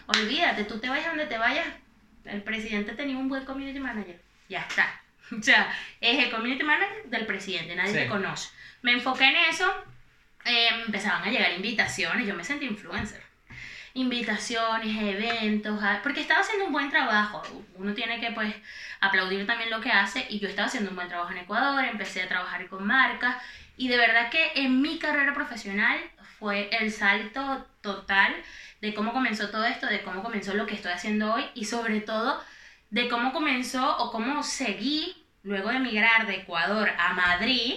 olvídate, 0.06 0.64
tú 0.64 0.78
te 0.80 0.88
vayas 0.88 1.06
donde 1.08 1.26
te 1.26 1.38
vayas, 1.38 1.66
el 2.26 2.42
presidente 2.42 2.92
tenía 2.92 3.16
un 3.18 3.28
buen 3.28 3.44
community 3.44 3.80
manager, 3.80 4.20
ya 4.48 4.60
está. 4.60 5.00
O 5.38 5.42
sea, 5.42 5.72
es 6.02 6.22
el 6.22 6.30
community 6.30 6.62
manager 6.64 7.04
del 7.06 7.24
presidente, 7.26 7.74
nadie 7.74 7.92
Sí. 7.92 7.96
te 7.98 8.06
conoce. 8.08 8.50
Me 8.82 8.92
enfoqué 8.92 9.24
en 9.24 9.36
eso, 9.50 9.64
eh, 10.44 10.68
empezaban 10.86 11.22
a 11.22 11.30
llegar 11.30 11.52
invitaciones, 11.52 12.26
yo 12.26 12.34
me 12.34 12.44
sentí 12.44 12.66
influencer. 12.66 13.22
Invitaciones, 13.94 14.96
eventos, 15.00 15.80
porque 16.02 16.20
estaba 16.20 16.40
haciendo 16.40 16.66
un 16.66 16.72
buen 16.72 16.90
trabajo. 16.90 17.42
Uno 17.76 17.94
tiene 17.94 18.20
que 18.20 18.32
pues 18.32 18.54
aplaudir 19.00 19.46
también 19.46 19.70
lo 19.70 19.80
que 19.80 19.92
hace 19.92 20.26
y 20.28 20.40
yo 20.40 20.48
estaba 20.48 20.66
haciendo 20.66 20.90
un 20.90 20.96
buen 20.96 21.08
trabajo 21.08 21.30
en 21.30 21.38
Ecuador, 21.38 21.84
empecé 21.84 22.22
a 22.22 22.28
trabajar 22.28 22.66
con 22.68 22.86
marcas 22.86 23.36
y 23.76 23.88
de 23.88 23.96
verdad 23.96 24.30
que 24.30 24.52
en 24.56 24.80
mi 24.80 24.98
carrera 24.98 25.34
profesional 25.34 25.98
fue 26.38 26.68
el 26.80 26.92
salto 26.92 27.66
total 27.80 28.34
de 28.80 28.94
cómo 28.94 29.12
comenzó 29.12 29.50
todo 29.50 29.64
esto, 29.64 29.86
de 29.86 30.02
cómo 30.02 30.22
comenzó 30.22 30.54
lo 30.54 30.66
que 30.66 30.74
estoy 30.74 30.92
haciendo 30.92 31.34
hoy 31.34 31.44
y 31.54 31.64
sobre 31.64 32.00
todo 32.00 32.42
de 32.90 33.08
cómo 33.08 33.32
comenzó 33.32 33.96
o 33.98 34.12
cómo 34.12 34.42
seguí 34.42 35.24
luego 35.42 35.70
de 35.70 35.76
emigrar 35.76 36.26
de 36.26 36.36
Ecuador 36.36 36.90
a 36.98 37.12
Madrid, 37.14 37.74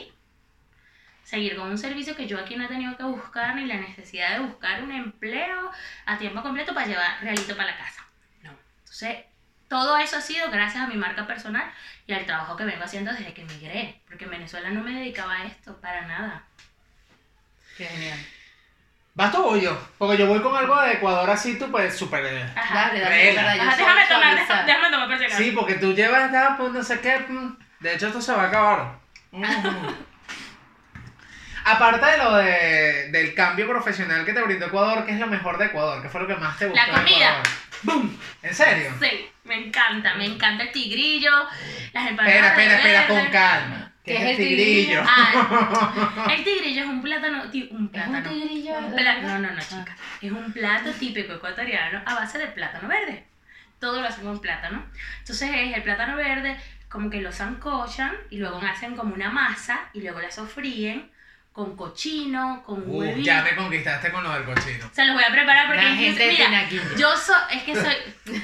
seguir 1.27 1.57
con 1.57 1.67
un 1.69 1.77
servicio 1.77 2.15
que 2.15 2.25
yo 2.25 2.39
aquí 2.39 2.55
no 2.55 2.63
he 2.63 2.67
tenido 2.69 2.95
que 2.95 3.03
buscar 3.03 3.53
ni 3.53 3.65
la 3.65 3.75
necesidad 3.75 4.35
de 4.37 4.45
buscar 4.45 4.81
un 4.81 4.93
empleo 4.93 5.69
a 6.05 6.17
tiempo 6.17 6.41
completo 6.41 6.73
para 6.73 6.87
llevar 6.87 7.21
realito 7.21 7.53
para 7.57 7.71
la 7.71 7.77
casa. 7.77 8.05
No. 8.43 8.51
Entonces, 8.79 9.25
todo 9.67 9.97
eso 9.97 10.15
ha 10.15 10.21
sido 10.21 10.49
gracias 10.49 10.85
a 10.85 10.87
mi 10.87 10.95
marca 10.95 11.27
personal 11.27 11.69
y 12.05 12.13
al 12.13 12.25
trabajo 12.25 12.55
que 12.55 12.63
vengo 12.63 12.81
haciendo 12.85 13.11
desde 13.11 13.33
que 13.33 13.41
emigré, 13.41 13.99
porque 14.07 14.23
en 14.23 14.31
Venezuela 14.31 14.69
no 14.69 14.81
me 14.81 14.93
dedicaba 14.93 15.33
a 15.33 15.43
esto 15.45 15.75
para 15.81 16.07
nada. 16.07 16.43
Qué 17.77 17.83
genial. 17.85 18.19
¿Vas 19.13 19.31
tú 19.33 19.43
o 19.43 19.57
yo? 19.57 19.77
Porque 19.97 20.15
yo 20.17 20.27
voy 20.27 20.41
con 20.41 20.55
algo 20.55 20.81
de 20.81 20.93
Ecuador 20.93 21.29
así, 21.29 21.59
tú 21.59 21.69
pues 21.69 21.97
súper... 21.97 22.23
eh, 22.23 22.53
Ajá. 22.55 22.87
Dale, 22.87 23.01
dale, 23.01 23.33
yo 23.57 23.63
Ajá, 23.63 23.75
déjame 23.75 24.05
tomar, 24.07 24.35
déjame, 24.35 24.63
déjame 24.65 24.91
tomar 24.91 25.07
por 25.09 25.17
si. 25.29 25.43
Sí, 25.43 25.51
porque 25.51 25.75
tú 25.75 25.93
llevas 25.93 26.31
pues 26.57 26.71
no 26.71 26.81
sé 26.83 27.01
qué. 27.01 27.19
mm, 27.27 27.57
De 27.81 27.95
hecho, 27.95 28.07
esto 28.07 28.21
se 28.21 28.31
va 28.31 28.43
a 28.43 28.47
acabar. 28.47 28.95
Ujú. 29.33 30.07
Aparte 31.69 32.05
de 32.05 32.17
lo 32.17 32.35
de, 32.37 33.09
del 33.11 33.33
cambio 33.33 33.67
profesional 33.67 34.23
que 34.23 34.31
te 34.31 34.41
brindó 34.41 34.67
Ecuador, 34.67 35.05
¿qué 35.05 35.11
es 35.11 35.19
lo 35.19 35.27
mejor 35.27 35.57
de 35.57 35.65
Ecuador? 35.65 36.01
¿Qué 36.01 36.07
fue 36.07 36.21
lo 36.21 36.27
que 36.27 36.35
más 36.35 36.57
te 36.57 36.65
gustó? 36.65 36.81
La 36.85 36.97
comida. 36.97 37.43
¡Bum! 37.83 38.17
¿En 38.41 38.55
serio? 38.55 38.93
Sí, 39.01 39.29
me 39.43 39.67
encanta, 39.67 40.15
me 40.15 40.25
encanta 40.25 40.63
el 40.63 40.71
tigrillo, 40.71 41.31
las 41.91 42.07
empanadas. 42.09 42.35
Espera, 42.35 42.47
espera, 42.47 42.69
de 42.71 42.75
espera, 42.77 43.07
con 43.07 43.31
calma. 43.31 43.91
¿Qué, 44.05 44.15
es 44.15 44.21
el 44.21 44.37
tigrillo? 44.37 45.03
Ah, 45.05 46.27
el 46.37 46.43
tigrillo 46.45 46.83
es 46.83 46.87
un 46.87 47.01
plátano, 47.01 47.49
ti- 47.51 47.67
un 47.69 47.85
¿Es 47.85 47.91
plátano. 47.91 48.17
un 48.17 48.23
tigrillo? 48.23 48.77
Un 48.77 48.95
no, 48.95 49.39
no, 49.39 49.51
no, 49.51 49.59
chica. 49.59 49.97
Es 50.21 50.31
un 50.31 50.53
plato 50.53 50.91
típico 50.93 51.33
ecuatoriano 51.33 52.01
a 52.05 52.15
base 52.15 52.37
de 52.37 52.47
plátano 52.47 52.87
verde. 52.87 53.25
Todo 53.81 54.01
lo 54.01 54.07
hacen 54.07 54.23
con 54.23 54.39
plátano. 54.39 54.85
Entonces 55.19 55.51
es 55.53 55.75
el 55.75 55.83
plátano 55.83 56.15
verde, 56.15 56.57
como 56.87 57.09
que 57.09 57.21
lo 57.21 57.33
zancochan 57.33 58.15
y 58.29 58.37
luego 58.37 58.61
hacen 58.65 58.95
como 58.95 59.13
una 59.13 59.29
masa 59.29 59.89
y 59.93 60.01
luego 60.01 60.21
la 60.21 60.31
sofríen 60.31 61.11
con 61.57 61.75
cochino, 61.75 62.61
con 62.63 62.83
Uh, 62.87 62.99
huevito. 62.99 63.25
ya 63.25 63.41
me 63.41 63.55
conquistaste 63.55 64.11
con 64.11 64.23
lo 64.23 64.31
del 64.31 64.43
cochino. 64.43 64.87
Se 64.93 65.03
los 65.05 65.15
voy 65.15 65.23
a 65.23 65.31
preparar 65.31 65.65
porque 65.65 65.81
La 65.81 65.95
gente 65.95 66.27
mira, 66.27 66.35
tiene 66.35 66.57
aquí. 66.57 66.79
yo 66.99 67.17
soy, 67.17 67.35
es 67.51 67.63
que 67.63 67.73
soy, 67.75 67.95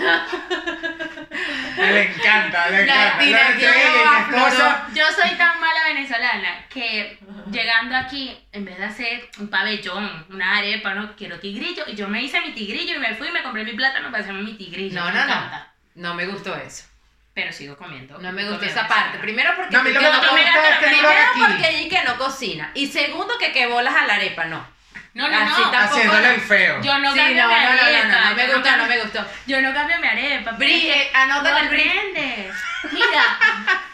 Le 1.77 2.01
encanta, 2.11 2.69
le 2.71 2.85
La 2.87 2.93
encanta. 2.93 3.19
tira 3.19 3.49
Lo 3.51 3.57
que 3.59 3.65
entre 3.65 3.81
ella 3.81 3.89
y 3.91 4.09
mi 4.09 4.15
afloró. 4.15 4.47
esposa. 4.47 4.87
Yo 4.95 5.03
soy 5.11 5.37
tan 5.37 5.59
mala 5.61 5.79
venezolana 5.93 6.65
que 6.69 7.19
llegando 7.51 7.95
aquí, 7.97 8.35
en 8.51 8.65
vez 8.65 8.79
de 8.79 8.85
hacer 8.85 9.29
un 9.39 9.47
pabellón, 9.47 10.25
una 10.31 10.57
arepa, 10.57 10.95
no 10.95 11.15
quiero 11.15 11.39
tigrillo. 11.39 11.83
Y 11.85 11.95
yo 11.95 12.07
me 12.07 12.19
hice 12.19 12.41
mi 12.41 12.51
tigrillo 12.53 12.95
y 12.95 12.99
me 12.99 13.13
fui 13.13 13.27
y 13.27 13.31
me 13.31 13.43
compré 13.43 13.63
mi 13.63 13.73
plátano 13.73 14.09
para 14.09 14.23
hacerme 14.23 14.41
mi 14.41 14.53
tigrillo. 14.55 14.99
No, 14.99 15.05
me 15.05 15.11
no, 15.11 15.17
no. 15.17 15.23
encanta. 15.25 15.73
No 15.93 16.13
me 16.15 16.25
gustó 16.25 16.55
eso. 16.55 16.85
Pero 17.33 17.51
sigo 17.51 17.75
comiendo. 17.75 18.17
No 18.19 18.31
me 18.31 18.43
gustó 18.43 18.57
comiendo 18.59 18.81
esa 18.81 18.87
parte. 18.87 19.17
Primero 19.17 19.51
porque 19.55 19.75
No, 19.75 19.83
que 19.83 19.93
no 19.93 20.01
me 20.01 20.07
gusta 20.07 20.69
es 20.69 20.77
que 20.77 20.85
no 20.91 21.01
lo 21.01 21.09
Primero 21.09 21.47
porque 21.47 21.65
allí 21.65 21.89
que 21.89 22.03
no 22.03 22.17
cocina. 22.17 22.71
Y 22.75 22.87
segundo 22.87 23.33
que 23.39 23.51
que 23.51 23.65
bolas 23.67 23.95
a 23.95 24.05
la 24.05 24.15
arepa, 24.15 24.45
no. 24.45 24.73
No, 25.13 25.29
no, 25.29 25.37
Así 25.37 25.61
no. 25.61 25.71
tampoco 25.71 25.95
Haciéndole 25.95 26.35
el 26.35 26.41
feo. 26.41 26.81
Yo 26.81 26.97
no 26.97 27.11
sí, 27.11 27.19
cambio 27.19 27.43
no, 27.43 27.49
mi 27.49 27.53
no, 27.53 27.59
no, 27.59 27.73
no, 27.75 28.03
no, 28.07 28.29
no 28.29 28.35
me 28.35 28.42
yo 28.53 28.59
gustó, 28.61 28.71
no 28.71 28.77
cambio- 28.83 28.95
me 28.97 29.01
gustó. 29.03 29.27
Yo 29.47 29.61
no 29.61 29.73
cambio 29.73 29.99
mi 29.99 30.07
arepa. 30.07 30.51
Bri, 30.51 30.89
eh, 30.89 31.09
anota 31.13 31.51
no 31.51 31.57
el 31.57 31.69
bri- 31.69 31.87
aprendes. 31.89 32.55
Mira, 32.91 33.39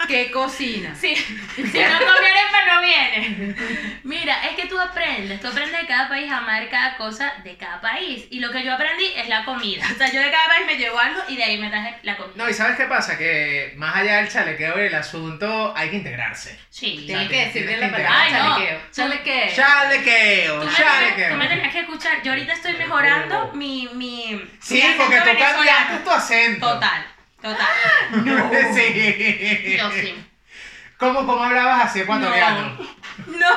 que 0.07 0.31
cocina. 0.31 0.95
Sí, 0.95 1.15
si 1.55 1.61
no 1.61 1.69
come 1.99 2.27
arepa 2.27 2.73
no 2.73 2.81
viene. 2.81 3.55
Mira, 4.03 4.43
es 4.47 4.55
que 4.55 4.65
tú 4.65 4.79
aprendes, 4.79 5.39
tú 5.41 5.47
aprendes 5.47 5.79
de 5.81 5.87
cada 5.87 6.09
país 6.09 6.31
a 6.31 6.37
amar 6.37 6.67
cada 6.69 6.97
cosa 6.97 7.31
de 7.43 7.55
cada 7.55 7.79
país. 7.81 8.25
Y 8.31 8.39
lo 8.39 8.49
que 8.51 8.63
yo 8.63 8.73
aprendí 8.73 9.05
es 9.15 9.27
la 9.29 9.45
comida. 9.45 9.85
O 9.93 9.95
sea, 9.95 10.11
yo 10.11 10.19
de 10.21 10.31
cada 10.31 10.47
país 10.47 10.65
me 10.65 10.75
llevo 10.77 10.97
algo 10.97 11.21
y 11.27 11.35
de 11.35 11.43
ahí 11.43 11.57
me 11.59 11.69
traje 11.69 11.97
la 12.01 12.17
comida. 12.17 12.33
No, 12.43 12.49
y 12.49 12.53
¿sabes 12.53 12.77
qué 12.77 12.85
pasa? 12.85 13.15
Que 13.17 13.73
más 13.77 13.95
allá 13.95 14.17
del 14.17 14.29
chalequeo 14.29 14.81
y 14.81 14.87
el 14.87 14.95
asunto, 14.95 15.71
hay 15.77 15.89
que 15.91 15.97
integrarse. 15.97 16.57
Sí. 16.71 17.03
Tienes 17.05 17.27
O 17.27 17.29
sea, 17.29 17.37
que 17.39 17.45
decir 17.45 17.67
bien 17.67 17.79
la 17.79 17.91
palabra 17.91 18.21
Ay, 18.21 18.33
no. 18.33 18.39
chalequeo. 18.55 18.79
Chalequeo. 18.91 19.55
Chalequeo, 19.55 20.59
Tú 20.61 20.65
me, 20.65 20.71
me 20.71 20.77
chalequeo. 20.77 21.47
tenías 21.47 21.71
que 21.73 21.79
escuchar. 21.81 22.23
Yo 22.23 22.31
ahorita 22.31 22.53
estoy 22.53 22.73
mejorando 22.73 23.51
mi, 23.53 23.87
mi, 23.93 24.48
Sí, 24.61 24.83
porque 24.97 25.17
tú 25.17 25.25
venezolano. 25.25 25.55
cambiaste 25.55 25.97
tu 26.03 26.09
acento. 26.11 26.67
Total, 26.73 27.05
total. 27.41 27.67
sí. 28.73 29.77
Yo 29.77 29.91
sí. 29.91 30.25
¿Cómo, 30.97 31.25
cómo 31.25 31.43
hablabas 31.43 31.85
así 31.85 32.01
ecuatoriano? 32.01 32.77
No. 33.27 33.47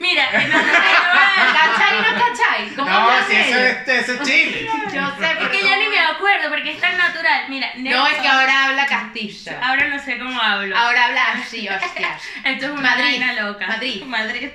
Mira, 0.00 0.24
en 0.32 0.50
donde 0.52 0.72
¿Cachai 0.72 1.96
no 2.00 2.18
cachai? 2.18 2.68
¿Cómo 2.76 2.88
No, 2.90 3.10
si 3.28 3.36
eso 3.36 3.58
es, 3.58 3.88
eso 3.88 4.12
es 4.14 4.22
Chile. 4.22 4.68
Yo 4.92 5.12
sé, 5.18 5.30
Es 5.30 5.36
porque 5.38 5.58
que 5.58 5.68
yo 5.68 5.76
ni 5.76 5.88
me 5.88 5.98
acuerdo 6.00 6.48
porque 6.50 6.72
es 6.72 6.80
tan 6.80 6.96
natural. 6.96 7.44
Mira, 7.48 7.68
No, 7.76 8.06
es 8.06 8.14
que 8.18 8.28
ahora 8.28 8.64
habla 8.66 8.86
castilla. 8.86 9.58
Ahora 9.62 9.88
no 9.88 9.98
sé 9.98 10.18
cómo 10.18 10.40
hablo. 10.40 10.76
Ahora 10.76 11.06
habla 11.06 11.32
así, 11.34 11.68
hostia. 11.68 12.16
Esto 12.44 12.66
es 12.66 12.72
una 12.72 12.82
Madrid, 12.82 13.04
vaina 13.20 13.32
loca. 13.34 13.66
Madrid. 13.66 14.02
Madrid. 14.04 14.48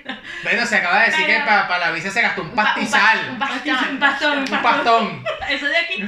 Bueno, 0.44 0.66
se 0.66 0.78
acaba 0.78 1.00
de 1.00 1.06
decir 1.12 1.26
Pero- 1.26 1.40
que 1.40 1.46
para 1.50 1.78
la 1.80 1.92
visa 1.92 2.10
se 2.12 2.22
gastó 2.22 2.42
un 2.44 2.52
pa- 2.56 2.62
un 2.62 2.66
pa- 2.68 2.74
pastizal. 2.74 3.30
un 3.30 3.40
pastón. 3.40 3.90
Un 3.92 4.00
pastón, 4.00 4.32
un 4.34 4.40
Un 4.40 4.48
pastón. 4.48 5.24
pastón. 5.24 5.24
Eso 5.50 5.66
de 5.68 5.78
aquí. 5.78 6.04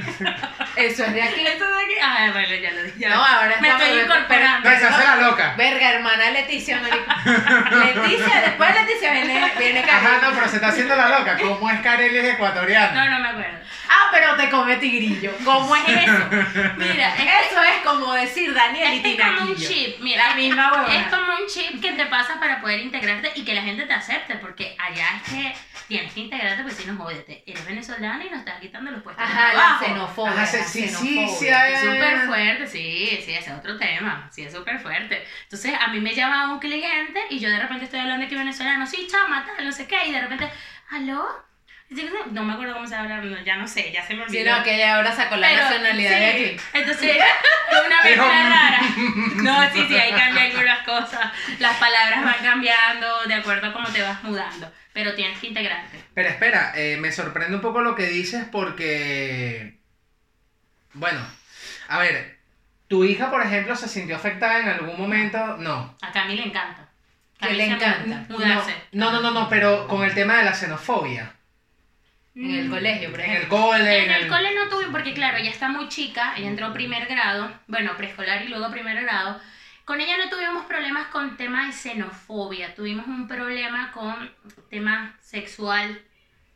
Eso 0.76 1.04
es 1.04 1.12
de 1.14 1.22
aquí. 1.22 1.46
Esto 1.46 1.64
de 1.66 1.84
aquí. 1.84 1.94
Ah, 2.02 2.28
bueno, 2.32 2.54
ya 2.54 2.70
lo 2.72 2.82
dije. 2.82 2.98
ya. 2.98 3.08
No, 3.10 3.24
ahora 3.24 3.56
Me 3.60 3.68
estamos 3.68 3.82
estoy 3.88 4.00
incorporando. 4.02 4.68
Se 4.70 4.86
hace 4.86 5.04
la 5.04 5.16
loca. 5.16 5.54
Verga, 5.56 5.90
hermana 5.92 6.30
Leticia, 6.30 6.80
marico. 6.80 7.04
Leticia, 7.76 8.40
después 8.42 8.74
de 8.74 8.85
Viene, 8.86 9.52
viene 9.58 9.80
Ajá, 9.80 10.18
no, 10.22 10.32
pero 10.34 10.48
se 10.48 10.56
está 10.56 10.68
haciendo 10.68 10.94
la 10.96 11.08
loca. 11.18 11.36
¿Cómo 11.38 11.70
es 11.70 11.80
Kareli 11.80 12.18
es 12.18 12.34
ecuatoriana? 12.34 13.04
No, 13.04 13.10
no 13.10 13.20
me 13.20 13.28
acuerdo. 13.28 13.58
Ah, 13.88 14.08
pero 14.12 14.36
te 14.36 14.50
come 14.50 14.76
tigrillo. 14.76 15.32
¿Cómo 15.44 15.74
es 15.76 15.82
eso? 15.88 16.28
Mira, 16.76 17.14
es 17.14 17.50
Eso 17.50 17.62
es 17.62 17.82
como 17.84 18.12
decir 18.14 18.52
Daniel 18.52 19.00
y 19.04 19.10
es 19.16 19.20
como 19.22 19.42
un 19.50 19.56
chip. 19.56 19.98
Mira, 20.00 20.28
La 20.30 20.34
misma 20.34 20.72
huevona. 20.72 20.96
Es 21.00 21.06
como 21.06 21.22
un 21.32 21.46
chip 21.48 21.80
que 21.80 21.92
te 21.92 22.06
pasa 22.06 22.38
para 22.40 22.60
poder 22.60 22.80
integrarte 22.80 23.32
y 23.34 23.44
que 23.44 23.54
la 23.54 23.62
gente 23.62 23.84
te 23.86 23.92
acepte, 23.92 24.34
porque 24.36 24.76
allá 24.78 25.06
es 25.16 25.32
que 25.32 25.54
tienes 25.88 26.12
que 26.12 26.20
integrarte, 26.20 26.62
porque 26.64 26.76
si 26.82 26.86
no, 26.90 26.96
jódete, 26.96 27.44
eres 27.46 27.64
venezolana 27.64 28.24
y 28.24 28.28
nos 28.30 28.40
estás 28.40 28.60
quitando 28.60 28.90
los 28.90 29.02
puestos 29.02 29.24
de 29.26 29.32
Ajá, 29.32 29.46
la 29.46 29.52
trabajo. 29.52 29.84
xenofobia. 29.84 30.32
Ajá, 30.32 30.46
sí, 30.46 30.56
la 30.58 30.64
sí, 30.64 30.88
sí, 30.88 30.88
xenofobia. 30.88 31.66
sí, 31.66 31.72
Es 31.74 31.80
súper 31.80 32.18
fuerte, 32.26 32.66
sí, 32.66 33.20
sí, 33.24 33.34
ese 33.34 33.52
es 33.52 33.56
otro 33.56 33.78
tema, 33.78 34.28
sí, 34.32 34.42
es 34.42 34.52
súper 34.52 34.80
fuerte. 34.80 35.24
Entonces, 35.44 35.74
a 35.80 35.86
mí 35.88 36.00
me 36.00 36.12
llama 36.14 36.52
un 36.52 36.58
cliente 36.58 37.20
y 37.30 37.38
yo 37.38 37.48
de 37.48 37.58
repente 37.60 37.84
estoy 37.84 38.00
hablando 38.00 38.26
aquí 38.26 38.34
venezolano, 38.34 38.75
sí, 38.84 39.06
chama, 39.08 39.44
tal, 39.46 39.64
no 39.64 39.70
sé 39.70 39.86
qué, 39.86 40.08
y 40.08 40.12
de 40.12 40.20
repente, 40.20 40.50
¿aló? 40.90 41.46
No 42.32 42.42
me 42.42 42.54
acuerdo 42.54 42.74
cómo 42.74 42.86
se 42.86 42.96
habla, 42.96 43.18
no, 43.18 43.40
ya 43.44 43.56
no 43.56 43.68
sé, 43.68 43.92
ya 43.92 44.04
se 44.04 44.14
me 44.14 44.24
olvidó. 44.24 44.42
Sí, 44.42 44.50
no, 44.50 44.64
que 44.64 44.74
ella 44.74 44.96
ahora 44.96 45.12
sacó 45.12 45.36
la 45.36 45.48
Pero, 45.48 45.62
nacionalidad 45.62 46.10
sí, 46.10 46.16
de 46.18 46.30
aquí. 46.30 46.60
Entonces, 46.72 47.16
es 47.16 47.86
una 47.86 48.02
mezcla 48.02 48.48
rara. 48.48 48.80
No, 49.36 49.70
sí, 49.72 49.84
sí, 49.86 49.96
ahí 49.96 50.10
cambian 50.10 50.50
algunas 50.50 50.80
cosas. 50.80 51.32
Las 51.60 51.76
palabras 51.76 52.24
van 52.24 52.42
cambiando 52.42 53.22
de 53.26 53.34
acuerdo 53.34 53.68
a 53.68 53.72
cómo 53.72 53.88
te 53.88 54.02
vas 54.02 54.22
mudando. 54.24 54.72
Pero 54.92 55.14
tienes 55.14 55.38
que 55.38 55.48
integrarte. 55.48 56.02
Pero 56.14 56.28
espera, 56.28 56.72
eh, 56.74 56.96
me 56.96 57.12
sorprende 57.12 57.54
un 57.54 57.62
poco 57.62 57.82
lo 57.82 57.94
que 57.94 58.06
dices 58.06 58.46
porque. 58.50 59.78
Bueno, 60.94 61.20
a 61.88 61.98
ver, 61.98 62.38
¿tu 62.88 63.04
hija, 63.04 63.30
por 63.30 63.42
ejemplo, 63.42 63.76
se 63.76 63.88
sintió 63.88 64.16
afectada 64.16 64.58
en 64.58 64.68
algún 64.68 64.98
momento? 64.98 65.56
No. 65.58 65.96
A 66.00 66.10
Cami 66.10 66.34
le 66.34 66.44
encanta. 66.44 66.85
Que 67.40 67.52
le 67.52 67.66
encanta. 67.66 68.26
Mudarse. 68.28 68.74
No, 68.92 69.10
no, 69.12 69.20
no, 69.20 69.30
no, 69.30 69.48
pero 69.48 69.86
con 69.88 70.02
el 70.04 70.14
tema 70.14 70.38
de 70.38 70.44
la 70.44 70.54
xenofobia. 70.54 71.32
En 72.34 72.50
el 72.50 72.68
Mm. 72.68 72.70
colegio, 72.70 73.10
por 73.10 73.20
En 73.20 73.30
el 73.30 73.36
ejemplo. 73.36 73.58
cole, 73.58 74.04
En 74.04 74.10
el 74.10 74.28
cole 74.28 74.54
no 74.54 74.68
tuve, 74.68 74.86
porque 74.90 75.14
claro, 75.14 75.38
ella 75.38 75.50
está 75.50 75.68
muy 75.68 75.88
chica, 75.88 76.34
ella 76.36 76.48
entró 76.48 76.72
primer 76.72 77.06
grado, 77.06 77.50
bueno, 77.66 77.96
preescolar 77.96 78.42
y 78.42 78.48
luego 78.48 78.70
primer 78.70 79.02
grado. 79.02 79.40
Con 79.86 80.00
ella 80.00 80.16
no 80.18 80.28
tuvimos 80.28 80.66
problemas 80.66 81.06
con 81.08 81.36
tema 81.36 81.66
de 81.66 81.72
xenofobia, 81.72 82.74
tuvimos 82.74 83.06
un 83.06 83.26
problema 83.28 83.92
con 83.92 84.30
tema 84.68 85.16
sexual 85.20 85.98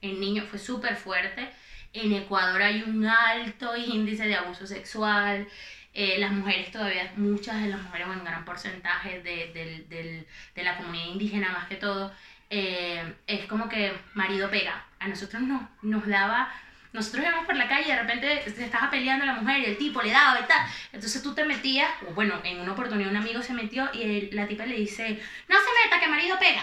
en 0.02 0.20
niños, 0.20 0.48
fue 0.48 0.58
súper 0.58 0.96
fuerte. 0.96 1.48
En 1.92 2.12
Ecuador 2.12 2.60
hay 2.62 2.82
un 2.82 3.06
alto 3.06 3.76
índice 3.76 4.24
de 4.26 4.36
abuso 4.36 4.66
sexual. 4.66 5.46
Eh, 5.94 6.16
las 6.18 6.30
mujeres 6.32 6.70
todavía, 6.70 7.12
muchas 7.16 7.60
de 7.62 7.68
las 7.68 7.80
mujeres, 7.82 8.06
bueno, 8.06 8.22
un 8.22 8.26
gran 8.28 8.44
porcentaje 8.44 9.20
de, 9.22 9.52
del- 9.52 9.88
del- 9.88 10.26
de 10.54 10.62
la 10.62 10.76
comunidad 10.76 11.06
indígena 11.06 11.50
más 11.50 11.66
que 11.68 11.76
todo, 11.76 12.12
eh, 12.50 13.14
es 13.26 13.44
como 13.46 13.68
que 13.68 13.92
marido 14.14 14.50
pega. 14.50 14.84
A 14.98 15.08
nosotros 15.08 15.42
no, 15.42 15.68
nos 15.82 16.06
daba, 16.06 16.52
nosotros 16.92 17.24
íbamos 17.24 17.46
por 17.46 17.54
la 17.56 17.68
calle 17.68 17.84
y 17.86 17.92
de 17.92 18.00
repente 18.02 18.42
se 18.50 18.64
estaba 18.64 18.90
peleando 18.90 19.24
la 19.24 19.34
mujer 19.34 19.60
y 19.60 19.64
el 19.66 19.78
tipo 19.78 20.02
le 20.02 20.10
daba 20.10 20.40
y 20.40 20.44
tal. 20.44 20.66
Entonces 20.92 21.22
tú 21.22 21.34
te 21.34 21.44
metías, 21.44 21.90
o 22.08 22.12
bueno, 22.14 22.40
en 22.44 22.60
una 22.60 22.72
oportunidad 22.72 23.10
un 23.10 23.16
amigo 23.16 23.42
se 23.42 23.52
metió 23.54 23.88
y 23.92 24.02
el- 24.02 24.30
la 24.32 24.46
tipa 24.46 24.66
le 24.66 24.76
dice, 24.76 25.20
no 25.48 25.56
se 25.58 25.84
meta 25.84 26.00
que 26.00 26.08
marido 26.08 26.38
pega. 26.38 26.62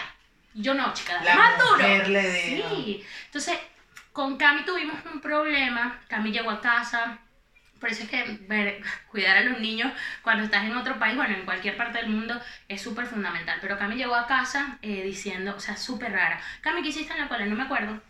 Yo 0.54 0.74
no, 0.74 0.92
chica, 0.94 1.22
La 1.22 1.34
más 1.36 1.58
duro. 1.58 1.76
mujer 1.76 2.08
le 2.08 2.22
dio. 2.22 2.68
Sí, 2.70 3.04
entonces 3.26 3.58
con 4.12 4.36
Cami 4.36 4.64
tuvimos 4.64 4.96
un 5.12 5.20
problema, 5.20 6.00
Cami 6.08 6.32
llegó 6.32 6.50
a 6.50 6.60
casa, 6.60 7.18
por 7.80 7.90
eso 7.90 8.02
es 8.04 8.08
que 8.10 8.24
ver- 8.48 8.82
cuidar 9.10 9.36
a 9.36 9.42
los 9.44 9.60
niños 9.60 9.92
cuando 10.22 10.44
estás 10.44 10.64
en 10.64 10.76
otro 10.76 10.98
país, 10.98 11.16
bueno, 11.16 11.34
en 11.34 11.44
cualquier 11.44 11.76
parte 11.76 11.98
del 11.98 12.08
mundo, 12.10 12.40
es 12.68 12.80
súper 12.82 13.06
fundamental. 13.06 13.58
Pero 13.60 13.78
Cami 13.78 13.96
llegó 13.96 14.14
a 14.14 14.26
casa 14.26 14.78
eh, 14.82 15.02
diciendo, 15.02 15.54
o 15.56 15.60
sea, 15.60 15.76
súper 15.76 16.12
rara. 16.12 16.40
Cami, 16.60 16.82
¿qué 16.82 16.88
hiciste 16.88 17.12
en 17.12 17.20
la 17.20 17.28
cola? 17.28 17.46
No 17.46 17.56
me 17.56 17.62
acuerdo. 17.64 18.00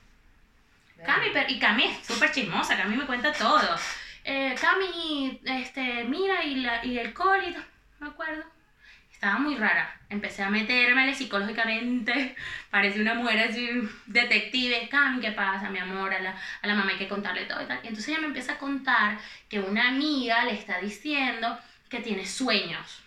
Cami, 1.05 1.27
pero, 1.33 1.49
y 1.49 1.59
Cami 1.59 1.85
es 1.85 2.07
súper 2.07 2.33
chismosa, 2.33 2.77
Cami 2.77 2.97
me 2.97 3.07
cuenta 3.07 3.33
todo. 3.33 3.77
Eh, 4.25 4.55
Cami, 4.61 5.41
este, 5.45 6.05
mira, 6.05 6.43
y, 6.45 6.57
la, 6.57 6.85
y 6.85 6.99
el 6.99 7.15
cólico, 7.15 7.61
no 8.01 8.07
me 8.07 8.13
acuerdo. 8.13 8.45
Estaba 9.19 9.41
muy 9.41 9.57
rara. 9.57 10.01
Empecé 10.11 10.45
a 10.45 10.49
metérmele 10.49 11.13
psicológicamente. 11.13 12.37
Parecía 12.71 13.03
una 13.03 13.15
mujer 13.15 13.49
así, 13.51 13.69
detective. 14.07 14.89
Cami, 14.89 15.21
¿qué 15.21 15.33
pasa, 15.33 15.71
mi 15.71 15.81
amor? 15.81 16.15
A 16.15 16.21
la, 16.21 16.41
a 16.63 16.67
la 16.69 16.75
mamá 16.77 16.93
hay 16.93 16.99
que 16.99 17.09
contarle 17.09 17.45
todo 17.47 17.61
y 17.61 17.67
tal. 17.67 17.81
Y 17.83 17.89
entonces 17.89 18.11
ella 18.11 18.21
me 18.21 18.29
empieza 18.29 18.53
a 18.53 18.59
contar 18.59 19.19
que 19.49 19.59
una 19.59 19.89
amiga 19.89 20.45
le 20.45 20.53
está 20.53 20.79
diciendo 20.79 21.59
que 21.89 21.99
tiene 21.99 22.25
sueños. 22.25 23.03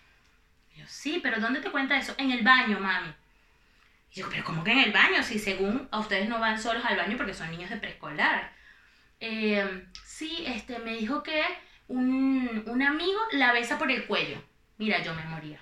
Y 0.74 0.80
yo, 0.80 0.84
sí, 0.86 1.18
pero 1.22 1.40
¿dónde 1.40 1.60
te 1.60 1.70
cuenta 1.70 1.96
eso? 1.96 2.14
En 2.18 2.30
el 2.30 2.42
baño, 2.42 2.78
mami. 2.78 3.08
Y 4.12 4.20
yo, 4.20 4.28
pero 4.28 4.44
¿cómo 4.44 4.62
que 4.62 4.72
en 4.72 4.80
el 4.80 4.92
baño? 4.92 5.22
Si 5.22 5.38
según 5.38 5.88
a 5.90 5.98
ustedes 5.98 6.28
no 6.28 6.40
van 6.40 6.60
solos 6.60 6.84
al 6.84 6.98
baño 6.98 7.16
porque 7.16 7.32
son 7.32 7.50
niños 7.50 7.70
de 7.70 7.78
preescolar. 7.78 8.52
Eh, 9.18 9.86
sí, 10.04 10.44
este, 10.46 10.78
me 10.78 10.94
dijo 10.94 11.22
que 11.22 11.42
un, 11.88 12.64
un 12.66 12.82
amigo 12.82 13.18
la 13.30 13.54
besa 13.54 13.78
por 13.78 13.90
el 13.90 14.04
cuello. 14.04 14.44
Mira, 14.76 15.02
yo 15.02 15.14
me 15.14 15.24
moría. 15.24 15.58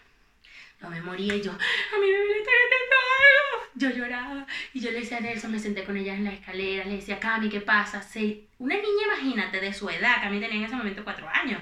Yo 0.80 0.88
me 0.88 1.00
moría 1.02 1.34
y 1.34 1.42
yo, 1.42 1.50
a 1.52 1.54
mí 1.54 2.06
me 2.06 2.38
está 2.38 2.50
algo. 2.50 3.66
Yo 3.74 3.90
lloraba 3.90 4.46
y 4.72 4.80
yo 4.80 4.90
le 4.90 5.00
decía 5.00 5.18
a 5.18 5.20
Nelson, 5.20 5.52
me 5.52 5.58
senté 5.58 5.84
con 5.84 5.96
ella 5.96 6.14
en 6.14 6.24
la 6.24 6.32
escalera, 6.32 6.84
le 6.84 6.96
decía, 6.96 7.18
Cami, 7.20 7.48
¿qué 7.48 7.60
pasa? 7.60 8.02
Se- 8.02 8.44
Una 8.58 8.74
niña, 8.74 9.04
imagínate, 9.06 9.60
de 9.60 9.72
su 9.72 9.88
edad, 9.90 10.22
Cami 10.22 10.40
tenía 10.40 10.56
en 10.56 10.64
ese 10.64 10.74
momento 10.76 11.04
cuatro 11.04 11.28
años, 11.28 11.60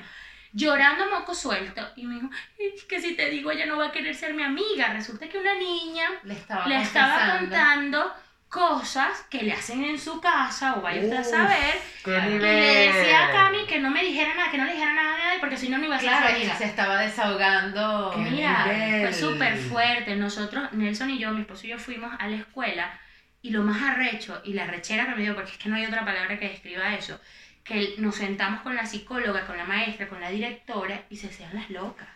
llorando 0.53 1.05
a 1.05 1.19
moco 1.21 1.35
suelto. 1.35 1.83
Y 1.97 2.05
me 2.07 2.15
dijo, 2.17 2.31
es 2.59 2.85
que 2.85 3.01
si 3.01 3.15
te 3.15 3.29
digo, 3.31 3.51
ella 3.51 3.67
no 3.67 3.77
va 3.77 3.87
a 3.89 3.93
querer 3.93 4.15
ser 4.15 4.35
mi 4.35 4.43
amiga. 4.43 4.93
Resulta 4.93 5.29
que 5.29 5.39
una 5.39 5.55
niña 5.55 6.09
Le 6.25 6.35
estaba, 6.35 6.67
le 6.67 6.81
estaba 6.81 7.39
contando 7.41 8.13
cosas 8.49 9.27
que 9.31 9.43
le 9.43 9.53
hacen 9.53 9.85
en 9.85 9.99
su 9.99 10.21
casa 10.21 10.77
o 10.77 10.81
vaya 10.83 11.03
usted 11.03 11.17
a 11.19 11.25
saber. 11.25 11.75
¡Qué 12.05 12.11
Y 12.11 12.39
le 12.39 12.49
decía 12.49 13.29
a 13.29 13.33
Cami 13.33 13.67
que 13.67 13.79
no 13.79 13.91
me 13.91 14.03
dijera 14.03 14.35
nada, 14.35 14.51
que 14.51 14.59
no 14.59 14.65
le 14.65 14.73
dijera 14.73 14.95
nada 14.95 15.15
a 15.15 15.19
nadie 15.19 15.39
porque 15.41 15.57
si 15.57 15.69
no, 15.69 15.79
no 15.79 15.85
iba 15.85 15.97
a 15.97 16.01
ser 16.01 16.09
Claro, 16.09 16.35
amiga. 16.35 16.57
se 16.57 16.65
estaba 16.65 17.01
desahogando. 17.01 18.13
Qué 18.15 18.21
Mira, 18.31 18.67
nivel. 18.67 19.03
fue 19.03 19.13
súper 19.13 19.57
fuerte. 19.59 20.17
Nosotros, 20.17 20.73
Nelson 20.73 21.11
y 21.11 21.19
yo, 21.19 21.31
mi 21.33 21.43
esposo 21.43 21.67
y 21.67 21.71
yo 21.71 21.79
fuimos 21.79 22.11
a 22.19 22.27
la 22.27 22.37
escuela 22.37 22.99
y 23.43 23.51
lo 23.51 23.63
más 23.63 23.83
arrecho 23.83 24.41
y 24.45 24.55
la 24.55 24.67
rechera 24.67 25.05
que 25.07 25.15
me 25.15 25.23
dio, 25.23 25.35
porque 25.35 25.53
es 25.53 25.59
que 25.59 25.69
no 25.69 25.77
hay 25.77 25.85
otra 25.87 26.05
palabra 26.05 26.39
que 26.39 26.49
describa 26.49 26.95
eso, 26.95 27.21
que 27.63 27.95
nos 27.99 28.17
sentamos 28.17 28.63
con 28.63 28.75
la 28.75 28.87
psicóloga, 28.87 29.47
con 29.47 29.57
la 29.59 29.65
maestra, 29.65 30.09
con 30.09 30.21
la 30.21 30.31
directora 30.31 31.03
y 31.11 31.17
se 31.17 31.29
hacían 31.29 31.55
las 31.55 31.69
locas. 31.71 32.09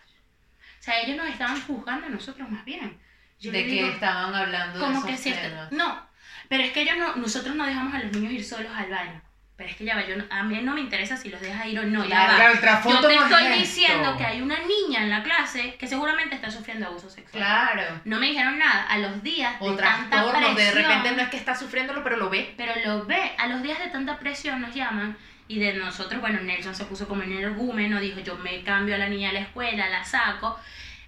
O 0.79 0.83
sea, 0.83 0.99
ellos 1.01 1.15
nos 1.15 1.27
estaban 1.29 1.61
juzgando 1.61 2.07
a 2.07 2.09
nosotros 2.09 2.49
más 2.49 2.65
bien. 2.65 2.99
Yo 3.39 3.51
de 3.51 3.63
que 3.63 3.69
digo, 3.71 3.87
estaban 3.87 4.33
hablando 4.33 4.79
de 4.79 4.85
como 4.85 4.97
esos 4.97 5.09
que 5.09 5.17
si 5.17 5.31
temas. 5.31 5.71
no 5.71 6.12
pero 6.49 6.63
es 6.63 6.71
que 6.71 6.81
ellos 6.81 6.97
no 6.97 7.15
nosotros 7.15 7.55
no 7.55 7.65
dejamos 7.65 7.93
a 7.93 7.99
los 7.99 8.11
niños 8.11 8.33
ir 8.33 8.43
solos 8.43 8.71
al 8.75 8.89
baño 8.89 9.21
pero 9.55 9.69
es 9.69 9.75
que 9.75 9.85
ya 9.85 9.95
va 9.95 10.05
yo 10.07 10.15
no- 10.17 10.25
a 10.31 10.41
mí 10.43 10.59
no 10.63 10.73
me 10.73 10.81
interesa 10.81 11.15
si 11.15 11.29
los 11.29 11.39
dejas 11.39 11.67
ir 11.67 11.79
o 11.79 11.83
no 11.83 12.03
ya 12.03 12.25
Claro. 12.25 12.43
va 12.43 12.51
el 12.51 12.59
yo 12.91 13.07
te 13.07 13.15
estoy 13.15 13.43
esto. 13.45 13.55
diciendo 13.59 14.17
que 14.17 14.25
hay 14.25 14.41
una 14.41 14.57
niña 14.59 15.03
en 15.03 15.09
la 15.11 15.21
clase 15.21 15.75
que 15.75 15.87
seguramente 15.87 16.33
está 16.35 16.49
sufriendo 16.49 16.87
abuso 16.87 17.07
sexual 17.09 17.43
Claro. 17.43 18.01
no 18.03 18.17
me 18.19 18.27
dijeron 18.27 18.57
nada 18.57 18.83
a 18.89 18.97
los 18.97 19.21
días 19.21 19.55
O 19.59 19.71
de 19.71 19.77
tanta 19.77 20.09
trastornos, 20.09 20.49
de 20.49 20.55
presión 20.55 20.83
repente 20.83 21.11
no 21.11 21.21
es 21.21 21.29
que 21.29 21.37
está 21.37 21.55
sufriéndolo, 21.55 22.03
pero 22.03 22.17
lo 22.17 22.29
ve. 22.31 22.53
pero 22.57 22.73
lo 22.83 23.05
ve 23.05 23.31
a 23.37 23.47
los 23.47 23.61
días 23.61 23.77
de 23.79 23.87
tanta 23.87 24.17
presión 24.17 24.59
nos 24.59 24.73
llaman 24.73 25.15
y 25.47 25.59
de 25.59 25.73
nosotros 25.73 26.19
bueno 26.19 26.39
Nelson 26.41 26.73
se 26.73 26.85
puso 26.85 27.07
como 27.07 27.21
en 27.21 27.33
el 27.33 27.45
argumento 27.45 27.99
dijo 27.99 28.19
yo 28.21 28.35
me 28.37 28.63
cambio 28.63 28.95
a 28.95 28.97
la 28.97 29.07
niña 29.07 29.29
a 29.29 29.33
la 29.33 29.39
escuela 29.41 29.87
la 29.87 30.03
saco 30.03 30.59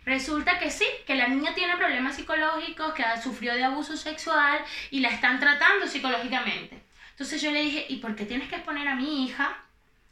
Resulta 0.05 0.59
que 0.59 0.69
sí, 0.69 0.85
que 1.07 1.15
la 1.15 1.27
niña 1.27 1.55
tiene 1.55 1.75
problemas 1.77 2.15
psicológicos, 2.15 2.93
que 2.93 3.03
sufrió 3.21 3.55
de 3.55 3.63
abuso 3.63 3.97
sexual 3.97 4.59
y 4.91 4.99
la 4.99 5.09
están 5.09 5.39
tratando 5.39 5.87
psicológicamente. 5.87 6.81
Entonces 7.11 7.41
yo 7.41 7.51
le 7.51 7.61
dije, 7.61 7.85
¿y 7.89 7.97
por 7.97 8.15
qué 8.15 8.25
tienes 8.25 8.47
que 8.49 8.55
exponer 8.55 8.87
a 8.87 8.95
mi 8.95 9.25
hija 9.25 9.57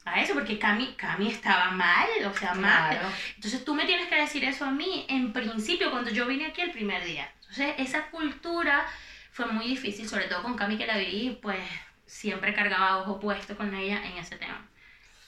a 0.05 0.21
eso? 0.21 0.33
Porque 0.33 0.57
Cami, 0.57 0.95
Cami 0.95 1.27
estaba 1.29 1.71
mal, 1.71 2.07
o 2.25 2.33
sea, 2.33 2.53
mal. 2.55 2.97
Claro. 2.97 3.09
Entonces 3.35 3.63
tú 3.63 3.75
me 3.75 3.85
tienes 3.85 4.07
que 4.07 4.15
decir 4.15 4.43
eso 4.45 4.65
a 4.65 4.71
mí 4.71 5.05
en 5.09 5.31
principio 5.31 5.91
cuando 5.91 6.09
yo 6.09 6.25
vine 6.25 6.47
aquí 6.47 6.61
el 6.61 6.71
primer 6.71 7.03
día. 7.03 7.31
Entonces 7.41 7.75
esa 7.77 8.09
cultura 8.09 8.85
fue 9.31 9.45
muy 9.47 9.67
difícil, 9.67 10.07
sobre 10.07 10.25
todo 10.25 10.41
con 10.41 10.55
Cami 10.55 10.77
que 10.77 10.87
la 10.87 10.97
vi, 10.97 11.37
pues 11.41 11.59
siempre 12.05 12.53
cargaba 12.53 12.97
ojo 12.97 13.19
puesto 13.19 13.55
con 13.55 13.73
ella 13.75 14.03
en 14.05 14.17
ese 14.17 14.37
tema. 14.37 14.67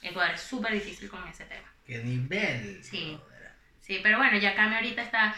Ecuador 0.02 0.34
es 0.34 0.40
súper 0.40 0.72
difícil 0.72 1.08
con 1.08 1.26
ese 1.28 1.44
tema. 1.44 1.68
¡Qué 1.84 1.98
nivel! 1.98 2.82
Sí. 2.82 3.16
brother. 3.16 3.35
Sí, 3.86 4.00
pero 4.02 4.18
bueno, 4.18 4.36
ya 4.36 4.56
Cami 4.56 4.74
ahorita 4.74 5.00
está 5.00 5.32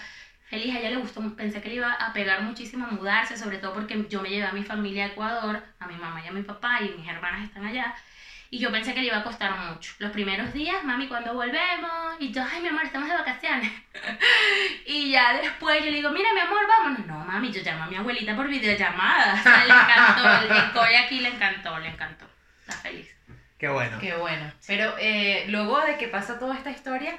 feliz, 0.49 0.75
a 0.75 0.79
ella 0.79 0.91
le 0.91 0.97
gustó, 0.97 1.21
pensé 1.37 1.61
que 1.61 1.69
le 1.69 1.75
iba 1.75 1.93
a 1.93 2.15
pegar 2.15 2.41
muchísimo 2.41 2.87
mudarse, 2.87 3.37
sobre 3.37 3.59
todo 3.59 3.75
porque 3.75 4.07
yo 4.09 4.23
me 4.23 4.31
llevé 4.31 4.47
a 4.47 4.53
mi 4.53 4.65
familia 4.65 5.05
a 5.05 5.09
Ecuador, 5.09 5.63
a 5.79 5.87
mi 5.87 5.97
mamá 5.97 6.23
y 6.25 6.29
a 6.29 6.33
mi 6.33 6.43
papá, 6.43 6.81
y 6.81 6.97
mis 6.99 7.07
hermanas 7.07 7.45
están 7.45 7.67
allá, 7.67 7.95
y 8.49 8.59
yo 8.59 8.73
pensé 8.73 8.95
que 8.95 9.01
le 9.03 9.09
iba 9.09 9.19
a 9.19 9.23
costar 9.23 9.51
mucho. 9.51 9.93
Los 9.99 10.11
primeros 10.13 10.55
días, 10.55 10.83
mami, 10.83 11.09
cuando 11.09 11.35
volvemos? 11.35 12.17
Y 12.19 12.33
yo, 12.33 12.43
ay, 12.43 12.63
mi 12.63 12.69
amor, 12.69 12.85
estamos 12.85 13.07
de 13.07 13.15
vacaciones. 13.15 13.71
y 14.87 15.11
ya 15.11 15.35
después 15.35 15.85
yo 15.85 15.91
le 15.91 15.97
digo, 15.99 16.11
mira, 16.11 16.33
mi 16.33 16.41
amor, 16.41 16.67
vámonos. 16.67 17.07
No, 17.07 17.19
mami, 17.27 17.53
yo 17.53 17.61
llamo 17.63 17.85
a 17.85 17.87
mi 17.89 17.97
abuelita 17.97 18.35
por 18.35 18.49
videollamada. 18.49 19.35
O 19.35 19.43
sea, 19.43 19.67
le 19.67 19.75
encantó, 19.75 20.55
el, 20.55 20.73
Cory 20.73 20.95
aquí 20.95 21.21
le 21.21 21.29
encantó, 21.29 21.79
le 21.79 21.89
encantó. 21.89 22.25
Está 22.61 22.73
feliz. 22.81 23.15
Qué 23.59 23.69
bueno. 23.69 23.99
Qué 23.99 24.15
bueno. 24.15 24.51
Pero 24.67 24.95
eh, 24.99 25.45
luego 25.49 25.79
de 25.83 25.99
que 25.99 26.09
pasa 26.09 26.39
toda 26.39 26.57
esta 26.57 26.71
historia, 26.71 27.19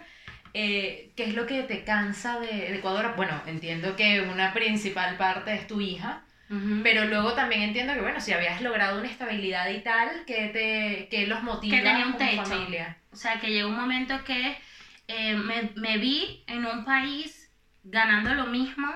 eh, 0.54 1.12
¿qué 1.16 1.26
es 1.26 1.36
lo 1.36 1.46
que 1.46 1.64
te 1.64 1.84
cansa 1.84 2.40
de, 2.40 2.48
de 2.48 2.76
Ecuador? 2.78 3.14
Bueno, 3.16 3.42
entiendo 3.46 3.96
que 3.96 4.22
una 4.22 4.54
principal 4.54 5.18
parte 5.18 5.54
es 5.54 5.68
tu 5.68 5.82
hija, 5.82 6.24
Ujú. 6.50 6.82
pero 6.84 7.06
luego 7.06 7.34
también 7.34 7.62
entiendo 7.62 7.94
que, 7.94 8.02
bueno, 8.02 8.20
si 8.20 8.34
habías 8.34 8.62
logrado 8.62 9.00
una 9.00 9.10
estabilidad 9.10 9.70
y 9.70 9.82
tal, 9.82 10.26
que 10.26 10.48
te 10.50 11.08
que 11.10 11.28
los 11.28 11.44
motiva 11.44 11.78
Que 11.78 11.84
tenía 11.84 12.06
un 12.08 12.18
techo. 12.18 12.44
familia. 12.46 12.98
O 13.12 13.16
sea, 13.16 13.40
que 13.40 13.50
llegó 13.52 13.70
un 13.70 13.76
momento 13.76 14.24
que 14.24 14.58
eh, 15.08 15.36
me, 15.36 15.72
me 15.76 15.98
vi 15.98 16.44
en 16.48 16.66
un 16.66 16.86
país 16.86 17.52
ganando 17.84 18.34
lo 18.34 18.46
mismo. 18.48 18.88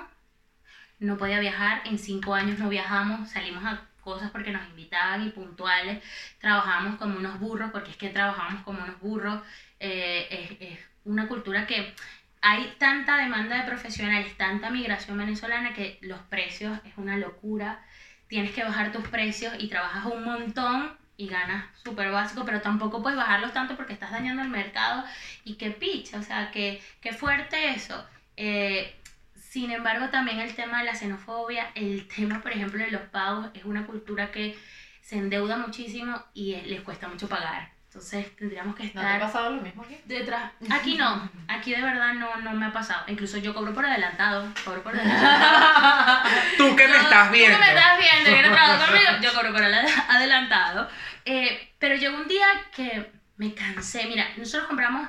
No 0.99 1.17
podía 1.17 1.39
viajar, 1.39 1.81
en 1.85 1.97
cinco 1.99 2.33
años 2.33 2.59
no 2.59 2.69
viajamos, 2.69 3.29
salimos 3.29 3.63
a 3.65 3.87
cosas 4.01 4.31
porque 4.31 4.51
nos 4.51 4.65
invitaban 4.69 5.25
y 5.25 5.29
puntuales. 5.29 6.01
Trabajamos 6.39 6.95
como 6.97 7.17
unos 7.17 7.39
burros, 7.39 7.71
porque 7.71 7.91
es 7.91 7.97
que 7.97 8.09
trabajamos 8.09 8.63
como 8.63 8.83
unos 8.83 8.99
burros. 8.99 9.41
Eh, 9.79 10.27
es, 10.59 10.71
es 10.71 10.79
una 11.05 11.27
cultura 11.27 11.67
que 11.67 11.93
hay 12.41 12.75
tanta 12.77 13.17
demanda 13.17 13.57
de 13.57 13.63
profesionales, 13.63 14.35
tanta 14.37 14.69
migración 14.69 15.17
venezolana 15.17 15.73
que 15.73 15.97
los 16.01 16.19
precios 16.23 16.77
es 16.85 16.93
una 16.97 17.17
locura. 17.17 17.81
Tienes 18.27 18.51
que 18.51 18.63
bajar 18.63 18.91
tus 18.91 19.07
precios 19.07 19.53
y 19.59 19.67
trabajas 19.69 20.05
un 20.05 20.23
montón 20.23 20.97
y 21.15 21.27
ganas 21.27 21.65
súper 21.83 22.11
básico, 22.11 22.43
pero 22.45 22.61
tampoco 22.61 23.01
puedes 23.01 23.17
bajarlos 23.17 23.53
tanto 23.53 23.75
porque 23.75 23.93
estás 23.93 24.11
dañando 24.11 24.41
el 24.41 24.49
mercado 24.49 25.03
y 25.43 25.55
qué 25.55 25.71
picha, 25.71 26.17
o 26.17 26.23
sea, 26.23 26.51
que, 26.51 26.81
qué 26.99 27.13
fuerte 27.13 27.69
eso. 27.69 28.05
Eh, 28.35 28.95
sin 29.35 29.71
embargo, 29.71 30.09
también 30.09 30.39
el 30.39 30.55
tema 30.55 30.79
de 30.79 30.85
la 30.85 30.95
xenofobia, 30.95 31.71
el 31.75 32.07
tema, 32.07 32.41
por 32.41 32.51
ejemplo, 32.51 32.83
de 32.83 32.91
los 32.91 33.03
pagos, 33.03 33.49
es 33.53 33.65
una 33.65 33.85
cultura 33.85 34.31
que 34.31 34.57
se 35.01 35.17
endeuda 35.17 35.57
muchísimo 35.57 36.23
y 36.33 36.53
eh, 36.53 36.63
les 36.65 36.81
cuesta 36.81 37.07
mucho 37.07 37.29
pagar. 37.29 37.72
Entonces 37.93 38.35
tendríamos 38.35 38.75
que 38.75 38.85
¿No 38.85 38.89
te 38.91 38.97
estar 38.97 39.15
ha 39.17 39.19
pasado 39.19 39.51
lo 39.51 39.61
mismo 39.61 39.83
aquí? 39.83 39.95
detrás. 40.05 40.51
Aquí 40.71 40.95
no, 40.97 41.29
aquí 41.47 41.75
de 41.75 41.81
verdad 41.81 42.15
no, 42.15 42.37
no 42.37 42.51
me 42.53 42.65
ha 42.65 42.73
pasado. 42.73 43.03
Incluso 43.07 43.37
yo 43.37 43.53
cobro 43.53 43.71
por 43.71 43.85
adelantado, 43.85 44.51
cobro 44.65 44.81
por 44.81 44.95
adelantado. 44.99 46.27
Tú 46.57 46.75
que 46.75 46.87
me 46.87 46.93
Yo- 46.93 46.99
estás 47.01 47.31
viendo. 47.31 47.55
Tú 47.57 47.63
que 47.63 47.71
me 47.71 47.77
estás 47.77 47.97
viendo 47.99 48.29
y 48.29 48.33
quieres 48.33 48.51
trabajar 48.51 48.89
conmigo, 48.89 49.11
yo 49.21 49.33
cobro 49.33 49.51
por 49.53 49.61
adela- 49.63 50.05
adelantado. 50.09 50.89
Eh, 51.25 51.71
pero 51.77 51.95
llegó 51.95 52.17
un 52.17 52.27
día 52.27 52.47
que 52.75 53.11
me 53.37 53.53
cansé. 53.53 54.07
Mira, 54.07 54.27
nosotros 54.37 54.67
compramos 54.67 55.07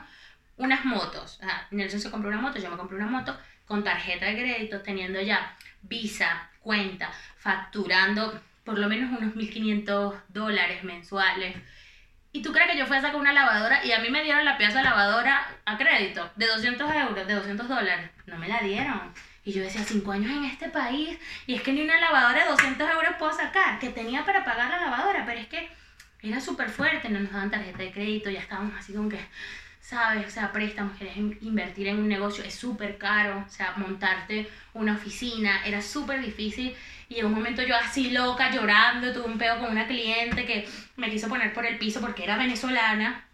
unas 0.58 0.84
motos. 0.84 1.38
O 1.40 1.42
sea, 1.42 1.66
Nelson 1.70 2.00
se 2.00 2.10
compró 2.10 2.28
una 2.28 2.38
moto, 2.42 2.58
yo 2.58 2.70
me 2.70 2.76
compré 2.76 2.98
una 2.98 3.06
moto 3.06 3.34
con 3.66 3.82
tarjeta 3.82 4.26
de 4.26 4.34
crédito, 4.34 4.82
teniendo 4.82 5.22
ya 5.22 5.56
visa, 5.80 6.50
cuenta, 6.60 7.10
facturando 7.38 8.38
por 8.62 8.78
lo 8.78 8.88
menos 8.90 9.10
unos 9.18 9.34
1.500 9.34 10.14
dólares 10.28 10.84
mensuales. 10.84 11.56
¿Y 12.34 12.42
tú 12.42 12.52
crees 12.52 12.68
que 12.70 12.76
yo 12.76 12.84
fui 12.86 12.96
a 12.96 13.00
sacar 13.00 13.16
una 13.16 13.32
lavadora 13.32 13.84
y 13.86 13.92
a 13.92 14.00
mí 14.00 14.10
me 14.10 14.24
dieron 14.24 14.44
la 14.44 14.58
pieza 14.58 14.78
de 14.78 14.84
lavadora 14.84 15.46
a 15.64 15.78
crédito 15.78 16.28
de 16.34 16.48
200 16.48 16.92
euros, 16.92 17.26
de 17.26 17.32
200 17.34 17.68
dólares? 17.68 18.10
No 18.26 18.36
me 18.36 18.48
la 18.48 18.58
dieron. 18.60 19.00
Y 19.44 19.52
yo 19.52 19.62
decía, 19.62 19.82
cinco 19.84 20.10
años 20.10 20.32
en 20.32 20.44
este 20.44 20.68
país 20.68 21.16
y 21.46 21.54
es 21.54 21.62
que 21.62 21.72
ni 21.72 21.82
una 21.82 22.00
lavadora 22.00 22.42
de 22.44 22.50
200 22.50 22.90
euros 22.90 23.14
puedo 23.20 23.32
sacar, 23.32 23.78
que 23.78 23.90
tenía 23.90 24.24
para 24.24 24.44
pagar 24.44 24.68
la 24.68 24.80
lavadora, 24.80 25.24
pero 25.24 25.38
es 25.40 25.46
que 25.46 25.68
era 26.22 26.40
súper 26.40 26.70
fuerte, 26.70 27.08
no 27.08 27.20
nos 27.20 27.30
daban 27.30 27.50
tarjeta 27.52 27.78
de 27.78 27.92
crédito, 27.92 28.30
ya 28.30 28.40
estábamos 28.40 28.74
así 28.78 28.92
como 28.94 29.08
que, 29.10 29.20
¿sabes? 29.80 30.26
O 30.26 30.30
sea, 30.30 30.50
préstamos, 30.50 30.96
querías 30.98 31.16
in- 31.18 31.38
invertir 31.42 31.86
en 31.88 31.98
un 31.98 32.08
negocio, 32.08 32.42
es 32.42 32.54
súper 32.54 32.98
caro, 32.98 33.44
o 33.46 33.50
sea, 33.50 33.74
montarte 33.76 34.50
una 34.72 34.94
oficina, 34.94 35.60
era 35.64 35.80
súper 35.82 36.20
difícil. 36.20 36.74
Y 37.08 37.20
en 37.20 37.26
un 37.26 37.34
momento 37.34 37.62
yo 37.62 37.76
así 37.76 38.10
loca, 38.10 38.50
llorando, 38.50 39.12
tuve 39.12 39.26
un 39.26 39.38
peo 39.38 39.58
con 39.58 39.70
una 39.70 39.86
cliente 39.86 40.44
que 40.46 40.68
me 40.96 41.10
quiso 41.10 41.28
poner 41.28 41.52
por 41.52 41.66
el 41.66 41.78
piso 41.78 42.00
porque 42.00 42.24
era 42.24 42.36
venezolana, 42.36 43.26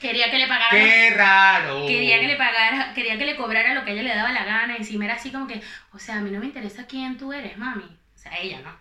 quería 0.00 0.30
que 0.30 0.38
le 0.38 0.48
pagara... 0.48 0.70
Qué 0.70 1.10
raro. 1.10 1.86
Quería 1.86 2.20
que 2.20 2.28
le 2.28 2.36
pagara, 2.36 2.92
quería 2.94 3.18
que 3.18 3.26
le 3.26 3.36
cobrara 3.36 3.74
lo 3.74 3.84
que 3.84 3.92
ella 3.92 4.02
le 4.02 4.14
daba 4.14 4.32
la 4.32 4.44
gana. 4.44 4.76
Encima 4.76 5.04
era 5.04 5.14
así 5.14 5.30
como 5.30 5.46
que, 5.46 5.60
o 5.92 5.98
sea, 5.98 6.16
a 6.16 6.20
mí 6.20 6.30
no 6.30 6.40
me 6.40 6.46
interesa 6.46 6.86
quién 6.86 7.16
tú 7.16 7.32
eres, 7.32 7.56
mami. 7.56 7.84
O 8.14 8.18
sea, 8.18 8.38
ella 8.38 8.60
no. 8.60 8.76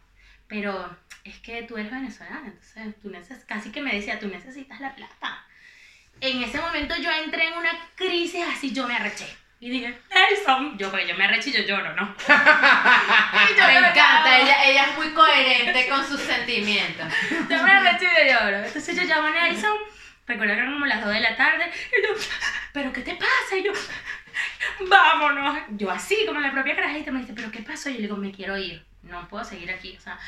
Pero 0.47 0.97
es 1.24 1.39
que 1.39 1.63
tú 1.63 1.78
eres 1.78 1.91
venezolana, 1.91 2.43
entonces 2.45 2.99
tú 3.01 3.09
neces 3.09 3.43
casi 3.45 3.71
que 3.71 3.82
me 3.82 3.93
decía, 3.93 4.19
tú 4.19 4.28
necesitas 4.28 4.80
la 4.80 4.93
plata. 4.95 5.45
En 6.21 6.43
ese 6.43 6.59
momento 6.59 6.95
yo 6.97 7.11
entré 7.11 7.47
en 7.47 7.53
una 7.53 7.71
crisis 7.95 8.43
así, 8.53 8.74
yo 8.74 8.88
me 8.88 8.95
arreché. 8.95 9.26
Y 9.64 9.70
dije, 9.70 9.97
Nelson, 10.14 10.78
yo, 10.78 10.91
porque 10.91 11.07
yo 11.07 11.16
me 11.16 11.24
arreché 11.24 11.51
y 11.51 11.53
yo 11.53 11.64
lloro, 11.64 11.95
¿no? 11.95 12.14
Y 12.28 13.57
yo 13.57 13.66
Me 13.66 13.80
me 13.80 13.88
encanta, 13.88 14.38
ella, 14.38 14.61
ella 14.66 14.88
es 14.89 14.97
muy 14.97 15.14
coherente 15.14 15.88
con 15.88 16.05
sus 16.05 16.20
sentimientos. 16.20 17.07
Yo 17.49 17.64
me 17.64 17.72
arrecho 17.72 18.03
y 18.03 18.28
yo 18.28 18.34
lloro. 18.34 18.57
Entonces 18.57 18.93
yo 18.93 19.03
llamo 19.03 19.30
a 19.30 19.32
Nelson, 19.32 19.72
recuerdo 20.28 20.53
que 20.53 20.59
eran 20.59 20.74
como 20.74 20.86
las 20.86 21.01
2 21.01 21.14
de 21.14 21.20
la 21.22 21.38
tarde, 21.38 21.72
y 21.97 22.05
yo, 22.05 22.14
¿pero 22.74 22.91
qué 22.91 23.03
te 23.03 23.16
pasa? 23.16 23.55
Y 23.57 23.64
yo, 23.64 23.72
vámonos. 24.89 25.57
Yo 25.70 25.89
así, 25.89 26.26
como 26.28 26.41
la 26.41 26.51
propia 26.51 26.76
carajita, 26.76 27.14
me 27.14 27.22
dice, 27.22 27.32
¿pero 27.34 27.49
qué 27.49 27.61
pasó? 27.61 27.89
Y 27.89 27.93
yo 27.93 27.99
le 27.99 28.07
digo, 28.07 28.18
me 28.18 28.34
quiero 28.34 28.57
ir, 28.57 28.84
no 29.03 29.30
puedo 29.30 29.45
seguir 29.45 29.72
aquí. 29.72 29.95
O 29.97 30.01
sea, 30.01 30.20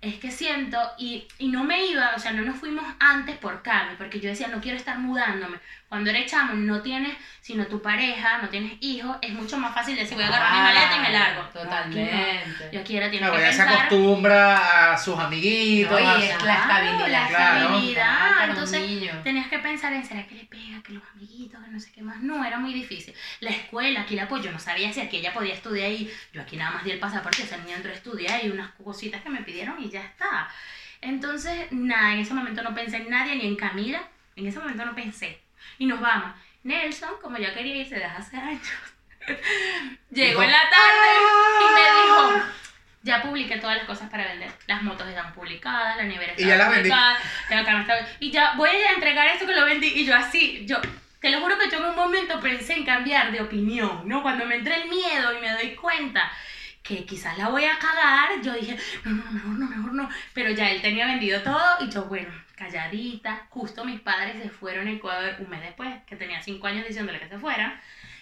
es 0.00 0.14
que 0.14 0.30
siento, 0.30 0.78
y, 0.96 1.28
y 1.36 1.48
no 1.48 1.64
me 1.64 1.84
iba, 1.84 2.12
o 2.16 2.18
sea, 2.18 2.32
no 2.32 2.40
nos 2.40 2.56
fuimos 2.56 2.86
antes 2.98 3.36
por 3.36 3.60
Cami, 3.60 3.96
porque 3.96 4.20
yo 4.20 4.30
decía, 4.30 4.48
no 4.48 4.62
quiero 4.62 4.78
estar 4.78 4.98
mudándome. 4.98 5.58
Cuando 5.90 6.08
eres 6.10 6.30
chamo, 6.30 6.54
no 6.54 6.80
tienes, 6.82 7.14
sino 7.40 7.66
tu 7.66 7.82
pareja, 7.82 8.38
no 8.38 8.48
tienes 8.48 8.74
hijos, 8.80 9.16
es 9.20 9.32
mucho 9.32 9.58
más 9.58 9.74
fácil 9.74 9.96
decir, 9.96 10.14
voy 10.14 10.22
a 10.22 10.28
agarrar 10.28 10.52
mi 10.52 10.58
maleta 10.60 10.96
y 10.96 11.00
me 11.00 11.10
largo. 11.12 11.42
No, 11.42 11.48
aquí 11.48 11.58
no. 11.58 11.64
Totalmente. 11.64 12.70
Yo 12.72 12.80
aquí 12.80 12.96
era, 12.96 13.10
tienes 13.10 13.28
No, 13.28 13.34
que 13.34 13.42
ya 13.42 13.52
se 13.52 13.58
pensar. 13.58 13.86
acostumbra 13.86 14.92
a 14.92 14.96
sus 14.98 15.18
amiguitos. 15.18 16.00
No, 16.00 16.08
a 16.08 16.18
y 16.18 16.22
es 16.22 16.42
la 16.44 16.54
estabilidad. 16.54 17.08
la 17.08 17.28
Claro. 17.28 17.58
estabilidad. 17.60 18.44
Un 18.44 18.50
Entonces, 18.50 19.22
tenías 19.24 19.48
que 19.48 19.58
pensar 19.58 19.92
en, 19.92 20.04
¿será 20.04 20.26
que 20.28 20.36
le 20.36 20.44
pega? 20.44 20.80
Que 20.84 20.92
los 20.92 21.02
amiguitos, 21.12 21.60
que 21.64 21.70
no 21.72 21.80
sé 21.80 21.90
qué 21.92 22.02
más. 22.02 22.20
No, 22.20 22.44
era 22.44 22.58
muy 22.60 22.72
difícil. 22.72 23.12
La 23.40 23.50
escuela, 23.50 24.02
aquí 24.02 24.14
la 24.14 24.22
apoyo, 24.24 24.44
yo 24.44 24.52
no 24.52 24.60
sabía 24.60 24.92
si 24.92 25.00
aquí 25.00 25.16
ella 25.16 25.32
podía 25.34 25.54
estudiar 25.54 25.88
ahí. 25.88 26.08
Yo 26.32 26.40
aquí 26.42 26.56
nada 26.56 26.70
más 26.70 26.84
di 26.84 26.92
el 26.92 27.00
pasaporte, 27.00 27.42
esa 27.42 27.56
niña 27.56 27.74
entró 27.74 27.90
a 27.90 27.94
estudiar 27.96 28.44
y 28.44 28.48
unas 28.50 28.70
cositas 28.74 29.22
que 29.22 29.28
me 29.28 29.42
pidieron 29.42 29.82
y 29.82 29.90
ya 29.90 30.02
está. 30.02 30.48
Entonces, 31.00 31.66
nada, 31.72 32.12
en 32.12 32.20
ese 32.20 32.32
momento 32.32 32.62
no 32.62 32.74
pensé 32.76 32.98
en 32.98 33.10
nadie, 33.10 33.34
ni 33.34 33.46
en 33.48 33.56
Camila. 33.56 34.00
En 34.36 34.46
ese 34.46 34.60
momento 34.60 34.84
no 34.84 34.94
pensé. 34.94 35.40
Y 35.80 35.86
nos 35.86 35.98
vamos. 35.98 36.32
Nelson, 36.62 37.08
como 37.22 37.38
ya 37.38 37.54
quería 37.54 37.76
irse 37.76 37.94
desde 37.94 38.06
hace 38.06 38.36
años, 38.36 38.68
llegó 40.10 40.42
en 40.42 40.50
la 40.50 40.60
tarde 40.68 41.10
y 41.58 41.74
me 41.74 42.02
dijo, 42.02 42.46
ya 43.02 43.22
publiqué 43.22 43.56
todas 43.56 43.78
las 43.78 43.86
cosas 43.86 44.10
para 44.10 44.26
vender. 44.26 44.52
Las 44.66 44.82
motos 44.82 45.08
están 45.08 45.32
publicadas, 45.32 45.96
la 45.96 46.02
nevera 46.02 46.32
está 46.32 46.42
Y 46.42 46.46
ya 46.46 46.56
las 46.56 46.68
publicada, 46.68 47.18
la 47.48 48.08
Y 48.20 48.30
ya 48.30 48.52
voy 48.58 48.68
a 48.68 48.92
entregar 48.92 49.26
esto 49.28 49.46
que 49.46 49.54
lo 49.54 49.64
vendí. 49.64 49.86
Y 49.86 50.04
yo 50.04 50.14
así, 50.14 50.66
yo 50.66 50.76
te 51.18 51.30
lo 51.30 51.40
juro 51.40 51.58
que 51.58 51.70
yo 51.70 51.78
en 51.78 51.86
un 51.86 51.96
momento 51.96 52.38
pensé 52.40 52.74
en 52.74 52.84
cambiar 52.84 53.32
de 53.32 53.40
opinión, 53.40 54.06
¿no? 54.06 54.20
Cuando 54.20 54.44
me 54.44 54.56
entré 54.56 54.82
el 54.82 54.90
miedo 54.90 55.32
y 55.32 55.40
me 55.40 55.50
doy 55.50 55.74
cuenta 55.76 56.30
que 56.82 57.04
quizás 57.04 57.36
la 57.38 57.48
voy 57.48 57.64
a 57.64 57.78
cagar, 57.78 58.40
yo 58.42 58.54
dije, 58.54 58.76
no, 59.04 59.12
no, 59.12 59.30
mejor 59.30 59.50
no, 59.50 59.66
mejor 59.68 59.92
no. 59.94 60.08
Pero 60.32 60.50
ya 60.50 60.70
él 60.70 60.80
tenía 60.80 61.06
vendido 61.06 61.40
todo 61.42 61.76
y 61.80 61.90
yo, 61.90 62.04
bueno, 62.04 62.30
calladita. 62.56 63.46
Justo 63.50 63.84
mis 63.84 64.00
padres 64.00 64.42
se 64.42 64.48
fueron 64.50 64.86
a 64.88 64.92
Ecuador 64.92 65.36
un 65.38 65.50
mes 65.50 65.60
después, 65.60 65.88
que 66.06 66.16
tenía 66.16 66.42
cinco 66.42 66.66
años 66.66 66.86
diciéndole 66.86 67.20
que 67.20 67.28
se 67.28 67.38
fueran. 67.38 67.78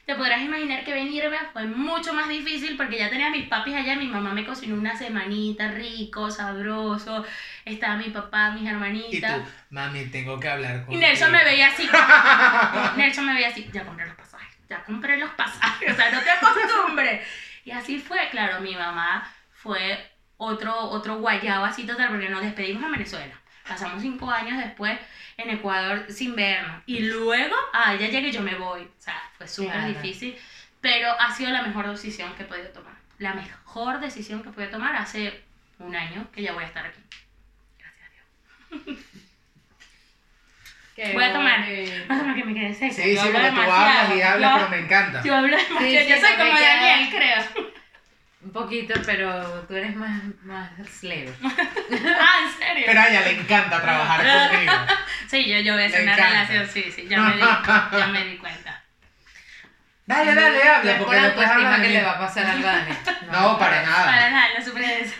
Te 0.07 0.15
podrás 0.15 0.41
imaginar 0.41 0.85
que 0.85 0.95
venirme 0.95 1.37
fue 1.53 1.67
mucho 1.67 2.15
más 2.15 2.31
difícil 2.31 2.79
porque 2.79 2.97
ya 2.99 3.11
tenía 3.11 3.27
a 3.27 3.31
mis 3.31 3.47
papis 3.47 3.75
allá, 3.75 3.95
mi 3.95 4.07
mamá 4.07 4.33
me 4.33 4.47
cocinó 4.47 4.75
una 4.75 4.97
semanita 4.97 5.71
rico, 5.71 6.31
sabroso, 6.31 7.27
estaba 7.67 7.97
mi 7.97 8.09
papá, 8.09 8.51
mis 8.53 8.63
Y 8.63 8.69
hermanitas. 8.69 9.37
tú, 9.45 9.51
mami, 9.69 10.07
tengo 10.07 10.41
que 10.41 10.49
hablar 10.49 10.87
con 10.87 10.95
Y 10.95 10.97
Nelson 10.97 11.31
me 11.31 11.45
veía 11.45 11.69
así. 11.69 11.87
Nelson 12.97 13.27
me 13.27 13.35
veía 13.35 13.49
así. 13.49 13.69
Ya 13.71 13.85
compré 13.85 14.07
los 14.07 14.17
pasajes. 14.17 14.57
Ya 14.69 14.83
compré 14.85 15.19
los 15.19 15.31
pasajes. 15.31 15.91
O 15.93 15.95
sea, 15.95 16.11
no 16.11 16.21
te 16.23 16.31
acostumbres. 16.31 17.27
Y 17.69 17.71
así 17.73 17.99
fue. 17.99 18.19
Claro, 18.31 18.63
mi 18.63 18.75
mamá 18.75 19.31
fue 19.53 20.11
otro, 20.39 20.75
otro 20.75 21.19
guayabo 21.19 21.67
así 21.67 21.85
total 21.87 22.09
porque 22.09 22.31
nos 22.31 22.41
despedimos 22.41 22.83
en 22.85 22.93
Venezuela. 22.93 23.35
Pasamos 23.69 24.01
cinco 24.01 24.31
años 24.31 24.57
después 24.57 24.99
en 25.37 25.51
Ecuador 25.51 26.07
sin 26.09 26.35
vernos. 26.35 26.83
Y 26.87 27.01
luego, 27.01 27.55
ah, 27.75 27.95
ya 27.95 28.09
llegué 28.09 28.33
yo 28.33 28.41
me 28.41 28.55
voy. 28.55 28.83
O 28.85 28.91
sea, 29.01 29.21
fue 29.37 29.47
súper 29.47 29.73
Claro. 29.73 29.89
difícil. 29.89 30.35
Pero 30.81 31.11
ha 31.21 31.31
sido 31.35 31.51
la 31.51 31.61
mejor 31.63 31.87
decisión 31.89 32.35
que 32.37 32.45
he 32.45 32.47
podido 32.47 32.69
tomar. 32.71 32.95
La 33.19 33.35
mejor 33.35 34.01
decisión 34.01 34.43
que 34.43 34.49
pude 34.49 34.69
tomar 34.69 34.97
hace 34.97 35.45
un 35.79 35.95
año 35.95 36.27
que 36.33 36.41
ya 36.41 36.53
voy 36.55 36.65
a 36.65 36.69
estar 36.69 36.87
aquí. 36.87 37.01
Gracias 37.79 38.09
a 38.09 38.85
Dios. 38.87 38.99
Qué 40.99 41.13
Voy 41.13 41.23
a 41.25 41.33
tomar. 41.33 41.61
Más 42.09 42.21
o 42.21 42.23
menos 42.25 42.37
que 42.37 42.45
me 42.45 42.55
quedé 42.55 42.75
seca. 42.75 42.93
Sí, 42.93 43.15
Yo 43.15 43.23
sí, 43.23 43.29
porque 43.33 43.51
tú 43.53 43.61
hablas 43.61 44.17
y 44.17 44.21
hablas, 44.21 44.51
Yo- 44.51 44.57
pero 44.59 44.71
me 44.71 44.79
encanta. 44.85 45.23
Yo 45.23 45.35
hablo 45.37 45.57
demasiado. 45.57 45.81
Sí, 45.81 46.09
yo 46.09 46.17
soy 46.17 46.31
no 46.37 46.45
como 46.45 46.59
queda- 46.59 46.77
Daniel, 46.77 47.09
creo. 47.11 47.69
Un 48.41 48.53
poquito, 48.53 48.95
pero 49.07 49.43
tú 49.69 49.75
eres 49.77 49.95
más, 49.97 50.23
más 50.43 50.71
leve. 51.03 51.33
ah, 51.43 52.37
¿en 52.43 52.59
serio? 52.59 52.85
Pero 52.87 53.01
a 53.01 53.09
ella 53.09 53.21
le 53.23 53.31
encanta 53.41 53.81
trabajar 53.81 54.51
conmigo. 54.51 54.73
Sí, 55.29 55.45
yo, 55.49 55.59
yo 55.61 55.75
voy 55.75 55.83
a 55.85 55.89
Le 55.89 56.03
una 56.03 56.13
encanta. 56.15 56.31
relación, 56.31 56.67
sí, 56.69 56.91
sí, 56.95 57.07
ya 57.09 57.21
me 57.21 57.35
di, 57.37 57.41
ya 57.43 58.07
me 58.11 58.25
di 58.25 58.37
cuenta. 58.39 58.83
Dale, 60.07 60.35
dale, 60.35 60.65
No 60.65 60.73
habla, 60.73 60.99
porque 60.99 61.17
después 61.21 61.49
de 61.49 61.83
que 61.83 61.89
le 61.91 62.03
va 62.03 62.13
a 62.13 62.19
pasar 62.19 62.47
algo 62.47 62.67
a 62.67 62.73
Dani. 62.73 62.91
No, 63.31 63.59
para 63.59 63.83
nada. 63.83 64.05
Para 64.07 64.31
nada, 64.31 64.49
la 64.59 64.65
supervivencia. 64.65 65.17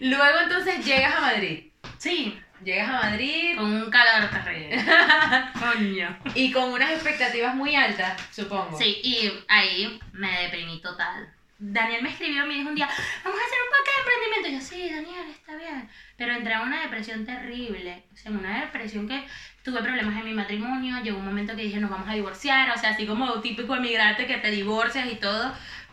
Luego 0.00 0.40
entonces 0.44 0.84
llegas 0.84 1.14
a 1.14 1.20
Madrid. 1.20 1.70
Sí, 1.98 2.40
Llegas 2.64 2.88
a 2.88 3.10
Madrid 3.10 3.56
Con 3.56 3.72
un 3.72 3.90
calor 3.90 4.28
terrible. 4.30 4.84
Coño. 5.58 6.18
y 6.34 6.52
con 6.52 6.70
unas 6.72 6.90
expectativas 6.90 7.54
muy 7.54 7.74
altas, 7.74 8.20
supongo. 8.30 8.76
Sí, 8.76 9.00
y 9.02 9.32
ahí 9.48 9.98
me 10.12 10.42
deprimí 10.42 10.80
total. 10.80 11.32
Daniel 11.62 12.02
me 12.02 12.08
escribió 12.08 12.46
me 12.46 12.54
dijo 12.54 12.70
un 12.70 12.74
día, 12.74 12.88
vamos 13.22 13.38
a 13.38 13.44
hacer 13.44 13.58
un 13.62 13.70
paquete 13.70 13.90
de 13.92 14.00
emprendimiento. 14.00 14.48
Y 14.48 14.52
yo, 14.54 14.60
sí, 14.60 14.94
Daniel, 14.94 15.30
está 15.30 15.56
bien. 15.56 15.88
Pero 16.16 16.32
entré 16.32 16.54
a 16.54 16.62
una 16.62 16.80
depresión 16.80 17.26
terrible. 17.26 18.04
O 18.14 18.16
sea, 18.16 18.30
en 18.30 18.38
una 18.38 18.60
depresión 18.62 19.06
que 19.06 19.26
tuve 19.62 19.82
problemas 19.82 20.16
en 20.18 20.24
mi 20.24 20.32
matrimonio. 20.32 21.02
Llegó 21.02 21.18
un 21.18 21.26
momento 21.26 21.54
que 21.54 21.62
dije, 21.62 21.78
nos 21.78 21.90
vamos 21.90 22.08
a 22.08 22.14
divorciar. 22.14 22.70
O 22.70 22.78
sea, 22.78 22.90
así 22.90 23.06
como 23.06 23.40
típico 23.42 23.76
emigrante 23.76 24.26
que 24.26 24.38
te 24.38 24.50
divorcias 24.50 25.06
y 25.12 25.16
todo. 25.16 25.52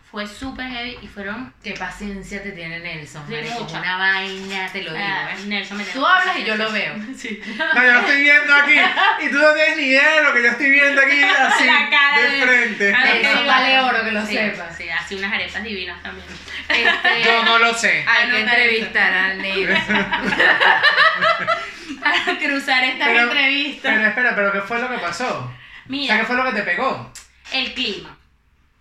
Fue 0.09 0.25
súper 0.25 0.67
heavy 0.69 0.97
y 1.01 1.07
fueron... 1.07 1.53
Qué 1.61 1.73
paciencia 1.73 2.41
te 2.41 2.53
tiene 2.53 2.79
Nelson. 2.79 3.23
Sí, 3.27 3.35
mucha. 3.59 3.79
Una 3.81 3.97
vaina, 3.97 4.69
te 4.71 4.81
lo 4.83 4.93
digo. 4.93 5.05
ah, 5.05 5.31
¿eh? 5.33 5.43
Nelson 5.47 5.77
me 5.77 5.83
Tú 5.83 6.05
hablas 6.05 6.37
y 6.37 6.45
yo 6.45 6.55
lo 6.55 6.71
veo. 6.71 6.93
Sí. 7.17 7.41
No, 7.57 7.83
yo 7.83 7.91
lo 7.93 7.99
estoy 7.99 8.21
viendo 8.21 8.55
aquí 8.55 8.79
y 9.25 9.29
tú 9.29 9.37
no 9.37 9.53
tienes 9.53 9.77
ni 9.77 9.83
idea 9.83 10.09
de 10.15 10.23
lo 10.23 10.33
que 10.33 10.43
yo 10.43 10.49
estoy 10.49 10.69
viendo 10.71 11.01
aquí 11.01 11.21
así 11.39 11.65
La 11.65 11.89
cara 11.89 12.21
de 12.21 12.29
de- 12.29 12.41
frente. 12.45 12.93
A 12.95 13.03
ver, 13.03 13.45
vale 13.45 13.79
oro 13.81 14.03
que 14.05 14.11
lo 14.11 14.25
Sí, 14.25 14.33
sepas. 14.33 14.77
Sí, 14.77 14.89
así 14.89 15.15
unas 15.15 15.33
arepas 15.33 15.61
divinas 15.63 16.01
también. 16.01 16.25
Este, 16.69 17.23
Yo 17.25 17.43
no 17.43 17.59
lo 17.59 17.73
sé. 17.73 18.05
Hay 18.07 18.29
que 18.31 18.39
entrevistar 18.39 19.13
a 19.13 19.33
Nelson. 19.33 20.05
Para 22.01 22.37
cruzar 22.39 22.83
estas 22.83 23.07
Pero- 23.07 23.21
entrevistas. 23.23 23.93
Pero 23.93 24.07
espera, 24.07 24.35
pero 24.35 24.51
¿qué 24.53 24.61
fue 24.61 24.79
lo 24.79 24.89
que 24.89 24.97
pasó? 24.99 25.25
O 25.27 25.47
sea, 25.47 25.57
Mira, 25.87 26.17
¿qué 26.19 26.25
fue 26.25 26.35
lo 26.35 26.43
que 26.45 26.51
te 26.53 26.63
pegó? 26.63 27.11
el 27.51 27.73
clima. 27.73 28.16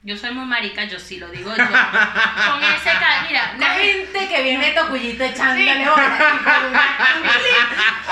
Yo 0.02 0.16
soy 0.16 0.30
muy 0.32 0.44
marica, 0.46 0.84
yo 0.84 1.00
sí 1.00 1.18
lo 1.18 1.26
digo 1.30 1.50
yo. 1.50 1.64
Con 1.64 2.62
ese 2.62 2.90
ca- 3.00 3.24
mira, 3.28 3.54
con- 3.58 3.66
gente 3.70 4.28
que 4.28 4.42
viene 4.42 4.70
tocuyito 4.70 5.24
echándole 5.24 5.82
una- 5.82 6.18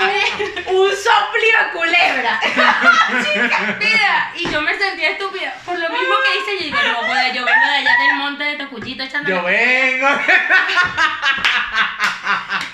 un, 0.01 0.74
un 0.76 0.91
soplio 0.91 1.59
a 1.61 1.70
culebra. 1.70 2.41
Mira, 3.78 4.32
y 4.35 4.51
yo 4.51 4.61
me 4.62 4.76
sentía 4.76 5.11
estúpida. 5.11 5.55
Por 5.64 5.78
lo 5.78 5.89
mismo 5.89 6.14
que 6.24 6.39
hice, 6.41 6.64
yo 6.68 6.76
dije, 6.76 6.89
no, 6.89 6.97
joder, 7.07 7.32
yo 7.32 7.45
vengo 7.45 7.64
de 7.66 7.76
allá 7.76 7.97
del 8.09 8.16
monte 8.16 8.43
de 8.45 8.57
Tocuyito 8.57 9.03
echando 9.05 9.30
Yo 9.30 9.43
vengo. 9.45 10.09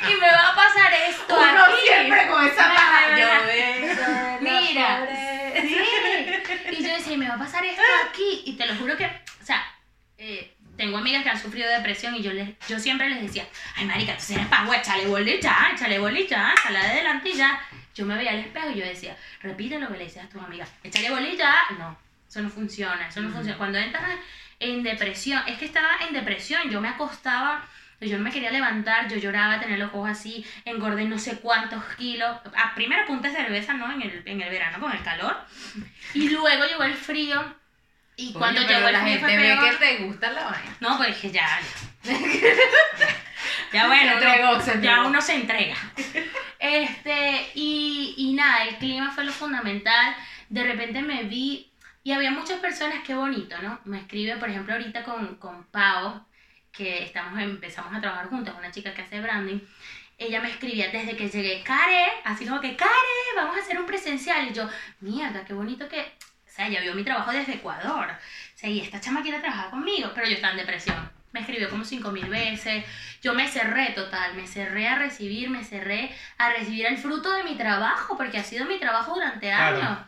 y 0.08 0.14
me 0.14 0.30
va 0.30 0.48
a 0.48 0.54
pasar 0.54 0.92
esto 1.08 1.36
Uno 1.36 1.64
aquí. 1.64 1.74
siempre 1.86 2.26
con 2.26 2.46
esa 2.46 2.68
paja. 2.68 3.00
Mira, 3.14 3.38
Yo 3.38 3.46
vengo 3.46 4.02
la 4.02 4.38
Mira, 4.40 5.06
sí. 5.10 5.39
Yo 6.90 6.96
decía, 6.96 7.16
me 7.16 7.28
va 7.28 7.34
a 7.34 7.38
pasar 7.38 7.64
esto 7.64 7.82
aquí. 8.08 8.42
Y 8.46 8.52
te 8.54 8.66
lo 8.66 8.74
juro 8.76 8.96
que, 8.96 9.06
o 9.06 9.44
sea, 9.44 9.62
eh, 10.18 10.54
tengo 10.76 10.98
amigas 10.98 11.22
que 11.22 11.30
han 11.30 11.40
sufrido 11.40 11.68
depresión 11.68 12.14
y 12.16 12.22
yo 12.22 12.32
les, 12.32 12.50
yo 12.68 12.78
siempre 12.78 13.08
les 13.08 13.22
decía, 13.22 13.46
ay 13.76 13.84
marica, 13.84 14.16
tú 14.16 14.32
eres 14.32 14.46
pagua, 14.46 14.76
échale 14.76 15.06
bolita, 15.06 15.70
échale 15.74 15.98
bolita, 15.98 16.54
sala 16.62 16.80
de 16.80 16.86
adelante 16.86 17.30
y 17.30 17.36
ya. 17.36 17.60
Yo 17.94 18.06
me 18.06 18.16
veía 18.16 18.30
al 18.30 18.38
espejo 18.38 18.70
y 18.70 18.78
yo 18.78 18.84
decía, 18.86 19.16
repite 19.42 19.78
lo 19.78 19.88
que 19.88 19.98
le 19.98 20.04
dices 20.04 20.24
a 20.24 20.28
tus 20.28 20.42
amigas, 20.42 20.70
échale 20.82 21.10
bolita. 21.10 21.54
No, 21.78 21.98
eso 22.28 22.40
no 22.40 22.48
funciona, 22.48 23.08
eso 23.08 23.20
no 23.20 23.30
funciona. 23.30 23.58
Cuando 23.58 23.78
entras 23.78 24.04
en 24.58 24.82
depresión, 24.82 25.42
es 25.46 25.58
que 25.58 25.66
estaba 25.66 25.88
en 26.06 26.14
depresión, 26.14 26.70
yo 26.70 26.80
me 26.80 26.88
acostaba, 26.88 27.68
yo 28.08 28.16
no 28.18 28.24
me 28.24 28.30
quería 28.30 28.50
levantar, 28.50 29.08
yo 29.08 29.16
lloraba, 29.18 29.60
tenía 29.60 29.76
los 29.76 29.88
ojos 29.92 30.08
así, 30.10 30.44
engordé 30.64 31.04
no 31.04 31.18
sé 31.18 31.38
cuántos 31.40 31.82
kilos. 31.96 32.36
A 32.56 32.74
primera 32.74 33.04
punta 33.06 33.28
de 33.28 33.34
cerveza, 33.36 33.74
¿no? 33.74 33.92
En 33.92 34.00
el, 34.02 34.22
en 34.24 34.40
el 34.40 34.48
verano 34.50 34.80
con 34.80 34.92
el 34.92 35.02
calor. 35.02 35.36
Y 36.14 36.30
luego 36.30 36.64
llegó 36.64 36.82
el 36.84 36.94
frío. 36.94 37.42
Y 38.16 38.32
cuando 38.32 38.60
Coño, 38.62 38.72
llegó 38.72 38.86
el 38.88 38.92
la 38.94 39.00
frío 39.02 39.12
gente 39.18 39.26
fue 39.26 39.36
ve 39.36 39.56
peor. 39.56 39.70
que 39.70 39.76
te 39.86 40.04
gusta 40.04 40.30
la 40.32 40.44
vaina. 40.44 40.76
No, 40.80 40.96
pues 40.96 41.16
que 41.18 41.30
ya. 41.30 41.46
Ya, 43.72 43.86
bueno, 43.86 44.12
entregó, 44.12 44.50
uno- 44.52 44.60
se 44.60 44.70
ya 44.70 44.74
entregó. 44.74 45.06
uno 45.08 45.20
se 45.22 45.34
entrega. 45.34 45.76
Este, 46.58 47.50
y, 47.54 48.14
y 48.16 48.32
nada, 48.34 48.64
el 48.64 48.76
clima 48.76 49.10
fue 49.10 49.24
lo 49.24 49.32
fundamental. 49.32 50.14
De 50.48 50.64
repente 50.64 51.00
me 51.02 51.22
vi, 51.24 51.72
y 52.02 52.12
había 52.12 52.30
muchas 52.30 52.58
personas, 52.60 52.98
qué 53.06 53.14
bonito, 53.14 53.56
¿no? 53.62 53.80
Me 53.84 53.98
escribe, 54.00 54.36
por 54.36 54.50
ejemplo, 54.50 54.74
ahorita 54.74 55.02
con, 55.04 55.36
con 55.36 55.64
Pau, 55.66 56.24
que 56.72 57.04
estamos, 57.04 57.38
empezamos 57.40 57.94
a 57.94 58.00
trabajar 58.00 58.28
juntos, 58.28 58.54
una 58.58 58.70
chica 58.70 58.94
que 58.94 59.02
hace 59.02 59.20
branding. 59.20 59.58
Ella 60.18 60.40
me 60.40 60.50
escribía 60.50 60.88
desde 60.90 61.16
que 61.16 61.28
llegué, 61.28 61.62
Care, 61.62 62.06
así 62.24 62.46
como 62.46 62.60
que, 62.60 62.76
Care, 62.76 62.90
vamos 63.36 63.56
a 63.56 63.60
hacer 63.60 63.78
un 63.78 63.86
presencial. 63.86 64.48
Y 64.48 64.52
yo, 64.52 64.68
mierda, 65.00 65.44
qué 65.44 65.54
bonito 65.54 65.88
que, 65.88 66.00
o 66.00 66.50
sea, 66.50 66.68
ella 66.68 66.80
vio 66.80 66.94
mi 66.94 67.04
trabajo 67.04 67.30
desde 67.32 67.54
Ecuador. 67.54 68.06
O 68.10 68.58
sea, 68.58 68.68
y 68.68 68.80
esta 68.80 69.00
chama 69.00 69.22
quiere 69.22 69.38
trabajar 69.40 69.70
conmigo, 69.70 70.10
pero 70.14 70.26
yo 70.26 70.34
estaba 70.34 70.52
en 70.52 70.58
depresión. 70.58 71.10
Me 71.32 71.40
escribió 71.40 71.70
como 71.70 71.84
cinco 71.84 72.10
mil 72.10 72.28
veces. 72.28 72.84
Yo 73.22 73.34
me 73.34 73.46
cerré 73.48 73.90
total, 73.92 74.34
me 74.34 74.46
cerré 74.46 74.88
a 74.88 74.96
recibir, 74.96 75.48
me 75.48 75.64
cerré 75.64 76.14
a 76.38 76.50
recibir 76.50 76.86
el 76.86 76.98
fruto 76.98 77.32
de 77.32 77.44
mi 77.44 77.56
trabajo, 77.56 78.16
porque 78.16 78.38
ha 78.38 78.44
sido 78.44 78.66
mi 78.66 78.78
trabajo 78.78 79.14
durante 79.14 79.46
Claro. 79.46 79.76
años. 79.76 79.98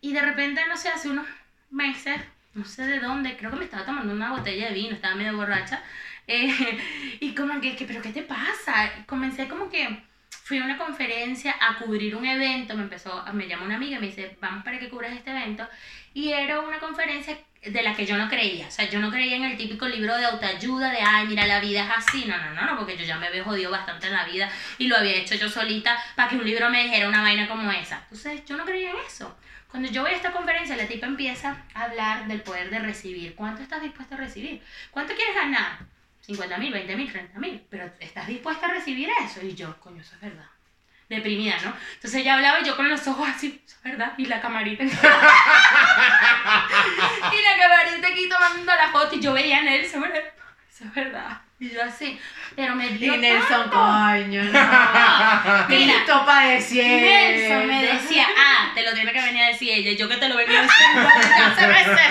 Y 0.00 0.12
de 0.12 0.20
repente, 0.20 0.60
no 0.68 0.76
sé, 0.76 0.88
hace 0.88 1.08
unos 1.08 1.26
meses, 1.70 2.20
no 2.54 2.64
sé 2.64 2.86
de 2.86 3.00
dónde, 3.00 3.36
creo 3.36 3.50
que 3.50 3.56
me 3.56 3.64
estaba 3.64 3.84
tomando 3.84 4.12
una 4.12 4.30
botella 4.32 4.68
de 4.68 4.74
vino, 4.74 4.94
estaba 4.94 5.14
medio 5.14 5.36
borracha. 5.36 5.82
eh, 6.26 6.52
y 7.20 7.34
como 7.34 7.60
que, 7.60 7.76
que, 7.76 7.84
¿pero 7.84 8.02
qué 8.02 8.10
te 8.10 8.22
pasa? 8.22 8.90
Comencé 9.06 9.48
como 9.48 9.68
que 9.70 10.02
fui 10.44 10.58
a 10.58 10.64
una 10.64 10.76
conferencia 10.76 11.54
a 11.60 11.78
cubrir 11.78 12.16
un 12.16 12.26
evento, 12.26 12.76
me 12.76 12.82
empezó, 12.82 13.24
me 13.32 13.46
llamó 13.46 13.64
una 13.64 13.76
amiga 13.76 13.96
y 13.96 14.00
me 14.00 14.06
dice, 14.08 14.36
vamos 14.40 14.64
para 14.64 14.78
que 14.78 14.88
cubras 14.88 15.12
este 15.12 15.30
evento. 15.30 15.66
Y 16.14 16.32
era 16.32 16.60
una 16.60 16.78
conferencia 16.78 17.38
de 17.62 17.82
la 17.82 17.94
que 17.94 18.04
yo 18.04 18.16
no 18.16 18.28
creía, 18.28 18.66
o 18.66 18.70
sea, 18.70 18.90
yo 18.90 18.98
no 18.98 19.10
creía 19.10 19.36
en 19.36 19.44
el 19.44 19.56
típico 19.56 19.86
libro 19.86 20.16
de 20.16 20.24
autoayuda 20.26 20.90
de, 20.90 20.98
ay, 21.00 21.28
mira, 21.28 21.46
la 21.46 21.60
vida 21.60 21.84
es 21.84 21.90
así, 21.96 22.24
no, 22.26 22.36
no, 22.36 22.52
no, 22.54 22.66
no, 22.66 22.76
porque 22.76 22.96
yo 22.96 23.04
ya 23.04 23.16
me 23.18 23.28
había 23.28 23.44
jodido 23.44 23.70
bastante 23.70 24.08
en 24.08 24.14
la 24.14 24.24
vida 24.24 24.50
y 24.78 24.88
lo 24.88 24.96
había 24.96 25.14
hecho 25.14 25.36
yo 25.36 25.48
solita 25.48 25.96
para 26.16 26.28
que 26.28 26.36
un 26.36 26.44
libro 26.44 26.68
me 26.70 26.82
dijera 26.82 27.08
una 27.08 27.22
vaina 27.22 27.46
como 27.46 27.70
esa. 27.70 28.00
Entonces, 28.02 28.44
yo 28.44 28.56
no 28.56 28.64
creía 28.64 28.90
en 28.90 28.96
eso. 29.06 29.36
Cuando 29.72 29.88
yo 29.90 30.02
voy 30.02 30.12
a 30.12 30.16
esta 30.16 30.32
conferencia, 30.32 30.76
la 30.76 30.86
tipa 30.86 31.06
empieza 31.06 31.56
a 31.72 31.84
hablar 31.84 32.26
del 32.28 32.42
poder 32.42 32.68
de 32.68 32.78
recibir. 32.78 33.34
¿Cuánto 33.34 33.62
estás 33.62 33.80
dispuesto 33.80 34.14
a 34.14 34.18
recibir? 34.18 34.60
¿Cuánto 34.90 35.14
quieres 35.14 35.34
ganar? 35.34 35.78
50 36.20 36.58
mil, 36.58 36.70
20 36.70 36.94
mil, 36.94 37.10
30 37.10 37.38
mil. 37.38 37.64
Pero 37.70 37.90
¿estás 37.98 38.26
dispuesta 38.26 38.66
a 38.66 38.72
recibir 38.72 39.08
eso? 39.24 39.40
Y 39.42 39.54
yo, 39.54 39.74
coño, 39.80 40.02
eso 40.02 40.14
es 40.16 40.20
verdad. 40.20 40.44
Deprimida, 41.08 41.56
¿no? 41.64 41.72
Entonces 41.94 42.20
ella 42.20 42.34
hablaba 42.34 42.60
y 42.60 42.64
yo 42.66 42.76
con 42.76 42.86
los 42.90 43.08
ojos 43.08 43.26
así, 43.26 43.62
eso 43.66 43.76
es 43.76 43.82
verdad. 43.82 44.12
Y 44.18 44.26
la 44.26 44.42
camarita. 44.42 44.84
y 44.84 44.88
la 44.90 45.00
camarita 47.58 48.08
aquí 48.08 48.28
tomando 48.28 48.74
la 48.74 48.90
foto 48.92 49.16
y 49.16 49.20
yo 49.20 49.32
veía 49.32 49.60
a 49.60 49.62
Nelson. 49.62 50.04
Eso 50.04 50.84
es 50.84 50.94
verdad. 50.94 51.40
Y 51.62 51.70
yo 51.70 51.80
así. 51.84 52.18
Pero 52.56 52.74
me 52.74 52.88
dio 52.88 53.14
Y 53.14 53.18
Nelson, 53.18 53.70
tanto. 53.70 53.76
coño, 53.76 54.42
no. 54.52 55.68
Mira, 55.68 55.94
padeciendo. 56.26 57.06
Nelson 57.06 57.66
me 57.68 57.82
decía, 57.86 58.26
ah, 58.36 58.72
te 58.74 58.82
lo 58.82 58.92
tiene 58.92 59.12
que 59.12 59.22
venir 59.22 59.44
a 59.44 59.46
decir 59.46 59.70
ella, 59.70 59.92
yo 59.92 60.08
que 60.08 60.16
te 60.16 60.28
lo 60.28 60.36
venía 60.36 60.60
diciendo 60.62 61.08
desde 61.16 61.34
hace 61.36 61.66
meses. 61.68 62.10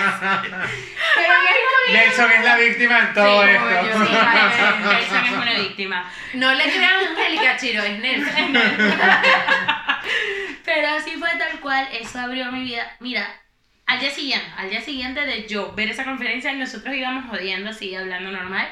Pero 1.14 1.32
en 1.34 1.46
el 1.86 1.92
Nelson 1.92 2.32
es 2.32 2.44
la 2.44 2.56
víctima 2.56 2.98
en 3.00 3.12
todo 3.14 3.42
Sí, 3.44 3.50
esto. 3.50 4.06
Sí, 4.06 4.12
Nelson 4.88 5.24
es 5.26 5.32
una 5.32 5.54
víctima. 5.54 6.10
No 6.32 6.54
le 6.54 6.64
crean 6.64 6.94
a 6.94 7.10
Angélica 7.10 7.56
Chiro, 7.58 7.82
es 7.82 7.98
Nelson. 7.98 8.58
Pero 10.64 10.88
así 10.88 11.10
fue 11.18 11.28
tal 11.36 11.60
cual, 11.60 11.86
eso 11.92 12.18
abrió 12.18 12.50
mi 12.50 12.64
vida. 12.64 12.90
Mira, 13.00 13.28
al 13.84 14.00
día 14.00 14.10
siguiente, 14.10 14.46
al 14.56 14.70
día 14.70 14.80
siguiente 14.80 15.20
de 15.26 15.46
yo 15.46 15.72
ver 15.74 15.90
esa 15.90 16.04
conferencia, 16.04 16.54
nosotros 16.54 16.94
íbamos 16.94 17.26
jodiendo 17.28 17.68
así, 17.68 17.94
hablando 17.94 18.30
normal. 18.30 18.66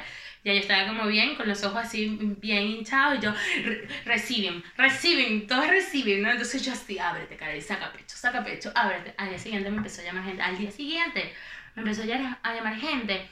Ya 0.44 0.52
yo 0.54 0.60
estaba 0.60 0.86
como 0.86 1.06
bien, 1.06 1.34
con 1.36 1.46
los 1.48 1.62
ojos 1.64 1.82
así 1.84 2.16
bien 2.40 2.62
hinchados, 2.62 3.18
y 3.18 3.22
yo, 3.22 3.32
"Re- 3.64 3.86
reciben, 4.06 4.62
reciben, 4.76 5.46
todos 5.46 5.66
reciben, 5.68 6.22
¿no? 6.22 6.30
Entonces 6.30 6.64
yo 6.64 6.72
así, 6.72 6.98
ábrete, 6.98 7.38
y 7.56 7.60
saca 7.60 7.92
pecho, 7.92 8.16
saca 8.16 8.42
pecho, 8.42 8.72
ábrete. 8.74 9.14
Al 9.18 9.28
día 9.30 9.38
siguiente 9.38 9.70
me 9.70 9.76
empezó 9.78 10.00
a 10.00 10.04
llamar 10.04 10.24
gente, 10.24 10.42
al 10.42 10.56
día 10.56 10.70
siguiente 10.70 11.34
me 11.74 11.82
empezó 11.82 12.02
a 12.02 12.06
llamar, 12.06 12.38
a 12.42 12.54
llamar 12.54 12.76
gente. 12.76 13.28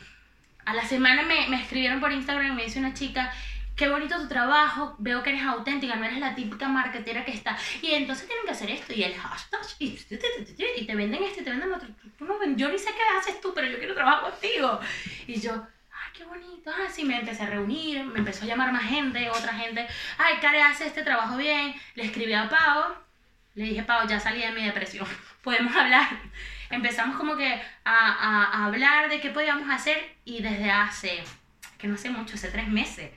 A 0.67 0.75
la 0.75 0.85
semana 0.85 1.23
me, 1.23 1.49
me 1.49 1.63
escribieron 1.63 1.99
por 2.01 2.13
Instagram 2.13 2.53
y 2.53 2.55
me 2.57 2.65
dice 2.65 2.79
una 2.79 2.93
chica, 2.93 3.33
qué 3.75 3.89
bonito 3.89 4.19
tu 4.19 4.29
trabajo, 4.29 4.97
veo 4.99 5.23
que 5.23 5.31
eres 5.31 5.43
auténtica, 5.45 5.97
no 5.97 6.05
eres 6.05 6.19
la 6.19 6.35
típica 6.35 6.69
marketera 6.69 7.25
que 7.25 7.31
está. 7.33 7.57
Y 7.81 7.93
entonces 7.93 8.27
tienen 8.27 8.45
que 8.45 8.51
hacer 8.53 8.71
esto 8.71 8.93
y 8.93 9.03
el 9.05 9.15
hashtag 9.15 9.61
y, 9.79 9.99
y 10.77 10.85
te 10.85 10.95
venden 10.95 11.23
esto 11.23 11.41
y 11.41 11.45
te 11.45 11.51
venden 11.51 11.73
otro. 11.73 11.89
Yo 12.57 12.69
ni 12.69 12.79
sé 12.79 12.91
qué 12.91 13.19
haces 13.19 13.41
tú, 13.41 13.53
pero 13.55 13.67
yo 13.67 13.79
quiero 13.79 13.95
trabajar 13.95 14.31
contigo. 14.31 14.79
Y 15.27 15.41
yo, 15.41 15.67
qué 16.19 16.25
bonito. 16.25 16.71
Ah, 16.71 16.91
sí, 16.91 17.05
me 17.05 17.21
empecé 17.21 17.45
a 17.45 17.47
reunir, 17.47 18.05
me 18.05 18.19
empezó 18.19 18.45
a 18.45 18.49
llamar 18.49 18.73
más 18.73 18.83
gente, 18.83 19.31
otra 19.31 19.55
gente. 19.55 19.87
Ay, 20.19 20.39
Care 20.41 20.61
hace 20.61 20.87
este 20.87 21.05
trabajo 21.05 21.37
bien. 21.37 21.73
Le 21.95 22.05
escribí 22.05 22.33
a 22.33 22.49
Pau. 22.49 22.97
Le 23.55 23.65
dije, 23.65 23.85
Pau, 23.85 24.07
ya 24.09 24.19
salí 24.19 24.41
de 24.41 24.51
mi 24.51 24.65
depresión. 24.65 25.07
Podemos 25.43 25.75
hablar. 25.77 26.09
Empezamos 26.71 27.17
como 27.17 27.37
que 27.37 27.63
a, 27.85 28.09
a, 28.09 28.45
a 28.45 28.67
hablar 28.67 29.09
de 29.09 29.21
qué 29.21 29.31
podíamos 29.31 29.71
hacer 29.71 30.17
y 30.25 30.43
desde 30.43 30.71
hace, 30.71 31.23
que 31.79 31.87
no 31.87 31.95
hace 31.95 32.11
mucho, 32.11 32.35
hace 32.35 32.51
tres 32.51 32.67
meses, 32.67 33.11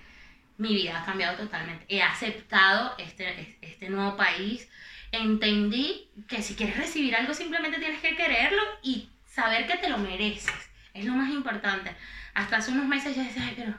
mi 0.57 0.75
vida 0.75 1.01
ha 1.01 1.05
cambiado 1.05 1.37
totalmente. 1.37 1.85
He 1.89 2.03
aceptado 2.03 2.93
este, 2.99 3.57
este 3.61 3.89
nuevo 3.89 4.15
país. 4.15 4.69
Entendí 5.11 6.07
que 6.27 6.43
si 6.43 6.55
quieres 6.55 6.77
recibir 6.77 7.15
algo 7.15 7.33
simplemente 7.33 7.79
tienes 7.79 7.99
que 7.99 8.15
quererlo 8.15 8.61
y 8.83 9.09
saber 9.25 9.65
que 9.65 9.77
te 9.77 9.89
lo 9.89 9.97
mereces. 9.97 10.69
Es 10.93 11.05
lo 11.05 11.13
más 11.13 11.31
importante. 11.31 11.95
Hasta 12.33 12.57
hace 12.57 12.71
unos 12.71 12.87
meses 12.87 13.15
yo 13.15 13.23
decía, 13.23 13.43
ay, 13.47 13.53
pero 13.57 13.73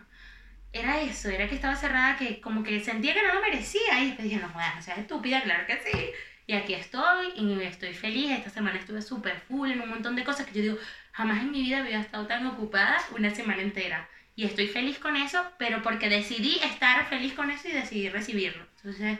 era 0.72 1.00
eso, 1.02 1.28
era 1.28 1.48
que 1.48 1.54
estaba 1.54 1.76
cerrada, 1.76 2.16
que 2.16 2.40
como 2.40 2.62
que 2.62 2.80
sentía 2.80 3.14
que 3.14 3.22
no 3.22 3.34
lo 3.34 3.40
merecía. 3.40 4.00
Y 4.00 4.06
después 4.06 4.24
dije, 4.24 4.40
no 4.40 4.48
jodas, 4.48 4.76
no 4.76 4.82
seas 4.82 4.98
estúpida, 4.98 5.42
claro 5.42 5.66
que 5.66 5.78
sí. 5.78 6.10
Y 6.46 6.54
aquí 6.54 6.74
estoy, 6.74 7.28
y 7.36 7.62
estoy 7.62 7.94
feliz. 7.94 8.30
Esta 8.30 8.50
semana 8.50 8.78
estuve 8.78 9.02
súper 9.02 9.38
full 9.40 9.70
en 9.70 9.80
un 9.80 9.90
montón 9.90 10.16
de 10.16 10.24
cosas 10.24 10.46
que 10.46 10.54
yo 10.54 10.62
digo, 10.62 10.78
jamás 11.12 11.42
en 11.42 11.50
mi 11.50 11.62
vida 11.62 11.78
había 11.78 12.00
estado 12.00 12.26
tan 12.26 12.46
ocupada 12.46 12.98
una 13.16 13.34
semana 13.34 13.62
entera. 13.62 14.08
Y 14.34 14.44
estoy 14.44 14.66
feliz 14.66 14.98
con 14.98 15.16
eso, 15.16 15.44
pero 15.58 15.82
porque 15.82 16.08
decidí 16.08 16.58
estar 16.62 17.06
feliz 17.08 17.34
con 17.34 17.50
eso 17.50 17.68
y 17.68 17.72
decidí 17.72 18.08
recibirlo. 18.08 18.66
Entonces, 18.76 19.18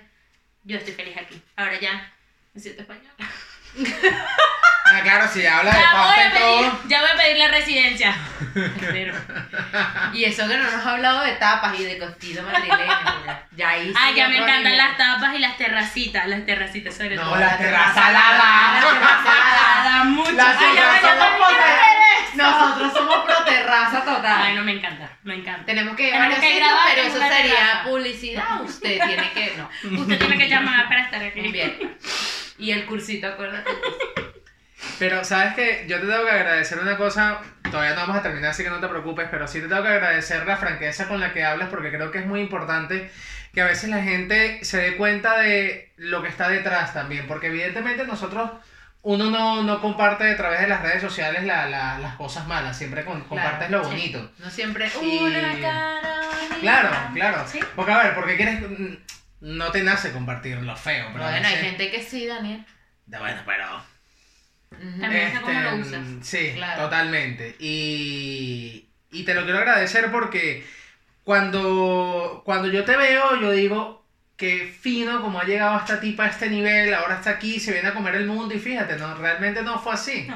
yo 0.65 0.79
estoy 0.79 0.95
feliz 0.95 1.17
aquí. 1.19 1.41
Ahora 1.57 1.79
ya 1.79 2.13
me 2.55 2.61
siento 2.61 2.83
española. 2.83 3.13
Ah, 4.95 5.01
claro, 5.03 5.27
si 5.33 5.47
habla 5.47 5.73
de 5.73 5.81
Ya 5.81 5.93
voy, 5.95 6.03
pasta 6.17 6.39
todo. 6.39 6.81
ya 6.87 7.01
voy 7.01 7.11
a 7.11 7.17
pedir 7.17 7.39
la 7.39 7.49
residencia. 7.49 8.15
Espero. 8.55 9.15
Y 10.13 10.25
eso 10.25 10.47
que 10.47 10.57
no 10.59 10.65
nos 10.71 10.85
ha 10.87 10.91
hablado 10.91 11.23
de 11.23 11.33
tapas 11.37 11.79
y 11.81 11.85
de 11.85 11.99
costito 11.99 12.43
madrileño. 12.43 12.95
Ya 13.53 13.71
ahí 13.71 13.89
sí 13.89 13.95
Ah, 13.99 14.11
ya 14.15 14.29
me 14.29 14.37
encantan 14.37 14.65
nivel. 14.65 14.77
las 14.79 14.97
tapas 14.99 15.35
y 15.35 15.39
las 15.39 15.57
terracitas. 15.57 16.27
Las 16.27 16.45
terracitas 16.45 16.95
sobre 16.95 17.17
No, 17.17 17.23
todo. 17.23 17.37
las 17.37 17.57
terrazas 17.59 17.97
La 17.97 18.11
lavadas. 18.13 18.85
terraza 18.85 19.83
Da 19.85 20.05
mucho. 20.05 20.33
Las 20.33 20.57
Ay, 20.59 20.61
ya 20.61 20.69
me 20.69 20.75
terrazas 20.75 21.03
llaman 21.03 21.33
no 21.33 21.39
mujeres. 21.39 22.35
Nosotros 22.35 22.93
somos 22.93 23.25
terraza 23.73 24.05
total. 24.05 24.43
Ay, 24.43 24.55
no, 24.55 24.65
me 24.65 24.73
encanta, 24.73 25.11
me 25.25 25.35
encanta. 25.37 25.65
Tenemos 25.65 25.97
que 25.97 26.09
ir 26.09 26.15
a 26.15 26.19
varios 26.19 26.41
que 26.41 26.53
sitios, 26.53 26.71
pero 26.95 27.09
eso 27.09 27.19
sería 27.19 27.55
terraza. 27.55 27.85
publicidad. 27.85 28.63
Usted 28.63 29.01
tiene 29.07 29.31
que. 29.33 29.53
No. 29.57 30.01
Usted 30.01 30.19
tiene 30.19 30.39
que 30.39 30.49
llamar 30.49 30.89
para 30.89 31.05
estar 31.05 31.23
aquí. 31.23 31.41
Bien. 31.53 31.97
Y 32.59 32.71
el 32.71 32.87
cursito, 32.87 33.27
acuérdate. 33.27 33.71
Pero, 34.99 35.25
¿sabes 35.25 35.55
qué? 35.55 35.85
Yo 35.89 36.01
te 36.01 36.07
tengo 36.07 36.25
que 36.25 36.31
agradecer 36.31 36.79
una 36.79 36.97
cosa. 36.97 37.41
Todavía 37.71 37.95
no 37.95 38.03
vamos 38.03 38.17
a 38.17 38.23
terminar, 38.23 38.51
así 38.51 38.63
que 38.63 38.71
no 38.71 38.81
te 38.81 38.89
preocupes. 38.89 39.29
Pero 39.31 39.49
sí 39.49 39.61
te 39.61 39.69
tengo 39.69 39.83
que 39.83 39.89
agradecer 39.89 40.47
la 40.47 40.57
franqueza 40.57 41.09
con 41.09 41.21
la 41.21 41.33
que 41.33 41.45
hablas, 41.45 41.69
porque 41.69 41.91
creo 41.91 42.11
que 42.11 42.19
es 42.19 42.27
muy 42.27 42.41
importante 42.41 43.11
que 43.55 43.61
a 43.61 43.67
veces 43.67 43.91
la 43.91 44.03
gente 44.03 44.65
se 44.65 44.79
dé 44.79 44.97
cuenta 44.97 45.39
de 45.39 45.93
lo 45.97 46.23
que 46.23 46.29
está 46.29 46.49
detrás 46.49 46.93
también. 46.95 47.27
Porque, 47.27 47.49
evidentemente, 47.49 48.07
nosotros. 48.07 48.51
Uno 49.05 49.31
no, 49.31 49.63
no 49.65 49.81
comparte 49.81 50.31
a 50.31 50.37
través 50.37 50.61
de 50.61 50.69
las 50.69 50.81
redes 50.83 51.03
sociales 51.03 51.43
la- 51.45 51.67
la- 51.67 51.99
las 51.99 52.15
cosas 52.15 52.47
malas, 52.47 52.79
siempre 52.79 53.05
con- 53.05 53.23
compartes 53.25 53.69
lo 53.71 53.83
sí. 53.85 53.91
bonito. 53.91 54.31
No 54.39 54.49
siempre 54.49 54.89
Y- 55.03 55.19
una 55.19 55.61
cara. 55.61 56.21
bonita. 56.29 56.57
Claro, 56.61 56.91
claro. 57.13 57.45
Sí. 57.49 57.59
Porque, 57.75 57.93
a 57.93 58.03
ver, 58.03 58.15
porque 58.15 58.37
quieres. 58.37 58.61
mm, 58.61 58.95
No 59.41 59.73
te 59.73 59.83
nace 59.83 60.13
compartir 60.13 60.59
lo 60.59 60.77
feo, 60.77 61.07
pero. 61.13 61.25
Bueno, 61.25 61.49
hay 61.49 61.57
gente 61.57 61.91
que 61.91 62.01
sí, 62.01 62.27
Daniel. 62.29 62.65
Bueno, 63.07 63.43
pero. 63.45 63.83
También 65.01 65.27
está 65.29 65.41
cómo 65.41 65.61
lo 65.61 65.71
Este, 65.71 65.81
usas. 65.99 66.01
Sí, 66.23 66.53
Claro. 66.55 66.83
totalmente. 66.85 67.57
Y, 67.59 68.87
y 69.11 69.25
te 69.25 69.35
lo 69.35 69.43
quiero 69.43 69.59
agradecer 69.59 70.13
porque 70.13 70.65
cuando, 71.25 72.43
cuando 72.45 72.69
yo 72.69 72.85
te 72.85 72.97
veo, 72.97 73.41
yo 73.41 73.51
digo 73.51 74.02
que 74.43 74.67
fino 74.67 75.23
como 75.23 75.39
ha 75.39 75.45
llegado 75.45 75.79
esta 75.79 76.01
tipa 76.01 76.25
a 76.25 76.27
este 76.27 76.51
nivel, 76.51 76.93
ahora 76.93 77.15
está 77.15 77.31
aquí, 77.31 77.61
se 77.61 77.71
viene 77.71 77.91
a 77.91 77.95
comer 77.95 78.17
el 78.17 78.27
mundo 78.27 78.53
y 78.53 78.59
fíjate, 78.59 78.97
no, 78.97 79.15
realmente 79.15 79.63
no 79.63 79.79
fue 79.79 79.95
así. 79.95 80.29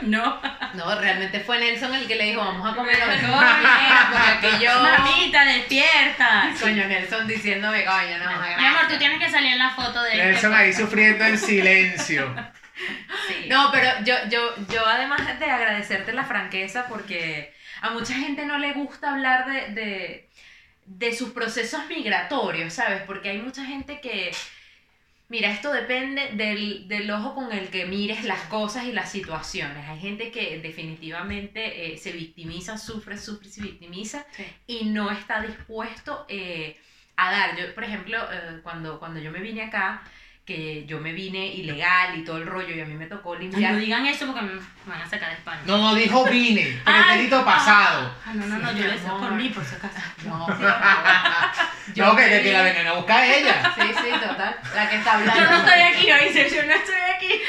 No. 0.00 0.40
No, 0.74 0.98
realmente 0.98 1.38
fue 1.38 1.60
Nelson 1.60 1.94
el 1.94 2.08
que 2.08 2.16
le 2.16 2.24
dijo, 2.24 2.40
vamos 2.40 2.72
a 2.72 2.74
comer 2.74 2.98
lo 2.98 3.06
mejor, 3.06 3.44
nena, 3.44 4.10
porque 4.10 4.48
aquello... 4.48 4.70
Mamita, 4.82 5.44
despierta. 5.44 6.52
Coño, 6.60 6.88
Nelson 6.88 7.28
diciéndome, 7.28 7.84
coño, 7.84 8.18
no, 8.18 8.30
Mi 8.32 8.38
gracias. 8.38 8.58
amor, 8.58 8.88
tú 8.88 8.98
tienes 8.98 9.20
que 9.20 9.30
salir 9.30 9.52
en 9.52 9.58
la 9.60 9.70
foto 9.70 10.02
de 10.02 10.10
este 10.10 10.24
Nelson 10.24 10.52
ahí 10.52 10.70
podcast. 10.70 10.80
sufriendo 10.80 11.24
en 11.26 11.38
silencio. 11.38 12.34
Sí. 13.28 13.46
No, 13.48 13.70
pero 13.70 13.88
yo, 14.04 14.16
yo, 14.28 14.54
yo 14.68 14.84
además 14.84 15.20
de 15.38 15.46
agradecerte 15.48 16.12
la 16.12 16.24
franqueza, 16.24 16.86
porque 16.88 17.54
a 17.80 17.90
mucha 17.90 18.14
gente 18.14 18.44
no 18.44 18.58
le 18.58 18.72
gusta 18.72 19.12
hablar 19.12 19.46
de, 19.46 19.80
de, 19.80 20.23
de 20.86 21.14
sus 21.14 21.30
procesos 21.30 21.86
migratorios, 21.88 22.74
¿sabes? 22.74 23.02
Porque 23.06 23.30
hay 23.30 23.38
mucha 23.38 23.64
gente 23.64 24.00
que, 24.00 24.30
mira, 25.28 25.50
esto 25.50 25.72
depende 25.72 26.30
del, 26.32 26.86
del 26.88 27.10
ojo 27.10 27.34
con 27.34 27.52
el 27.52 27.68
que 27.68 27.86
mires 27.86 28.24
las 28.24 28.40
cosas 28.42 28.84
y 28.84 28.92
las 28.92 29.10
situaciones. 29.10 29.88
Hay 29.88 29.98
gente 30.00 30.30
que 30.30 30.58
definitivamente 30.60 31.92
eh, 31.94 31.98
se 31.98 32.12
victimiza, 32.12 32.78
sufre, 32.78 33.18
sufre, 33.18 33.48
se 33.48 33.62
victimiza 33.62 34.26
Sí. 34.36 34.44
y 34.66 34.84
no 34.86 35.10
está 35.10 35.40
dispuesto 35.42 36.26
eh, 36.28 36.78
a 37.16 37.30
dar. 37.32 37.56
Yo, 37.56 37.74
por 37.74 37.84
ejemplo, 37.84 38.18
eh, 38.32 38.60
cuando, 38.62 38.98
cuando 38.98 39.20
yo 39.20 39.30
me 39.30 39.40
vine 39.40 39.62
acá, 39.62 40.02
que 40.44 40.84
yo 40.86 41.00
me 41.00 41.12
vine 41.12 41.46
ilegal 41.46 42.18
y 42.18 42.24
todo 42.24 42.36
el 42.36 42.46
rollo 42.46 42.74
y 42.74 42.80
a 42.80 42.84
mí 42.84 42.94
me 42.94 43.06
tocó 43.06 43.32
Ay, 43.34 43.40
limpiar. 43.48 43.72
no 43.72 43.78
digan 43.78 44.04
eso 44.06 44.26
porque 44.26 44.42
me 44.42 44.60
van 44.86 45.00
a 45.00 45.08
sacar 45.08 45.30
de 45.30 45.36
España. 45.36 45.60
No, 45.64 45.78
no 45.78 45.94
dijo 45.94 46.24
vine, 46.26 46.80
pretérito 46.84 47.42
pasado. 47.44 48.14
Ah, 48.26 48.32
no, 48.34 48.46
no, 48.46 48.58
no, 48.58 48.70
Sí, 48.72 48.78
yo 48.78 48.84
lo 48.86 48.92
amor. 49.14 49.20
por 49.20 49.32
mí, 49.32 49.48
por 49.48 49.64
si 49.64 49.74
acaso. 49.76 49.96
No, 50.26 50.46
No, 51.96 52.14
me 52.14 52.22
que, 52.24 52.28
que, 52.30 52.42
que 52.42 52.52
la 52.52 52.62
vengan 52.62 52.86
a 52.88 52.92
buscar 52.94 53.20
a 53.22 53.34
ella. 53.36 53.72
Sí, 53.74 53.82
sí, 53.88 54.10
total. 54.12 54.56
La 54.74 54.90
que 54.90 54.96
está 54.96 55.14
hablando. 55.14 55.40
Yo 55.42 55.50
no 55.50 55.56
estoy 55.58 55.80
aquí, 55.80 56.10
oíste, 56.12 56.50
yo 56.56 56.62
no 56.64 56.72
estoy 56.72 56.94
aquí. 57.16 57.40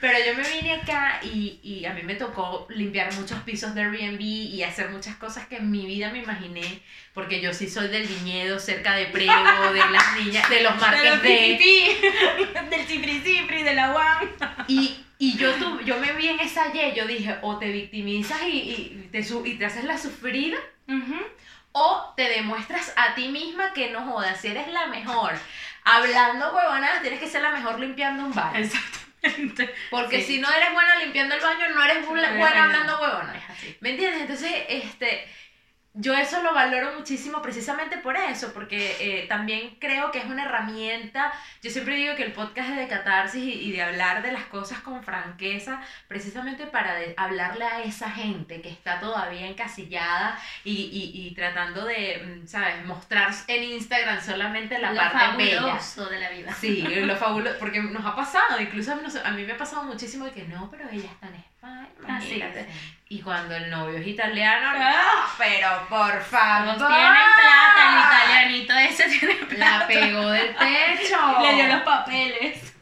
Pero 0.00 0.18
yo 0.26 0.34
me 0.34 0.48
vine 0.48 0.74
acá 0.74 1.20
y, 1.22 1.60
y 1.62 1.84
a 1.84 1.92
mí 1.92 2.02
me 2.02 2.16
tocó 2.16 2.66
limpiar 2.70 3.12
muchos 3.14 3.38
pisos 3.42 3.72
de 3.76 3.82
Airbnb 3.82 4.20
y 4.20 4.62
hacer 4.64 4.90
muchas 4.90 5.14
cosas 5.16 5.46
que 5.46 5.56
en 5.58 5.70
mi 5.70 5.86
vida 5.86 6.10
me 6.10 6.18
imaginé, 6.18 6.80
porque 7.14 7.40
yo 7.40 7.52
sí 7.54 7.68
soy 7.70 7.86
del 7.86 8.06
viñedo, 8.08 8.58
cerca 8.58 8.94
de 8.96 9.06
Prego, 9.06 9.32
de 9.72 9.78
las 9.78 10.16
niñas, 10.16 10.48
de 10.50 10.62
los 10.62 10.74
De 10.74 10.80
marques 10.80 11.10
los 11.10 11.22
de... 11.22 11.38
del 12.70 12.86
cipri 12.86 13.20
cipri, 13.20 13.62
de 13.62 13.74
la 13.74 13.90
guam. 13.92 14.28
Y, 14.68 15.04
y 15.18 15.36
yo, 15.36 15.52
tu- 15.54 15.80
yo 15.80 15.98
me 15.98 16.12
vi 16.12 16.28
en 16.28 16.40
esa 16.40 16.72
Y, 16.72 16.92
yo 16.94 17.06
dije, 17.06 17.36
o 17.42 17.58
te 17.58 17.70
victimizas 17.70 18.42
y, 18.42 18.58
y, 18.58 19.08
te, 19.12 19.20
y 19.20 19.54
te 19.54 19.66
haces 19.66 19.84
la 19.84 19.98
sufrida, 19.98 20.58
o 21.72 22.12
te 22.16 22.28
demuestras 22.28 22.92
a 22.96 23.14
ti 23.14 23.28
misma 23.28 23.72
que 23.72 23.90
no 23.90 24.02
jodas, 24.04 24.40
si 24.40 24.48
eres 24.48 24.68
la 24.68 24.86
mejor. 24.88 25.32
Hablando 25.84 26.54
huevonadas, 26.54 27.02
tienes 27.02 27.18
que 27.20 27.28
ser 27.28 27.42
la 27.42 27.50
mejor 27.50 27.80
limpiando 27.80 28.24
un 28.24 28.34
baño. 28.34 28.58
Exactamente. 28.58 29.74
Porque 29.90 30.20
Sí. 30.20 30.34
si 30.34 30.38
no 30.40 30.50
eres 30.52 30.72
buena 30.72 30.96
limpiando 30.96 31.34
el 31.34 31.40
baño, 31.40 31.68
no 31.74 31.82
eres 31.84 32.04
bu- 32.06 32.10
No 32.12 32.18
eres 32.18 32.30
buena 32.30 32.38
buena. 32.50 32.64
hablando 32.64 32.98
así. 33.48 33.76
¿Me 33.80 33.90
entiendes? 33.90 34.20
Entonces, 34.22 34.52
este, 34.68 35.26
yo 35.94 36.14
eso 36.14 36.42
lo 36.42 36.54
valoro 36.54 36.94
muchísimo 36.98 37.42
precisamente 37.42 37.98
por 37.98 38.16
eso, 38.16 38.52
porque 38.54 38.96
eh, 39.00 39.26
también 39.28 39.76
creo 39.78 40.10
que 40.10 40.18
es 40.20 40.24
una 40.24 40.44
herramienta. 40.46 41.32
Yo 41.62 41.70
siempre 41.70 41.96
digo 41.96 42.14
que 42.16 42.22
el 42.22 42.32
podcast 42.32 42.70
es 42.70 42.76
de 42.76 42.88
catarsis 42.88 43.42
y, 43.42 43.52
y 43.68 43.72
de 43.72 43.82
hablar 43.82 44.22
de 44.22 44.32
las 44.32 44.44
cosas 44.44 44.78
con 44.80 45.02
franqueza, 45.04 45.82
precisamente 46.08 46.66
para 46.66 46.94
de- 46.94 47.14
hablarle 47.16 47.64
a 47.66 47.82
esa 47.82 48.10
gente 48.10 48.62
que 48.62 48.70
está 48.70 49.00
todavía 49.00 49.46
encasillada 49.46 50.38
y, 50.64 50.72
y, 50.72 51.26
y 51.28 51.34
tratando 51.34 51.84
de, 51.84 52.40
mm, 52.42 52.46
¿sabes?, 52.46 52.84
mostrar 52.86 53.30
en 53.48 53.62
Instagram 53.62 54.20
solamente 54.22 54.78
la 54.78 54.92
Lo 54.92 55.00
parte 55.00 55.36
bella. 55.36 55.60
fabuloso 55.60 56.06
de 56.06 56.20
la 56.20 56.30
vida. 56.30 56.54
Sí, 56.54 56.82
lo 56.82 57.16
fabuloso, 57.16 57.56
porque 57.58 57.80
nos 57.82 58.04
ha 58.06 58.16
pasado, 58.16 58.60
incluso 58.60 58.92
a 58.92 59.30
mí, 59.32 59.44
me 59.44 59.52
ha 59.52 59.58
pasado 59.58 59.84
muchísimo 59.84 60.24
de 60.24 60.32
que 60.32 60.44
no, 60.44 60.70
pero 60.70 60.84
ella 60.88 61.04
en 61.04 61.10
España, 61.10 61.44
Así 61.62 62.34
imagínate. 62.34 62.68
Y 63.08 63.20
cuando 63.20 63.54
el 63.54 63.70
novio 63.70 63.98
es 63.98 64.06
italiano, 64.06 64.70
Ah. 64.74 65.26
no, 65.28 65.34
pero 65.38 65.86
por 65.88 66.22
favor. 66.22 66.76
Todos 66.76 66.88
tienen 66.88 67.12
plata, 67.36 67.88
el 67.88 67.98
italianito 68.06 68.74
ese 68.74 69.18
tiene 69.18 69.34
plata. 69.34 69.78
La 69.80 69.86
pegó 69.86 70.30
del 70.30 70.56
techo. 70.56 71.38
Le 71.42 71.54
dio 71.54 71.66
los 71.68 71.82
papeles. 71.82 72.72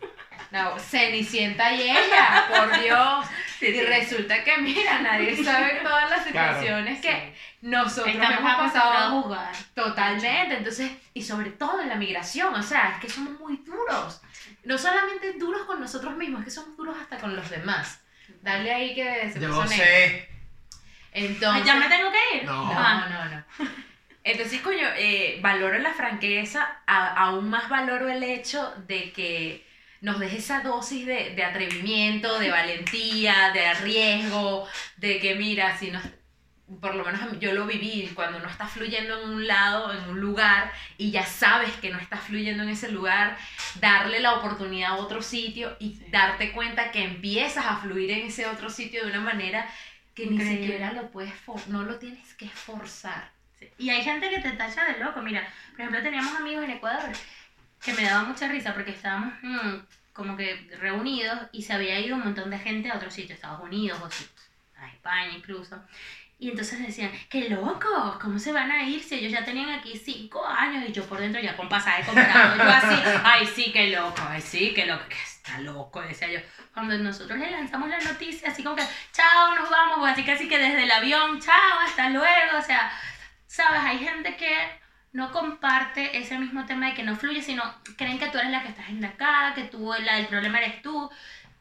No, 0.53 0.78
Cenicienta 0.78 1.72
y 1.72 1.83
ella, 1.91 2.45
por 2.49 2.81
Dios. 2.81 3.26
Sí, 3.59 3.66
y 3.66 3.83
resulta 3.83 4.43
que, 4.43 4.57
mira, 4.59 5.01
nadie 5.01 5.37
sabe 5.45 5.81
todas 5.83 6.09
las 6.11 6.24
situaciones 6.24 7.01
que 7.01 7.35
nosotros 7.61 8.09
Estamos 8.14 8.39
hemos 8.41 8.55
pasado 8.72 9.22
jugar. 9.22 9.53
Totalmente, 9.74 10.57
entonces, 10.57 10.91
y 11.12 11.22
sobre 11.22 11.51
todo 11.51 11.81
en 11.83 11.89
la 11.91 11.97
migración, 11.97 12.55
o 12.55 12.62
sea, 12.62 12.93
es 12.95 13.01
que 13.01 13.11
somos 13.11 13.39
muy 13.39 13.59
duros. 13.59 14.22
No 14.64 14.78
solamente 14.78 15.35
duros 15.35 15.62
con 15.66 15.78
nosotros 15.81 16.16
mismos, 16.16 16.41
es 16.41 16.45
que 16.47 16.51
somos 16.53 16.76
duros 16.76 16.97
hasta 17.01 17.18
con 17.18 17.37
los 17.37 17.49
demás. 17.51 18.00
Dale 18.41 18.72
ahí 18.72 18.95
que 18.95 19.30
se 19.32 19.41
Yo 19.41 19.66
sé. 19.66 20.28
Entonces, 21.12 21.64
¿Ya 21.66 21.74
me 21.74 21.88
tengo 21.88 22.11
que 22.11 22.36
ir? 22.38 22.45
No. 22.45 22.64
No, 22.72 23.09
no, 23.09 23.24
no. 23.26 23.45
Entonces, 24.22 24.61
coño, 24.61 24.86
eh, 24.97 25.38
valoro 25.43 25.78
la 25.78 25.93
franqueza, 25.93 26.78
a- 26.86 27.14
aún 27.24 27.49
más 27.51 27.68
valoro 27.68 28.09
el 28.09 28.22
hecho 28.22 28.72
de 28.86 29.12
que 29.12 29.66
nos 30.03 30.18
deje 30.20 30.38
esa 30.38 30.61
dosis 30.61 31.07
de, 31.07 31.30
de 31.34 31.45
atrevimiento, 31.45 32.38
de 32.38 32.51
valentía, 32.51 33.51
de 33.53 33.74
riesgo, 33.74 34.66
de 34.97 35.18
que 35.20 35.34
mira, 35.34 35.76
si 35.78 35.91
no, 35.91 36.01
por 36.81 36.95
lo 36.95 37.05
menos 37.05 37.21
yo 37.41 37.53
lo 37.53 37.66
viví, 37.66 38.11
cuando 38.14 38.39
no 38.39 38.49
está 38.49 38.66
fluyendo 38.66 39.23
en 39.23 39.31
un 39.31 39.47
lado, 39.47 39.93
en 39.93 40.09
un 40.09 40.21
lugar, 40.21 40.73
y 40.99 41.11
ya 41.11 41.25
sabes 41.27 41.73
que 41.77 41.91
no 41.91 41.99
está 41.99 42.16
fluyendo 42.16 42.62
en 42.62 42.68
ese 42.68 42.91
lugar, 42.93 43.37
darle 43.81 44.21
la 44.21 44.35
oportunidad 44.35 44.91
a 44.93 44.97
otro 44.97 45.23
sitio 45.23 45.77
y 45.81 45.95
Sí. 45.95 46.07
darte 46.11 46.53
cuenta 46.53 46.91
que 46.93 47.03
empiezas 47.05 47.64
a 47.66 47.77
fluir 47.79 48.11
en 48.12 48.27
ese 48.27 48.47
otro 48.47 48.71
sitio 48.71 49.03
de 49.05 49.11
una 49.11 49.21
manera 49.21 49.68
que 50.14 50.27
ni 50.27 50.39
siquiera 50.41 50.93
lo 50.93 51.11
puedes, 51.11 51.33
no 51.68 51.83
lo 51.83 51.97
tienes 51.97 52.35
que 52.35 52.45
esforzar. 52.45 53.31
Sí. 53.59 53.68
Y 53.79 53.91
hay 53.91 54.03
gente 54.03 54.31
que 54.31 54.39
te 54.41 54.53
tacha 54.53 54.85
de 54.85 54.99
loco. 54.99 55.21
Mira, 55.23 55.49
por 55.73 55.81
ejemplo, 55.81 56.03
teníamos 56.03 56.35
amigos 56.37 56.64
en 56.64 56.71
Ecuador 56.71 57.11
que 57.83 57.93
me 57.95 58.03
daba 58.03 58.25
mucha 58.25 58.47
risa 58.49 58.75
porque 58.75 58.91
estábamos 58.91 59.35
mm, 59.43 59.77
como 60.12 60.37
que 60.37 60.68
reunidos 60.81 61.39
y 61.53 61.62
se 61.62 61.73
había 61.73 61.99
ido 61.99 62.16
un 62.16 62.25
montón 62.25 62.51
de 62.51 62.59
gente 62.59 62.91
a 62.91 62.97
otro 62.97 63.11
sitio, 63.11 63.35
Estados 63.35 63.61
Unidos 63.62 63.99
o 64.03 64.81
a 64.81 64.89
España 64.89 65.33
incluso. 65.37 65.83
Y 66.41 66.49
entonces 66.49 66.78
decían, 66.78 67.12
qué 67.28 67.51
locos, 67.51 68.16
¿cómo 68.18 68.38
se 68.38 68.51
van 68.51 68.70
a 68.70 68.82
ir 68.82 69.03
si 69.03 69.16
ellos 69.16 69.30
ya 69.30 69.45
tenían 69.45 69.68
aquí 69.68 69.95
cinco 69.95 70.43
años 70.47 70.82
y 70.88 70.91
yo 70.91 71.05
por 71.05 71.20
dentro 71.20 71.38
ya 71.38 71.55
con 71.55 71.68
pasaje 71.68 72.03
comprado? 72.03 72.57
Yo 72.57 72.62
así, 72.62 72.95
ay 73.22 73.47
sí, 73.47 73.70
qué 73.70 73.88
loco, 73.88 74.22
ay 74.26 74.41
sí, 74.41 74.72
qué 74.74 74.86
loco, 74.86 75.05
que 75.07 75.16
está 75.16 75.61
loco, 75.61 76.01
decía 76.01 76.28
yo. 76.32 76.41
Cuando 76.72 76.97
nosotros 76.97 77.38
le 77.38 77.51
lanzamos 77.51 77.91
la 77.91 78.01
noticia, 78.01 78.49
así 78.49 78.64
como 78.64 78.74
que, 78.74 78.84
chao, 79.12 79.55
nos 79.55 79.68
vamos, 79.68 79.99
o 79.99 80.07
así 80.07 80.24
casi 80.24 80.49
que 80.49 80.57
desde 80.57 80.84
el 80.84 80.91
avión, 80.91 81.38
chao, 81.43 81.78
hasta 81.86 82.09
luego, 82.09 82.57
o 82.59 82.62
sea, 82.62 82.91
sabes, 83.47 83.82
hay 83.82 83.99
gente 83.99 84.34
que 84.36 84.80
no 85.12 85.32
comparte 85.32 86.16
ese 86.16 86.38
mismo 86.38 86.64
tema 86.64 86.86
de 86.86 86.95
que 86.95 87.03
no 87.03 87.16
fluye, 87.16 87.43
sino 87.43 87.62
creen 87.99 88.18
que 88.18 88.28
tú 88.28 88.38
eres 88.38 88.51
la 88.51 88.62
que 88.62 88.68
estás 88.68 88.88
endacada, 88.88 89.53
que 89.53 89.64
tú, 89.64 89.93
la, 90.05 90.18
el 90.18 90.26
problema 90.26 90.59
eres 90.59 90.80
tú. 90.80 91.11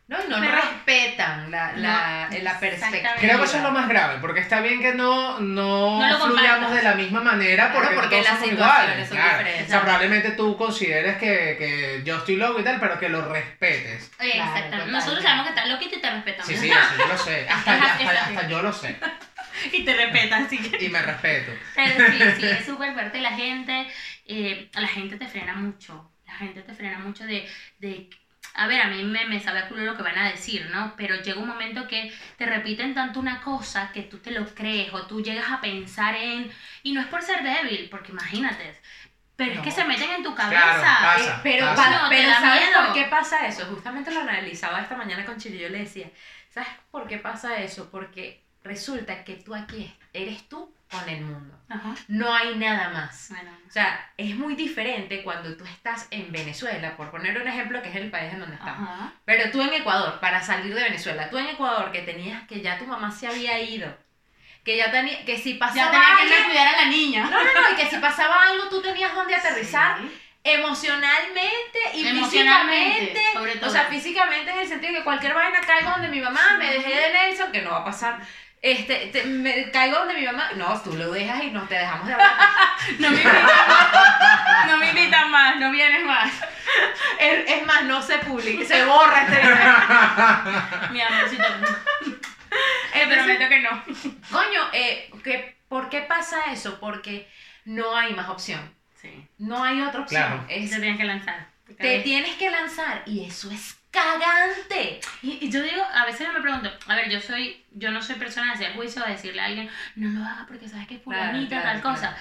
No, 0.09 0.17
no 0.27 0.41
respetan 0.41 1.51
la, 1.51 1.71
la, 1.73 2.27
No, 2.31 2.39
la 2.39 2.59
perspectiva. 2.59 2.87
exactamente. 2.87 3.19
Creo 3.27 3.37
que 3.37 3.45
eso 3.45 3.57
es 3.57 3.63
lo 3.63 3.69
más 3.71 3.87
grave, 3.87 4.17
porque 4.19 4.39
está 4.39 4.59
bien 4.59 4.81
que 4.81 4.93
no, 4.95 5.39
no, 5.39 5.99
No 5.99 6.25
fluyamos 6.25 6.71
de 6.73 6.81
la 6.81 6.95
misma 6.95 7.21
manera, 7.21 7.71
porque, 7.71 7.89
Claro, 7.89 8.01
porque 8.01 8.15
todos 8.15 8.25
las 8.27 8.39
somos 8.39 8.49
situaciones 8.49 8.87
iguales. 8.89 9.07
son 9.09 9.17
claro. 9.17 9.37
diferentes. 9.37 9.67
O 9.67 9.69
sea, 9.69 9.81
probablemente 9.81 10.31
tú 10.31 10.57
consideres 10.57 11.17
que, 11.17 11.55
que 11.59 12.01
yo 12.03 12.17
estoy 12.17 12.37
loco 12.37 12.59
y 12.59 12.63
tal, 12.63 12.79
pero 12.79 12.97
que 12.99 13.07
lo 13.07 13.21
respetes. 13.31 14.11
Exactamente. 14.19 14.61
totalmente. 14.63 14.91
Nosotros 14.91 15.21
sabemos 15.23 15.45
que 15.45 15.49
estás 15.49 15.69
loquito 15.69 15.95
y 15.95 16.01
te 16.01 16.09
respetamos. 16.09 16.47
Sí, 16.47 16.57
sí, 16.57 16.69
eso 16.71 16.97
yo 16.97 17.07
lo 17.07 17.17
sé. 17.17 17.47
Hasta, 17.49 17.73
hasta 17.75 18.47
yo 18.47 18.61
lo 18.63 18.73
sé. 18.73 18.95
y 19.73 19.85
te 19.85 19.93
respetan, 19.93 20.45
así 20.45 20.57
que... 20.57 20.85
Y 20.85 20.89
me 20.89 21.01
respeto. 21.03 21.51
Pero 21.75 22.11
sí, 22.11 22.23
sí, 22.39 22.45
es 22.59 22.65
súper 22.65 22.93
fuerte. 22.93 23.21
La 23.21 23.31
gente, 23.33 23.87
eh, 24.25 24.69
la 24.73 24.87
gente 24.87 25.17
te 25.17 25.27
frena 25.27 25.53
mucho. 25.53 26.11
La 26.25 26.33
gente 26.33 26.61
te 26.63 26.73
frena 26.73 26.97
mucho 26.97 27.25
de, 27.25 27.47
de 27.77 28.09
a 28.59 28.67
ver, 28.67 28.81
a 28.81 28.87
mí 28.87 29.03
me, 29.03 29.25
me 29.25 29.39
sabe 29.39 29.59
a 29.59 29.67
culo 29.67 29.83
lo 29.83 29.95
que 29.97 30.03
van 30.03 30.17
a 30.17 30.29
decir, 30.29 30.69
¿no? 30.71 30.93
Pero 30.97 31.15
llega 31.21 31.39
un 31.39 31.47
momento 31.47 31.87
que 31.87 32.13
te 32.37 32.45
repiten 32.45 32.93
tanto 32.93 33.19
una 33.19 33.41
cosa 33.41 33.91
que 33.91 34.03
tú 34.03 34.17
te 34.19 34.31
lo 34.31 34.45
crees 34.53 34.93
o 34.93 35.03
tú 35.07 35.21
llegas 35.21 35.49
a 35.51 35.61
pensar 35.61 36.15
en... 36.15 36.51
Y 36.83 36.91
no 36.93 37.01
es 37.01 37.07
por 37.07 37.21
ser 37.21 37.41
débil, 37.43 37.87
porque 37.89 38.11
imagínate, 38.11 38.79
pero 39.35 39.51
es 39.51 39.57
No. 39.57 39.63
que 39.63 39.71
se 39.71 39.85
meten 39.85 40.09
en 40.11 40.23
tu 40.23 40.35
cabeza. 40.35 40.61
Claro, 40.61 40.81
pasa. 41.17 41.35
Eh, 41.37 41.39
pero 41.43 41.65
pasa. 41.67 41.83
para- 41.83 42.03
No, 42.03 42.09
pero 42.09 42.29
¿sabes 42.33 42.67
miedo. 42.67 42.83
por 42.85 42.93
qué 42.93 43.03
pasa 43.05 43.47
eso? 43.47 43.65
Justamente 43.67 44.11
lo 44.11 44.19
analizaba 44.21 44.81
esta 44.81 44.95
mañana 44.97 45.25
con 45.25 45.37
Chile 45.37 45.55
y 45.55 45.59
yo 45.61 45.69
le 45.69 45.79
decía, 45.79 46.09
¿sabes 46.49 46.69
por 46.91 47.07
qué 47.07 47.17
pasa 47.17 47.57
eso? 47.61 47.89
Porque 47.89 48.43
resulta 48.63 49.23
que 49.23 49.35
tú 49.35 49.55
aquí 49.55 49.93
eres 50.13 50.47
tú 50.49 50.73
con 50.89 51.07
el 51.09 51.21
mundo. 51.21 51.55
Ajá. 51.69 51.93
No 52.07 52.33
hay 52.33 52.55
nada 52.55 52.89
más. 52.89 53.27
Bueno, 53.29 53.51
O 53.67 53.71
sea, 53.71 54.11
es 54.17 54.35
muy 54.35 54.55
diferente 54.55 55.21
cuando 55.23 55.55
tú 55.55 55.63
estás 55.65 56.07
en 56.09 56.31
Venezuela, 56.31 56.97
por 56.97 57.11
poner 57.11 57.39
un 57.39 57.47
ejemplo 57.47 57.81
que 57.83 57.89
es 57.89 57.95
el 57.95 58.09
país 58.09 58.33
en 58.33 58.39
donde 58.39 58.55
estamos. 58.55 58.89
ajá. 58.89 59.13
Pero 59.25 59.51
tú 59.51 59.61
en 59.61 59.73
Ecuador, 59.73 60.19
para 60.19 60.41
salir 60.41 60.73
de 60.73 60.81
Venezuela, 60.81 61.29
tú 61.29 61.37
en 61.37 61.45
Ecuador 61.47 61.91
que 61.91 62.01
tenías 62.01 62.47
que 62.47 62.61
ya 62.61 62.79
tu 62.79 62.85
mamá 62.87 63.11
se 63.11 63.27
había 63.27 63.59
ido, 63.59 63.95
que 64.65 64.77
ya 64.77 64.89
tenía, 64.91 65.23
que 65.25 65.37
si 65.37 65.53
Ya 65.53 65.59
pasaba 65.59 65.91
tenía 65.91 66.37
que 66.37 66.43
cuidar 66.45 66.67
a 66.69 66.77
la 66.83 66.85
niña. 66.85 67.23
no, 67.25 67.31
no, 67.31 67.37
no, 67.61 67.71
y 67.71 67.75
que 67.75 67.85
si 67.87 67.97
pasaba 67.97 68.41
algo 68.43 68.67
tú 68.69 68.81
tenías 68.81 69.13
donde 69.13 69.35
aterrizar 69.35 69.99
Sí. 69.99 70.11
emocionalmente 70.43 71.79
y 71.93 72.07
Emocionalmente, 72.07 72.99
físicamente. 72.99 73.33
sobre 73.33 73.55
todo. 73.57 73.69
O 73.69 73.73
sea, 73.73 73.83
físicamente 73.85 74.51
en 74.51 74.59
el 74.59 74.67
sentido 74.67 74.93
de 74.93 74.99
que 74.99 75.03
cualquier 75.03 75.33
vaina 75.33 75.61
caigo 75.61 75.91
donde 75.91 76.07
mi 76.07 76.21
mamá, 76.21 76.55
me 76.57 76.71
dejé 76.71 76.95
de 76.95 77.13
Nelson, 77.13 77.51
que 77.51 77.61
no 77.61 77.71
va 77.71 77.77
a 77.79 77.85
pasar. 77.85 78.19
Este, 78.61 79.07
te- 79.07 79.23
me 79.25 79.71
caigo 79.71 79.99
donde 79.99 80.15
mi 80.15 80.25
mamá, 80.25 80.49
no, 80.55 80.79
tú 80.81 80.93
lo 80.95 81.11
dejas 81.11 81.43
y 81.43 81.51
nos 81.51 81.67
te 81.69 81.75
dejamos 81.75 82.07
de 82.07 82.13
hablar. 82.13 82.31
No 82.99 83.09
me 83.09 83.17
invitan 83.17 83.43
más. 83.45 84.67
No 84.67 84.77
me 84.77 84.89
invitan 84.89 85.31
más, 85.31 85.55
no 85.57 85.71
vienes 85.71 86.03
más. 86.05 86.31
es, 87.19 87.49
es 87.51 87.65
más, 87.65 87.83
no 87.83 88.01
se 88.01 88.17
publica, 88.19 88.65
se 88.65 88.85
borra 88.85 89.21
este 89.23 89.39
video. 89.41 90.89
Mi 90.91 91.01
amorcito. 91.01 91.43
Te 92.93 93.07
prometo 93.07 93.49
que 93.49 93.59
no. 93.59 93.83
Coño, 94.31 94.61
eh, 94.73 95.09
¿qué- 95.23 95.57
¿por 95.67 95.89
qué 95.89 96.01
pasa 96.01 96.51
eso? 96.51 96.79
Porque 96.79 97.29
no 97.65 97.95
hay 97.95 98.13
más 98.13 98.29
opción. 98.29 98.59
Sí. 99.01 99.25
No 99.37 99.63
hay 99.63 99.81
otra 99.81 100.01
opción. 100.01 100.21
Claro. 100.21 100.45
Es- 100.49 100.69
Se 100.71 100.79
tienen 100.79 100.97
que 100.97 101.03
lanzar. 101.05 101.47
te 101.77 101.99
tienes 101.99 102.35
que 102.35 102.49
lanzar 102.49 103.03
y 103.05 103.25
eso 103.25 103.51
es 103.51 103.77
cagante. 103.91 104.99
Y, 105.21 105.45
y 105.45 105.51
yo 105.51 105.61
digo, 105.63 105.83
a 105.83 106.05
veces 106.05 106.27
me 106.33 106.41
pregunto, 106.41 106.71
a 106.87 106.95
ver, 106.95 107.09
yo 107.09 107.19
soy, 107.21 107.65
yo 107.71 107.91
no 107.91 108.01
soy 108.01 108.15
persona 108.15 108.47
de 108.47 108.53
hacer 108.53 108.73
juicio 108.75 109.01
o 109.01 109.05
de 109.05 109.13
decirle 109.13 109.41
a 109.41 109.45
alguien, 109.45 109.69
no 109.95 110.19
lo 110.19 110.25
haga 110.25 110.45
porque 110.47 110.67
sabes 110.67 110.87
que 110.87 110.95
es 110.95 111.01
Claro, 111.07 111.31
fulanita, 111.31 111.61
claro, 111.61 111.81
tal 111.81 111.81
cosa. 111.81 112.17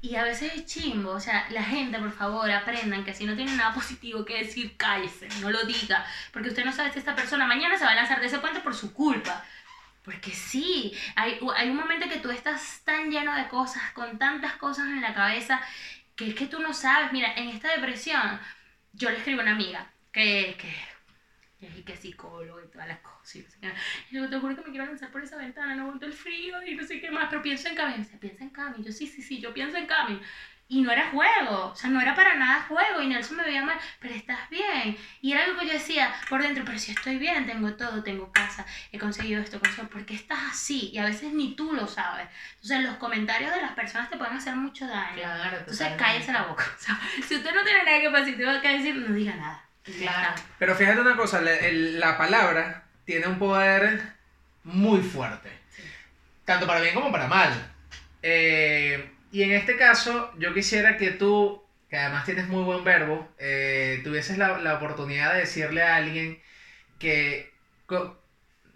Y 0.00 0.14
a 0.14 0.22
veces 0.22 0.54
es 0.54 0.66
chimbo, 0.66 1.10
o 1.10 1.20
sea, 1.20 1.46
la 1.50 1.62
gente, 1.64 1.98
por 1.98 2.12
favor, 2.12 2.48
aprendan 2.50 3.04
que 3.04 3.14
si 3.14 3.24
no 3.26 3.34
tiene 3.34 3.56
nada 3.56 3.74
positivo 3.74 4.24
que 4.24 4.38
decir, 4.44 4.76
cállese, 4.76 5.28
no 5.40 5.50
lo 5.50 5.64
diga, 5.64 6.06
porque 6.32 6.50
usted 6.50 6.64
no 6.64 6.72
sabe 6.72 6.92
si 6.92 7.00
esta 7.00 7.16
persona 7.16 7.46
mañana 7.46 7.76
se 7.76 7.84
va 7.84 7.92
a 7.92 7.94
lanzar 7.96 8.20
de 8.20 8.26
ese 8.26 8.38
puente 8.38 8.60
por 8.60 8.74
su 8.76 8.92
culpa. 8.94 9.44
Porque 10.04 10.30
sí, 10.32 10.94
hay, 11.16 11.38
hay 11.56 11.70
un 11.70 11.76
momento 11.76 12.08
que 12.08 12.18
tú 12.18 12.30
estás 12.30 12.82
tan 12.84 13.10
lleno 13.10 13.34
de 13.34 13.48
cosas, 13.48 13.82
con 13.92 14.18
tantas 14.18 14.54
cosas 14.56 14.86
en 14.86 15.02
la 15.02 15.14
cabeza, 15.14 15.60
que 16.16 16.28
es 16.28 16.34
que 16.34 16.46
tú 16.46 16.60
no 16.60 16.72
sabes. 16.74 17.12
Mira, 17.12 17.34
en 17.34 17.48
esta 17.48 17.68
depresión, 17.72 18.40
yo 18.92 19.10
le 19.10 19.18
escribo 19.18 19.40
a 19.40 19.42
una 19.44 19.52
amiga 19.52 19.90
que, 20.12 20.56
que, 20.58 20.74
que, 21.58 21.84
que 21.84 21.92
es 21.92 22.00
psicólogo 22.00 22.60
y 22.62 22.68
todas 22.68 22.88
las 22.88 22.98
cosas. 23.00 23.36
Y, 23.36 23.42
no 23.42 23.50
sé 23.50 23.58
qué. 23.60 23.72
Y 24.10 24.14
luego 24.14 24.30
te 24.30 24.38
juro 24.38 24.56
que 24.56 24.62
me 24.62 24.70
quiero 24.70 24.86
lanzar 24.86 25.10
por 25.10 25.22
esa 25.22 25.36
ventana, 25.36 25.74
no 25.74 25.82
aguanto 25.82 26.06
el 26.06 26.12
frío 26.12 26.62
y 26.62 26.74
no 26.74 26.84
sé 26.84 27.00
qué 27.00 27.10
más, 27.10 27.28
pero 27.28 27.42
pienso 27.42 27.68
en 27.68 27.74
Cami. 27.74 27.92
Me 27.92 27.98
dice, 27.98 28.16
piensa 28.18 28.44
en 28.44 28.50
Cami. 28.50 28.84
Yo, 28.84 28.92
sí, 28.92 29.06
sí, 29.06 29.22
sí, 29.22 29.40
yo 29.40 29.52
pienso 29.52 29.76
en 29.76 29.86
Cami. 29.86 30.20
Y 30.70 30.82
no 30.82 30.92
era 30.92 31.08
juego, 31.10 31.68
o 31.68 31.74
sea, 31.74 31.88
no 31.88 31.98
era 31.98 32.14
para 32.14 32.34
nada 32.34 32.66
juego. 32.68 33.00
Y 33.00 33.06
Nelson 33.06 33.38
me 33.38 33.44
veía 33.44 33.64
mal, 33.64 33.78
pero 34.00 34.14
estás 34.14 34.50
bien. 34.50 34.98
Y 35.22 35.32
era 35.32 35.44
algo 35.44 35.58
que 35.58 35.66
yo 35.66 35.72
decía 35.72 36.14
por 36.28 36.42
dentro, 36.42 36.62
pero 36.66 36.78
si 36.78 36.92
estoy 36.92 37.16
bien, 37.16 37.46
tengo 37.46 37.72
todo, 37.72 38.02
tengo 38.02 38.30
casa, 38.32 38.66
he 38.92 38.98
conseguido 38.98 39.40
esto, 39.40 39.58
conseguido. 39.60 39.88
¿Por 39.88 40.04
qué 40.04 40.14
estás 40.14 40.40
así? 40.50 40.90
Y 40.92 40.98
a 40.98 41.06
veces 41.06 41.32
ni 41.32 41.56
tú 41.56 41.72
lo 41.72 41.86
sabes. 41.86 42.28
Entonces, 42.56 42.82
los 42.82 42.96
comentarios 42.98 43.50
de 43.54 43.62
las 43.62 43.72
personas 43.72 44.10
te 44.10 44.18
pueden 44.18 44.34
hacer 44.34 44.54
mucho 44.56 44.86
daño. 44.86 45.16
Claro, 45.16 45.56
Entonces, 45.56 45.88
cállese 45.96 46.32
la 46.32 46.42
boca. 46.42 46.64
O 46.76 46.78
sea, 46.78 47.00
si 47.26 47.36
usted 47.36 47.54
no 47.54 47.64
tiene 47.64 47.84
nada 47.84 48.00
que 48.00 48.10
positivo 48.10 48.50
que 48.60 48.68
decir, 48.68 48.94
no 48.94 49.14
diga 49.14 49.36
nada. 49.36 49.67
Claro. 49.82 50.40
Pero 50.58 50.74
fíjate 50.74 51.00
una 51.00 51.16
cosa, 51.16 51.40
la, 51.40 52.18
palabra 52.18 52.84
tiene 53.04 53.26
un 53.26 53.38
poder 53.38 54.02
muy 54.64 55.00
fuerte. 55.00 55.50
Tanto 56.44 56.66
para 56.66 56.80
bien 56.80 56.94
como 56.94 57.10
para 57.10 57.26
mal. 57.26 57.52
Eh, 58.22 59.10
y 59.32 59.42
en 59.42 59.52
este 59.52 59.76
caso, 59.76 60.32
yo 60.38 60.52
quisiera 60.54 60.96
que 60.96 61.10
tú, 61.10 61.62
que 61.88 61.96
además 61.96 62.24
tienes 62.24 62.48
muy 62.48 62.64
buen 62.64 62.84
verbo, 62.84 63.28
eh, 63.38 64.00
tuvieses 64.04 64.38
la, 64.38 64.58
la 64.58 64.74
oportunidad 64.74 65.34
de 65.34 65.40
decirle 65.40 65.82
a 65.82 65.96
alguien 65.96 66.40
que, 66.98 67.52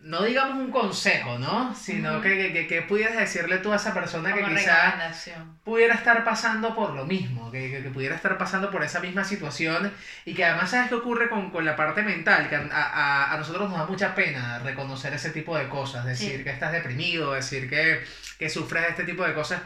no 0.03 0.22
digamos 0.24 0.57
un 0.59 0.70
consejo, 0.70 1.38
¿no? 1.38 1.74
Sino 1.74 2.14
Ujú. 2.14 2.22
que, 2.22 2.36
que, 2.36 2.53
que- 2.53 2.66
que 2.66 2.82
pudieras 2.82 3.16
decirle 3.16 3.59
tú 3.59 3.72
a 3.72 3.76
esa 3.76 3.94
persona 3.94 4.32
que 4.34 4.40
Como 4.42 4.55
quizás 4.57 4.84
recomendación. 4.86 5.59
pudiera 5.64 5.94
estar 5.94 6.24
pasando 6.24 6.74
por 6.74 6.94
lo 6.94 7.05
mismo, 7.07 7.50
que, 7.50 7.70
que- 7.70 7.82
que 7.82 7.90
pudiera 7.90 8.16
estar 8.16 8.36
pasando 8.36 8.70
por 8.70 8.82
esa 8.82 9.00
misma 9.00 9.22
situación 9.24 9.92
y 10.24 10.34
que 10.34 10.44
además 10.44 10.70
sabes 10.70 10.88
qué 10.88 10.96
ocurre 10.96 11.28
con, 11.28 11.50
con 11.50 11.64
la 11.64 11.76
parte 11.76 12.03
mental, 12.03 12.48
que 12.48 12.57
a, 12.57 12.68
a- 12.72 13.32
a 13.32 13.36
nosotros 13.36 13.68
nos 13.70 13.78
da 13.78 13.86
mucha 13.86 14.14
pena 14.14 14.59
reconocer 14.59 15.12
ese 15.14 15.30
tipo 15.30 15.57
de 15.57 15.68
cosas, 15.68 16.05
decir 16.05 16.38
Sí. 16.38 16.44
que 16.44 16.50
estás 16.50 16.72
deprimido, 16.72 17.32
decir 17.34 17.70
que, 17.70 18.05
que 18.38 18.48
sufres 18.48 18.82
de 18.82 18.88
este 18.90 19.05
tipo 19.05 19.24
de 19.24 19.34
cosas, 19.34 19.62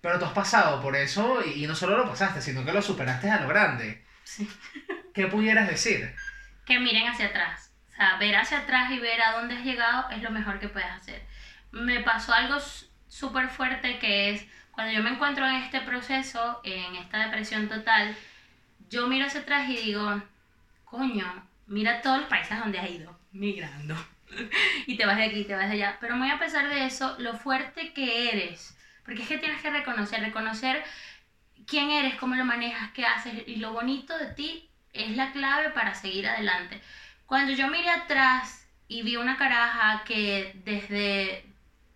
pero 0.00 0.18
tú 0.18 0.24
has 0.24 0.32
pasado 0.32 0.80
por 0.82 0.96
eso 0.96 1.40
y, 1.46 1.64
y 1.64 1.66
no 1.68 1.74
solo 1.76 1.96
lo 1.96 2.08
pasaste, 2.08 2.40
sino 2.42 2.64
que 2.64 2.72
lo 2.72 2.82
superaste 2.82 3.30
a 3.30 3.40
lo 3.40 3.48
grande. 3.48 4.02
Sí. 4.24 4.48
¿Qué 5.14 5.26
pudieras 5.28 5.68
decir? 5.68 6.12
que 6.66 6.78
miren 6.78 7.06
hacia 7.08 7.26
atrás. 7.26 7.69
Sea, 8.00 8.16
ver 8.16 8.34
hacia 8.34 8.60
atrás 8.60 8.90
y 8.92 8.98
ver 8.98 9.20
a 9.20 9.32
dónde 9.32 9.56
has 9.56 9.62
llegado 9.62 10.08
es 10.08 10.22
lo 10.22 10.30
mejor 10.30 10.58
que 10.58 10.68
puedes 10.68 10.88
hacer. 10.88 11.22
Me 11.70 12.00
pasó 12.00 12.32
algo 12.32 12.56
súper 13.08 13.50
fuerte 13.50 13.98
que 13.98 14.30
es 14.30 14.46
cuando 14.70 14.90
yo 14.94 15.02
me 15.02 15.10
encuentro 15.10 15.46
en 15.46 15.56
este 15.56 15.82
proceso, 15.82 16.62
en 16.64 16.94
esta 16.94 17.26
depresión 17.26 17.68
total, 17.68 18.16
yo 18.88 19.06
miro 19.06 19.26
hacia 19.26 19.42
atrás 19.42 19.68
y 19.68 19.76
digo, 19.76 20.22
coño, 20.86 21.46
mira 21.66 22.00
todos 22.00 22.20
los 22.20 22.28
países 22.30 22.58
donde 22.58 22.78
has 22.78 22.88
ido, 22.88 23.14
migrando. 23.32 23.94
y 24.86 24.96
te 24.96 25.04
vas 25.04 25.18
de 25.18 25.24
aquí, 25.24 25.44
te 25.44 25.54
vas 25.54 25.68
de 25.68 25.74
allá. 25.74 25.98
Pero 26.00 26.16
muy 26.16 26.30
a 26.30 26.38
pesar 26.38 26.70
de 26.70 26.86
eso, 26.86 27.16
lo 27.18 27.34
fuerte 27.34 27.92
que 27.92 28.30
eres, 28.30 28.78
porque 29.04 29.20
es 29.20 29.28
que 29.28 29.36
tienes 29.36 29.60
que 29.60 29.68
reconocer, 29.68 30.20
reconocer 30.20 30.82
quién 31.66 31.90
eres, 31.90 32.14
cómo 32.14 32.34
lo 32.34 32.46
manejas, 32.46 32.92
qué 32.92 33.04
haces 33.04 33.46
y 33.46 33.56
lo 33.56 33.74
bonito 33.74 34.16
de 34.16 34.32
ti 34.32 34.70
es 34.94 35.14
la 35.18 35.32
clave 35.32 35.68
para 35.68 35.92
seguir 35.92 36.26
adelante. 36.26 36.80
Cuando 37.30 37.52
yo 37.52 37.68
miré 37.68 37.88
atrás 37.88 38.66
y 38.88 39.02
vi 39.02 39.14
una 39.14 39.36
caraja 39.36 40.02
que 40.04 40.52
desde 40.64 41.44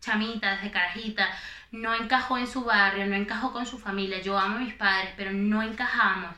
chamita, 0.00 0.54
desde 0.54 0.70
carajita, 0.70 1.28
no 1.72 1.92
encajó 1.92 2.38
en 2.38 2.46
su 2.46 2.62
barrio, 2.62 3.04
no 3.06 3.16
encajó 3.16 3.52
con 3.52 3.66
su 3.66 3.76
familia, 3.76 4.22
yo 4.22 4.38
amo 4.38 4.58
a 4.58 4.60
mis 4.60 4.74
padres, 4.74 5.10
pero 5.16 5.32
no 5.32 5.60
encajamos. 5.60 6.36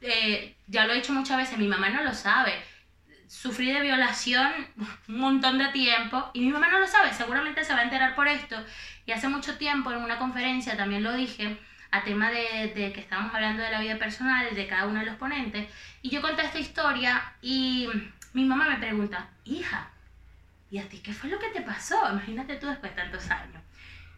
Eh, 0.00 0.56
ya 0.66 0.86
lo 0.86 0.92
he 0.92 0.96
dicho 0.96 1.12
muchas 1.12 1.36
veces, 1.36 1.56
mi 1.56 1.68
mamá 1.68 1.90
no 1.90 2.02
lo 2.02 2.12
sabe. 2.14 2.60
Sufrí 3.28 3.70
de 3.70 3.80
violación 3.80 4.50
un 5.08 5.18
montón 5.18 5.58
de 5.58 5.68
tiempo 5.68 6.28
y 6.34 6.40
mi 6.40 6.50
mamá 6.50 6.66
no 6.68 6.80
lo 6.80 6.88
sabe, 6.88 7.12
seguramente 7.12 7.62
se 7.62 7.74
va 7.74 7.78
a 7.78 7.84
enterar 7.84 8.16
por 8.16 8.26
esto. 8.26 8.56
Y 9.06 9.12
hace 9.12 9.28
mucho 9.28 9.56
tiempo 9.56 9.92
en 9.92 9.98
una 9.98 10.18
conferencia 10.18 10.76
también 10.76 11.04
lo 11.04 11.12
dije, 11.12 11.60
a 11.92 12.02
tema 12.02 12.32
de, 12.32 12.72
de 12.74 12.92
que 12.92 12.98
estábamos 12.98 13.32
hablando 13.32 13.62
de 13.62 13.70
la 13.70 13.80
vida 13.80 13.98
personal 13.98 14.52
de 14.52 14.66
cada 14.66 14.86
uno 14.86 14.98
de 14.98 15.06
los 15.06 15.14
ponentes, 15.14 15.68
y 16.00 16.10
yo 16.10 16.20
conté 16.20 16.42
esta 16.42 16.58
historia 16.58 17.22
y 17.40 17.88
mi 18.32 18.44
mamá 18.44 18.68
me 18.68 18.78
pregunta, 18.78 19.28
hija, 19.44 19.90
¿y 20.70 20.78
a 20.78 20.88
ti 20.88 20.98
qué 20.98 21.12
fue 21.12 21.30
lo 21.30 21.38
que 21.38 21.48
te 21.48 21.60
pasó? 21.60 21.96
Imagínate 22.10 22.56
tú 22.56 22.66
después 22.66 22.94
de 22.94 23.02
tantos 23.02 23.30
años. 23.30 23.62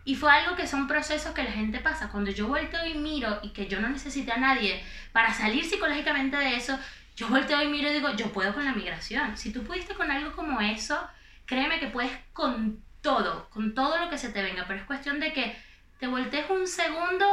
Y 0.05 0.15
fue 0.15 0.31
algo 0.31 0.55
que 0.55 0.67
son 0.67 0.87
procesos 0.87 1.33
que 1.33 1.43
la 1.43 1.51
gente 1.51 1.81
pasa. 1.81 2.11
Cuando 2.11 2.31
yo 2.31 2.47
volteo 2.47 2.87
y 2.87 2.95
miro 2.95 3.41
y 3.43 3.51
que 3.51 3.67
yo 3.67 3.81
no 3.81 3.89
necesité 3.89 4.33
a 4.33 4.37
nadie 4.37 4.85
para 5.13 5.33
salir 5.33 5.65
psicológicamente 5.65 6.37
de 6.37 6.57
eso, 6.57 6.79
yo 7.17 7.29
volteo 7.29 7.63
y 7.63 7.69
miro 7.69 7.91
y 7.91 7.95
digo, 7.95 8.15
yo 8.15 8.33
puedo 8.33 8.53
con 8.53 8.65
la 8.65 8.75
migración. 8.75 9.37
Si 9.37 9.53
tú 9.53 9.65
pudiste 9.65 9.95
con 9.95 10.11
algo 10.11 10.33
como 10.33 10.61
eso, 10.61 11.01
créeme 11.47 11.81
que 11.81 11.87
puedes 11.87 12.13
con 12.33 12.83
todo, 13.01 13.49
con 13.51 13.75
todo 13.75 13.99
lo 13.99 14.11
que 14.11 14.19
se 14.19 14.29
te 14.29 14.43
venga. 14.43 14.65
Pero 14.67 14.81
es 14.81 14.87
cuestión 14.87 15.21
de 15.21 15.33
que 15.33 15.57
te 15.99 16.07
voltees 16.07 16.51
un 16.51 16.67
segundo 16.67 17.27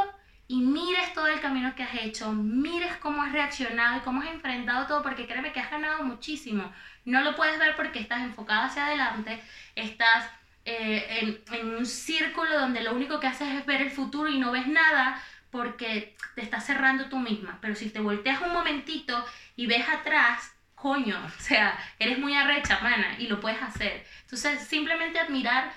y 0.51 0.57
mires 0.57 1.13
todo 1.13 1.27
el 1.27 1.39
camino 1.39 1.73
que 1.75 1.83
has 1.83 1.95
hecho, 1.95 2.33
mires 2.33 2.97
cómo 2.97 3.23
has 3.23 3.31
reaccionado 3.31 3.97
y 3.97 4.01
cómo 4.01 4.19
has 4.19 4.27
enfrentado 4.27 4.85
todo, 4.85 5.01
porque 5.01 5.25
créeme 5.25 5.53
que 5.53 5.61
has 5.61 5.71
ganado 5.71 6.03
muchísimo. 6.03 6.73
No 7.05 7.21
lo 7.21 7.37
puedes 7.37 7.57
ver 7.57 7.73
porque 7.77 7.99
estás 7.99 8.21
enfocada 8.21 8.65
hacia 8.65 8.87
adelante, 8.87 9.41
estás 9.75 10.29
eh, 10.65 11.21
en, 11.21 11.57
en 11.57 11.75
un 11.75 11.85
círculo 11.85 12.59
donde 12.59 12.83
lo 12.83 12.93
único 12.93 13.21
que 13.21 13.27
haces 13.27 13.47
es 13.47 13.65
ver 13.65 13.81
el 13.81 13.91
futuro 13.91 14.29
y 14.29 14.39
no 14.39 14.51
ves 14.51 14.67
nada 14.67 15.23
porque 15.51 16.17
te 16.35 16.41
estás 16.41 16.65
cerrando 16.65 17.05
tú 17.05 17.17
misma. 17.17 17.57
Pero 17.61 17.73
si 17.73 17.89
te 17.89 18.01
volteas 18.01 18.41
un 18.41 18.51
momentito 18.51 19.25
y 19.55 19.67
ves 19.67 19.87
atrás, 19.87 20.53
coño, 20.75 21.17
o 21.25 21.41
sea, 21.41 21.79
eres 21.97 22.19
muy 22.19 22.33
arrecha, 22.33 22.77
mana, 22.81 23.15
y 23.17 23.27
lo 23.27 23.39
puedes 23.39 23.61
hacer. 23.61 24.05
Entonces, 24.23 24.67
simplemente 24.67 25.17
admirar 25.17 25.71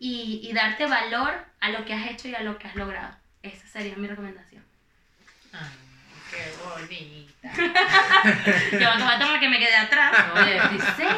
y, 0.00 0.40
y 0.42 0.52
darte 0.52 0.86
valor 0.86 1.32
a 1.60 1.70
lo 1.70 1.84
que 1.84 1.94
has 1.94 2.10
hecho 2.10 2.26
y 2.26 2.34
a 2.34 2.40
lo 2.40 2.58
que 2.58 2.66
has 2.66 2.74
logrado. 2.74 3.16
Esa 3.46 3.66
sería 3.68 3.96
mi 3.96 4.08
recomendación. 4.08 4.64
Ay, 5.52 5.68
qué 6.30 6.52
bonita. 6.64 7.52
Yo 8.72 8.78
voy 8.78 9.12
a 9.14 9.18
tomar 9.18 9.40
que 9.40 9.48
me 9.48 9.58
quedé 9.58 9.76
atrás. 9.76 10.12
Oye, 10.34 10.56
estoy 10.56 10.78
seca. 10.96 11.16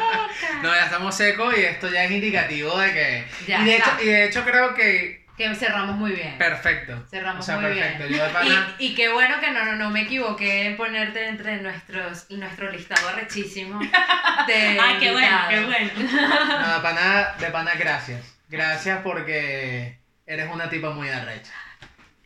No, 0.61 0.73
ya 0.73 0.85
estamos 0.85 1.15
secos 1.15 1.57
y 1.57 1.61
esto 1.61 1.89
ya 1.89 2.03
es 2.03 2.11
indicativo 2.11 2.77
de 2.77 2.93
que... 2.93 3.27
Ya 3.47 3.61
y, 3.61 3.65
de 3.65 3.77
está. 3.77 3.91
hecho, 3.95 4.03
y 4.03 4.07
de 4.07 4.25
hecho 4.25 4.43
creo 4.45 4.73
que... 4.75 5.25
Que 5.37 5.55
cerramos 5.55 5.95
muy 5.95 6.11
bien. 6.11 6.37
Perfecto. 6.37 7.05
Cerramos 7.09 7.43
o 7.43 7.45
sea, 7.45 7.55
muy 7.59 7.71
perfecto. 7.73 8.07
bien. 8.07 8.19
Yo 8.19 8.25
de 8.25 8.29
pana... 8.31 8.75
Y, 8.77 8.87
y 8.87 8.95
qué 8.95 9.07
bueno 9.09 9.39
que 9.39 9.51
no, 9.51 9.65
no, 9.65 9.75
no 9.75 9.89
me 9.89 10.01
equivoqué 10.01 10.65
en 10.67 10.77
ponerte 10.77 11.27
entre 11.29 11.57
nuestros, 11.61 12.29
nuestro 12.29 12.69
listado 12.71 13.07
arrechísimo 13.09 13.79
de 14.47 14.79
Ay, 14.79 14.97
qué 14.99 15.11
bueno, 15.13 15.37
qué 15.49 15.63
bueno. 15.63 15.91
No, 15.97 16.73
de 16.75 16.79
pana, 16.81 17.35
de 17.39 17.47
pana, 17.47 17.71
gracias. 17.79 18.21
Gracias 18.49 18.99
porque 19.01 19.97
eres 20.25 20.49
una 20.51 20.69
tipa 20.69 20.89
muy 20.91 21.07
arrecha. 21.09 21.53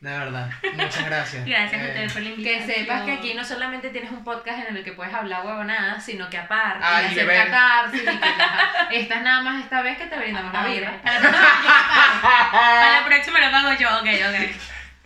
De 0.03 0.09
verdad. 0.11 0.49
Muchas 0.73 1.05
gracias. 1.05 1.45
Gracias 1.47 1.81
a 1.81 1.85
Eh, 1.85 1.87
ustedes 1.87 2.11
por 2.13 2.21
la 2.21 2.27
Que 2.29 2.35
invitación. 2.35 2.75
sepas 2.75 3.01
que 3.03 3.11
aquí 3.13 3.33
no 3.35 3.45
solamente 3.45 3.89
tienes 3.89 4.11
un 4.11 4.21
podcast 4.25 4.67
en 4.67 4.75
el 4.75 4.83
que 4.83 4.91
puedes 4.91 5.13
hablar 5.13 5.45
huevonadas, 5.45 6.03
sino 6.03 6.29
que 6.29 6.37
aparte 6.37 6.79
Ah, 6.83 7.01
y 7.03 7.05
y 7.05 7.19
hacer 7.19 7.27
catarsis 7.27 8.01
y 8.01 8.05
que 8.05 8.11
ajá, 8.11 8.87
esta 8.91 9.15
es 9.15 9.21
nada 9.21 9.41
más 9.43 9.63
esta 9.63 9.81
vez 9.81 9.97
que 9.97 10.05
te 10.07 10.17
brindamos 10.17 10.51
la 10.51 10.65
vida. 10.65 10.99
Para 11.03 11.19
la 11.21 11.29
próxima, 11.29 12.51
para 12.51 12.99
la 12.99 13.05
próxima 13.05 13.39
lo 13.39 13.51
pago 13.51 13.79
yo, 13.79 13.89
ok, 13.99 14.07
ok. 14.27 14.55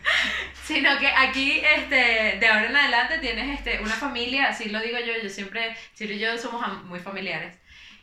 Sino 0.63 0.97
que 0.97 1.07
aquí, 1.07 1.61
este, 1.77 2.37
de 2.39 2.47
ahora 2.47 2.65
en 2.65 2.75
adelante 2.75 3.19
tienes 3.19 3.57
este, 3.59 3.79
una 3.81 3.93
familia, 3.93 4.47
así 4.49 4.69
lo 4.69 4.79
digo 4.79 4.97
yo, 4.99 5.13
yo 5.21 5.29
siempre, 5.29 5.75
Ciro 5.95 6.13
y 6.13 6.19
yo 6.19 6.35
somos 6.39 6.83
muy 6.85 6.99
familiares. 6.99 7.55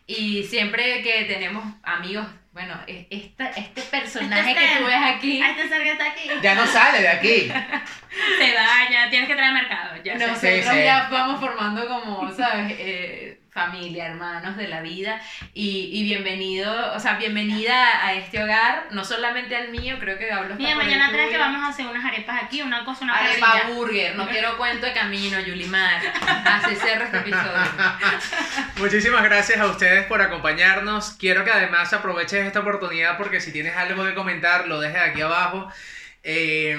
Y 0.06 0.44
siempre 0.44 1.02
que 1.02 1.24
tenemos 1.24 1.64
amigos, 1.82 2.26
bueno, 2.54 2.74
e- 2.86 3.06
esta, 3.10 3.48
este 3.50 3.82
personaje 3.82 4.52
Este 4.52 4.62
que 4.64 4.76
tú 4.78 4.86
ves 4.86 5.02
aquí, 5.04 5.42
este 5.42 5.68
ser 5.68 5.82
que 5.82 5.90
está 5.90 6.06
aquí. 6.06 6.30
Ya 6.40 6.54
no 6.54 6.64
sale 6.66 7.00
de 7.02 7.08
aquí. 7.08 7.40
Se 8.38 8.54
va, 8.54 8.88
ya 8.90 9.10
tienes 9.10 9.28
que 9.28 9.34
traer 9.34 9.52
mercado. 9.52 9.96
Ya 10.04 10.14
nosotros 10.14 10.38
Sí, 10.40 10.62
sí. 10.62 10.84
ya 10.84 11.08
vamos 11.10 11.40
formando 11.40 11.86
como, 11.88 12.30
¿sabes? 12.32 12.74
Eh, 12.78 13.33
familia, 13.54 14.06
hermanos 14.06 14.56
de 14.56 14.66
la 14.66 14.82
vida. 14.82 15.20
Y, 15.54 15.88
y 15.92 16.02
bienvenido, 16.02 16.92
o 16.92 16.98
sea, 16.98 17.14
bienvenida 17.14 18.04
a 18.04 18.14
este 18.14 18.42
hogar, 18.42 18.88
no 18.90 19.04
solamente 19.04 19.54
al 19.54 19.68
mío, 19.68 19.96
creo 20.00 20.18
que 20.18 20.30
hablo 20.32 20.56
Mira, 20.56 20.74
mañana 20.74 21.08
traes 21.10 21.30
que 21.30 21.38
vamos 21.38 21.62
a 21.62 21.68
hacer 21.68 21.86
unas 21.86 22.04
arepas 22.04 22.42
aquí, 22.42 22.62
una 22.62 22.84
cosa, 22.84 23.04
una 23.04 23.14
Arepa 23.14 23.52
parrilla. 23.52 23.74
burger, 23.76 24.16
no 24.16 24.26
quiero 24.26 24.58
cuento 24.58 24.86
de 24.86 24.92
camino, 24.92 25.38
Yulimar. 25.38 26.02
Así 26.44 26.74
cierra 26.74 27.04
este 27.04 27.18
episodio. 27.18 27.52
Muchísimas 28.78 29.22
gracias 29.22 29.60
a 29.60 29.66
ustedes 29.66 30.04
por 30.06 30.20
acompañarnos. 30.20 31.12
Quiero 31.12 31.44
que 31.44 31.52
además 31.52 31.92
aproveches 31.92 32.44
esta 32.44 32.58
oportunidad 32.58 33.16
porque 33.16 33.40
si 33.40 33.52
tienes 33.52 33.76
algo 33.76 34.04
que 34.04 34.14
comentar, 34.14 34.66
lo 34.66 34.80
dejes 34.80 35.00
aquí 35.00 35.20
abajo. 35.20 35.70
Eh, 36.26 36.78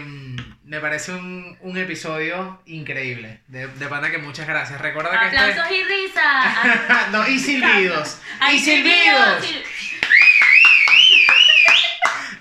me 0.63 0.79
parece 0.79 1.11
un, 1.13 1.55
un 1.61 1.77
episodio 1.77 2.61
increíble. 2.65 3.41
De, 3.47 3.67
de 3.67 3.87
pana 3.87 4.09
que 4.09 4.17
muchas 4.17 4.47
gracias. 4.47 4.81
Recuerda 4.81 5.19
que 5.19 5.25
este... 5.27 5.37
Aplausos 5.37 5.71
y 5.71 5.83
risas. 5.83 7.09
no, 7.11 7.27
y 7.27 7.37
silbidos. 7.39 8.17
Ay, 8.39 8.55
y 8.55 8.59
silbidos. 8.59 9.43
sil- 9.45 9.63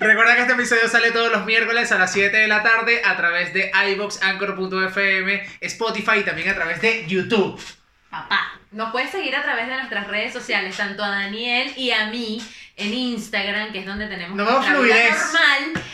Recuerda 0.01 0.35
que 0.35 0.43
este 0.43 0.53
episodio 0.55 0.89
sale 0.89 1.13
todos 1.13 1.31
los 1.31 1.47
miércoles 1.47 1.91
a 1.93 1.99
las 1.99 2.13
7 2.13 2.37
de 2.37 2.49
la 2.49 2.63
tarde 2.63 3.01
a 3.05 3.17
través 3.17 3.55
de 3.55 3.71
iVox, 3.93 4.23
Anchor.fm, 4.23 5.49
Spotify 5.61 6.19
y 6.19 6.23
también 6.25 6.49
a 6.51 6.55
través 6.55 6.81
de 6.83 7.07
YouTube. 7.07 7.61
Papá. 8.11 8.53
Nos 8.73 8.91
puedes 8.91 9.11
seguir 9.11 9.35
a 9.37 9.43
través 9.43 9.67
de 9.69 9.75
nuestras 9.77 10.07
redes 10.09 10.33
sociales, 10.33 10.77
tanto 10.77 11.03
a 11.05 11.09
Daniel 11.11 11.73
y 11.77 11.91
a 11.93 12.07
mí, 12.09 12.43
en 12.77 12.93
Instagram, 12.93 13.73
que 13.73 13.79
es 13.81 13.87
donde 13.87 14.07
tenemos 14.09 14.37
No 14.37 14.45
nuestra 14.45 14.79
vida 14.81 14.97
normal. 15.11 15.85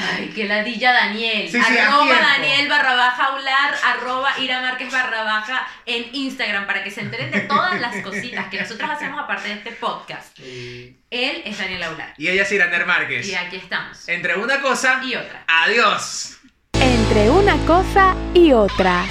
Ay, 0.00 0.30
qué 0.32 0.44
ladilla 0.44 0.92
Daniel. 0.92 1.50
Sí, 1.50 1.60
sí, 1.60 1.78
arroba. 1.78 2.06
Daniel 2.06 2.68
barra 2.68 2.94
baja 2.94 3.24
aular, 3.24 3.74
arroba 3.84 4.38
Ira 4.38 4.60
Márquez 4.60 4.92
barra 4.92 5.24
baja 5.24 5.66
en 5.86 6.06
Instagram 6.12 6.66
para 6.66 6.84
que 6.84 6.90
se 6.90 7.00
enteren 7.00 7.32
de 7.32 7.40
todas 7.40 7.80
las 7.80 7.96
cositas 8.04 8.46
que 8.46 8.60
nosotros 8.60 8.88
hacemos 8.88 9.20
aparte 9.20 9.48
de 9.48 9.54
este 9.54 9.72
podcast. 9.72 10.38
Él 10.38 11.42
es 11.44 11.58
Daniel 11.58 11.82
Aular. 11.82 12.14
Y 12.16 12.28
ella 12.28 12.42
es 12.42 12.52
Iraner 12.52 12.86
Márquez. 12.86 13.26
Y 13.26 13.34
aquí 13.34 13.56
estamos. 13.56 14.08
Entre 14.08 14.36
una 14.36 14.60
cosa 14.60 15.00
Y 15.02 15.16
otra. 15.16 15.42
Adiós. 15.48 16.38
Entre 16.74 17.28
una 17.30 17.56
cosa 17.66 18.14
y 18.34 18.52
otra. 18.52 19.04